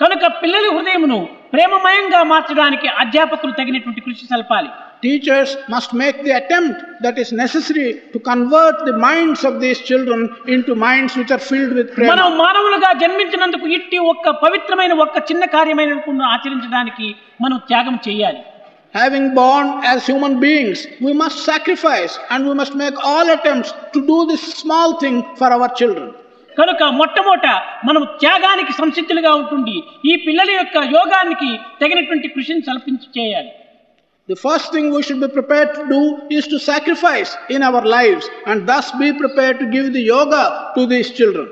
కనుక 0.00 0.24
పిల్లల 0.40 0.66
హృదయమును 0.76 1.18
ప్రేమమయంగా 1.52 2.20
మార్చడానికి 2.32 2.88
అధ్యాపకులు 3.02 3.52
తగినటువంటి 3.60 4.04
కృషి 4.08 4.26
సల్పాలి 4.32 4.70
Teachers 5.02 5.50
must 5.68 5.90
make 6.02 6.18
the 6.26 6.32
attempt 6.32 6.76
that 7.04 7.16
is 7.22 7.28
necessary 7.42 7.88
to 8.12 8.18
convert 8.30 8.76
the 8.88 8.94
minds 9.06 9.40
of 9.48 9.54
these 9.64 9.80
children 9.88 10.20
into 10.54 10.74
minds 10.86 11.12
which 11.18 11.32
are 11.36 11.42
filled 11.50 11.72
with 11.78 11.88
మనం 12.12 12.28
prema. 12.28 12.40
మానవులుగా 12.42 12.90
జన్మించినందుకు 13.02 13.66
ఇట్టి 13.76 13.98
ఒక్క 14.12 14.30
పవిత్రమైన 14.44 14.92
ఒక్క 15.04 15.16
చిన్న 15.30 15.44
కార్యమైన 15.56 15.92
ఆచరించడానికి 16.34 17.08
మనం 17.44 17.58
త్యాగం 17.70 17.98
చేయాలి 18.08 18.42
Having 18.94 19.34
born 19.34 19.66
as 19.84 20.06
human 20.06 20.34
beings, 20.40 20.78
we 21.00 21.12
must 21.12 21.38
sacrifice 21.44 22.12
and 22.30 22.40
we 22.48 22.54
must 22.54 22.74
make 22.74 22.96
all 23.10 23.26
attempts 23.28 23.70
to 23.94 24.00
do 24.12 24.18
this 24.30 24.42
small 24.62 24.90
thing 25.02 25.16
for 25.38 25.48
our 25.56 25.68
children. 25.80 26.06
కనుక 26.57 26.83
మొట్టమొదట 26.99 27.47
మనం 27.87 28.03
త్యాగానికి 28.21 28.73
సంసిద్ధులుగా 28.73 29.31
ఉంటుంది 29.35 29.75
ఈ 30.11 30.15
పిల్లల 30.25 30.49
యొక్క 30.51 30.77
యోగానికి 30.97 31.49
తగినటువంటి 31.81 32.29
కృషిని 32.35 32.63
సల్పించి 32.69 33.09
చేయాలి 33.17 33.51
The 34.29 34.37
first 34.39 34.67
thing 34.73 34.85
we 34.91 34.99
should 35.01 35.19
be 35.19 35.29
prepared 35.29 35.69
to 35.77 35.83
do 35.87 36.01
is 36.29 36.43
to 36.47 36.57
sacrifice 36.67 37.31
in 37.49 37.61
our 37.63 37.81
lives 37.93 38.25
and 38.45 38.67
thus 38.69 38.85
be 39.01 39.09
prepared 39.13 39.55
to 39.59 39.65
give 39.67 39.87
the 39.93 40.03
yoga 40.11 40.43
to 40.75 40.81
these 40.91 41.09
children. 41.11 41.47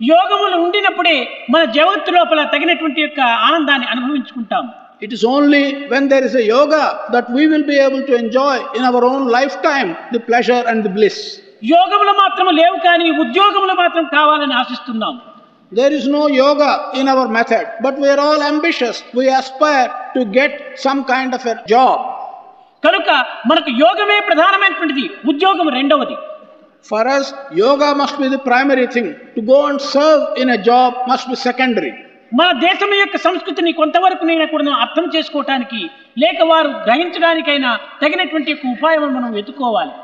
యోగములు 0.00 0.56
ఉండినప్పుడే 0.56 1.14
మన 1.52 1.62
జగత్తు 1.76 2.10
లోపల 2.16 2.40
తగినటువంటి 2.54 3.00
యొక్క 3.00 3.20
ఆనందాన్ని 3.46 3.88
అనుభవించుకుంటాం 3.92 4.64
It 5.00 5.12
is 5.12 5.22
only 5.26 5.62
when 5.88 6.04
there 6.08 6.24
is 6.24 6.34
a 6.34 6.44
yoga 6.46 6.82
that 7.14 7.26
we 7.30 7.42
will 7.46 7.64
be 7.64 7.78
able 7.78 8.02
to 8.02 8.14
enjoy 8.16 8.54
in 8.76 8.82
our 8.82 9.02
own 9.04 9.22
lifetime 9.28 9.88
the 10.14 10.20
pleasure 10.20 10.62
and 10.66 10.78
the 10.82 10.92
bliss. 10.96 11.16
యోగములు 11.62 12.12
మాత్రం 12.18 12.48
లేవు 12.56 12.76
కానీ 12.84 13.06
ఉద్యోగములు 13.22 13.74
మాత్రం 13.74 14.04
కావాలని 14.12 14.54
ఆశిస్తున్నాం 14.54 15.14
there 15.72 15.94
is 15.94 16.08
no 16.10 16.22
yoga 16.36 16.62
in 16.94 17.08
our 17.08 17.30
method 17.30 17.68
but 17.84 17.98
we are 18.02 18.22
all 18.26 18.44
ambitious 18.44 19.00
we 19.16 19.26
aspire 19.38 19.90
to 20.14 20.22
get 20.36 20.56
some 20.78 21.02
kind 21.04 21.34
of 21.34 21.46
job 21.66 22.02
కనుక 22.82 23.10
మనకు 23.46 23.70
యోగమే 23.80 24.16
ప్రధానమైనటువంటిది 24.20 25.04
ఉద్యోగం 25.28 25.68
రెండవది. 25.68 26.16
For 26.86 27.08
us 27.08 27.30
yoga 27.58 27.88
must 27.92 28.18
be 28.20 28.28
the 28.28 28.40
primary 28.46 28.84
thing 28.86 29.12
to 29.36 29.40
go 29.48 29.58
and 29.68 29.82
serve 29.86 30.22
in 30.38 30.50
a 30.50 30.58
job 30.62 30.94
must 31.10 31.30
be 31.30 31.38
secondary 31.42 31.92
మన 32.32 32.48
దేశం 32.60 32.90
యొక్క 32.94 33.16
సంస్కృతిని 33.18 33.72
కొంతవరకు 33.72 34.24
నేను 34.24 34.46
కూడా 34.46 34.72
అర్థం 34.84 35.04
చేసుకోవటానికి 35.16 35.80
లేక 36.18 36.38
వారు 36.42 36.70
గ్రహించడానికైనా 36.86 37.70
తగినటువంటి 38.02 38.52
ఉపాయం 38.72 39.04
మనం 39.16 39.30
వెతుకోవాలి 39.32 39.94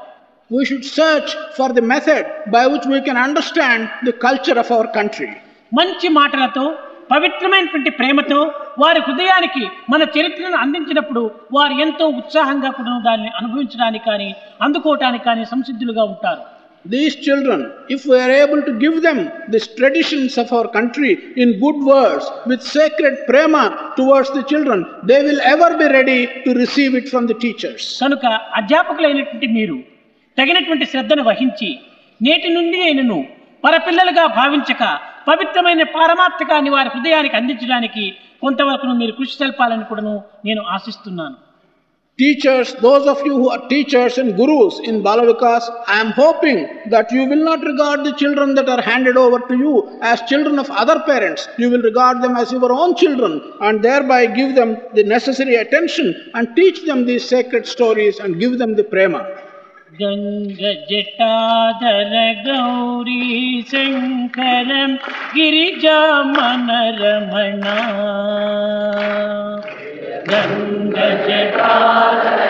We 0.51 0.64
should 0.64 0.84
search 0.84 1.28
for 1.57 1.72
the 1.72 1.82
method 1.82 2.24
by 2.49 2.66
which 2.66 2.86
we 2.86 3.01
can 3.01 3.16
understand 3.18 3.90
the 4.03 4.12
culture 4.14 4.57
of 4.59 4.70
our 4.76 4.88
country. 4.99 5.30
మంచి 5.72 6.09
మాటలతో 6.16 6.64
పవిత్రమైనటువంటి 7.12 7.90
ప్రేమతో 7.99 8.40
వారి 8.82 9.01
హృదయానికి 9.07 9.62
మన 9.93 10.03
చరిత్రను 10.14 10.57
అందించినప్పుడు 10.62 11.22
వారు 11.57 11.74
ఎంతో 11.84 12.07
ఉత్సాహంగా 12.20 12.70
కూడా 12.78 12.95
దాన్ని 13.07 13.30
అనుభవించడానికి 13.38 14.05
కానీ 14.11 14.28
అందుకోవటానికి 14.66 15.26
కానీ 15.28 15.45
సంసిద్ధులుగా 15.55 16.05
ఉంటారు 16.12 16.43
These 16.84 17.14
children, 17.26 17.61
if 17.88 18.01
we 18.11 18.16
are 18.18 18.32
able 18.45 18.61
to 18.68 18.72
give 18.74 18.97
them 19.05 19.18
these 19.53 19.68
traditions 19.78 20.32
of 20.43 20.49
our 20.53 20.68
country 20.68 21.11
in 21.36 21.49
good 21.61 21.78
words, 21.90 22.24
with 22.51 22.61
sacred 22.76 23.14
prema 23.28 23.62
towards 23.99 24.30
the 24.36 24.43
children, 24.43 24.80
they 25.11 25.20
will 25.28 25.40
ever 25.53 25.70
be 25.76 25.88
ready 25.99 26.20
to 26.45 26.53
receive 26.55 26.95
it 27.01 27.09
from 27.12 27.26
the 27.30 27.36
teachers. 27.45 27.82
కనుక 28.03 28.24
అధ్యాపకులైనటువంటి 28.61 29.51
మీరు 29.59 29.76
తగినటువంటి 30.39 30.87
శ్రద్ధను 30.93 31.22
వహించి 31.30 31.70
నేటి 32.20 32.49
నుండి 32.57 32.78
నేను 32.99 33.16
పరపిల్లలుగా 33.64 34.24
భావించక 34.41 34.83
పవిత్రమైన 35.30 35.83
పారమార్థకాన్ని 35.97 36.70
వారి 36.74 36.91
హృదయానికి 36.95 37.37
అందించడానికి 37.41 38.05
కొంతవరకు 38.43 38.95
మీరు 39.01 39.14
కృషి 39.18 39.35
సల్పాలని 39.41 39.87
కూడాను 39.93 40.16
నేను 40.49 40.62
ఆశిస్తున్నాను 40.76 41.39
Teachers, 42.18 42.74
those 42.74 43.07
of 43.07 43.18
you 43.26 43.35
who 43.35 43.47
are 43.49 43.66
teachers 43.68 44.18
and 44.18 44.37
gurus 44.37 44.78
in 44.80 45.03
Balavikas, 45.03 45.64
I 45.89 45.99
am 46.01 46.11
hoping 46.12 46.59
that 46.91 47.11
you 47.11 47.24
will 47.24 47.43
not 47.43 47.61
regard 47.64 48.05
the 48.05 48.12
children 48.12 48.55
that 48.55 48.68
are 48.68 48.83
handed 48.83 49.16
over 49.16 49.39
to 49.51 49.55
you 49.57 49.72
as 50.03 50.20
children 50.22 50.59
of 50.59 50.68
other 50.72 51.01
parents. 51.03 51.49
You 51.59 51.70
will 51.70 51.80
regard 51.83 52.18
them 52.24 52.37
as 52.37 52.53
your 52.53 52.70
own 52.72 52.97
children 52.97 53.33
and 53.61 53.83
thereby 53.83 54.26
give 54.41 54.55
them 54.55 54.76
the 54.95 55.05
necessary 55.05 55.57
attention 55.57 56.09
and 56.35 56.55
teach 56.55 56.85
them 56.85 57.07
these 57.07 57.26
sacred 57.26 57.66
stories 57.66 58.18
and 58.18 58.39
give 58.39 58.59
them 58.59 58.74
the 58.74 58.85
prema. 58.85 59.22
गङ्गजटाधर 60.01 62.12
Gauri 62.45 63.24
शङ्करं 63.72 64.95
गिरिजामनरमणा। 65.34 67.76
गङ्गजटाधर 70.32 72.43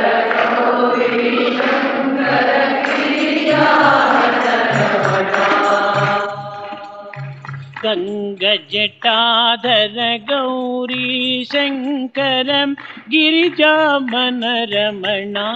गङ्गजटाधर 7.85 9.97
गौरी 10.29 11.09
शङ्करं 11.53 12.71
गिरिजामनरमणा। 13.13 15.49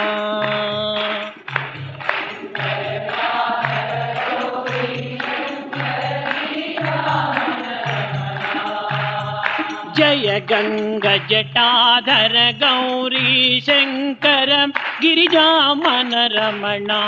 ஜய 9.99 10.27
கங்க 10.49 11.05
ஜட்டாதர 11.29 12.35
கௌரி 12.61 13.31
சங்கரம் 13.67 14.73
கிரிஜாமன 15.01 16.13
ரமணா. 16.35 17.01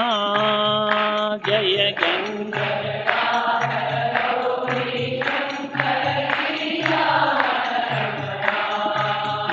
ஜய 1.48 1.78
கங்க 2.02 2.58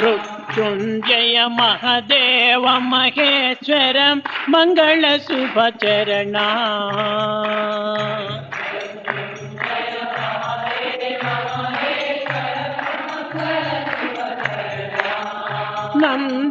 ருச்சுஞ்சய 0.03 1.37
மகதேவ 1.59 2.65
மகேஸ்வரம் 2.91 4.21
மங்கள 4.53 5.05
சுபச்சரணா 5.27 6.47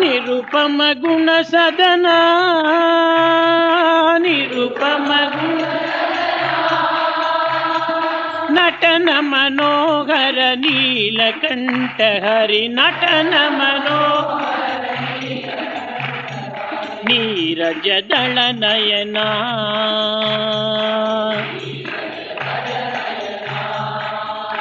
నిరుపమ 0.00 0.82
గుణ 0.96 1.28
సదన 1.42 2.06
నిరుపమ 4.18 5.10
గుణ 5.34 5.62
నటన 8.56 9.08
మనోహర 9.20 10.38
నీలకంఠ 10.54 11.98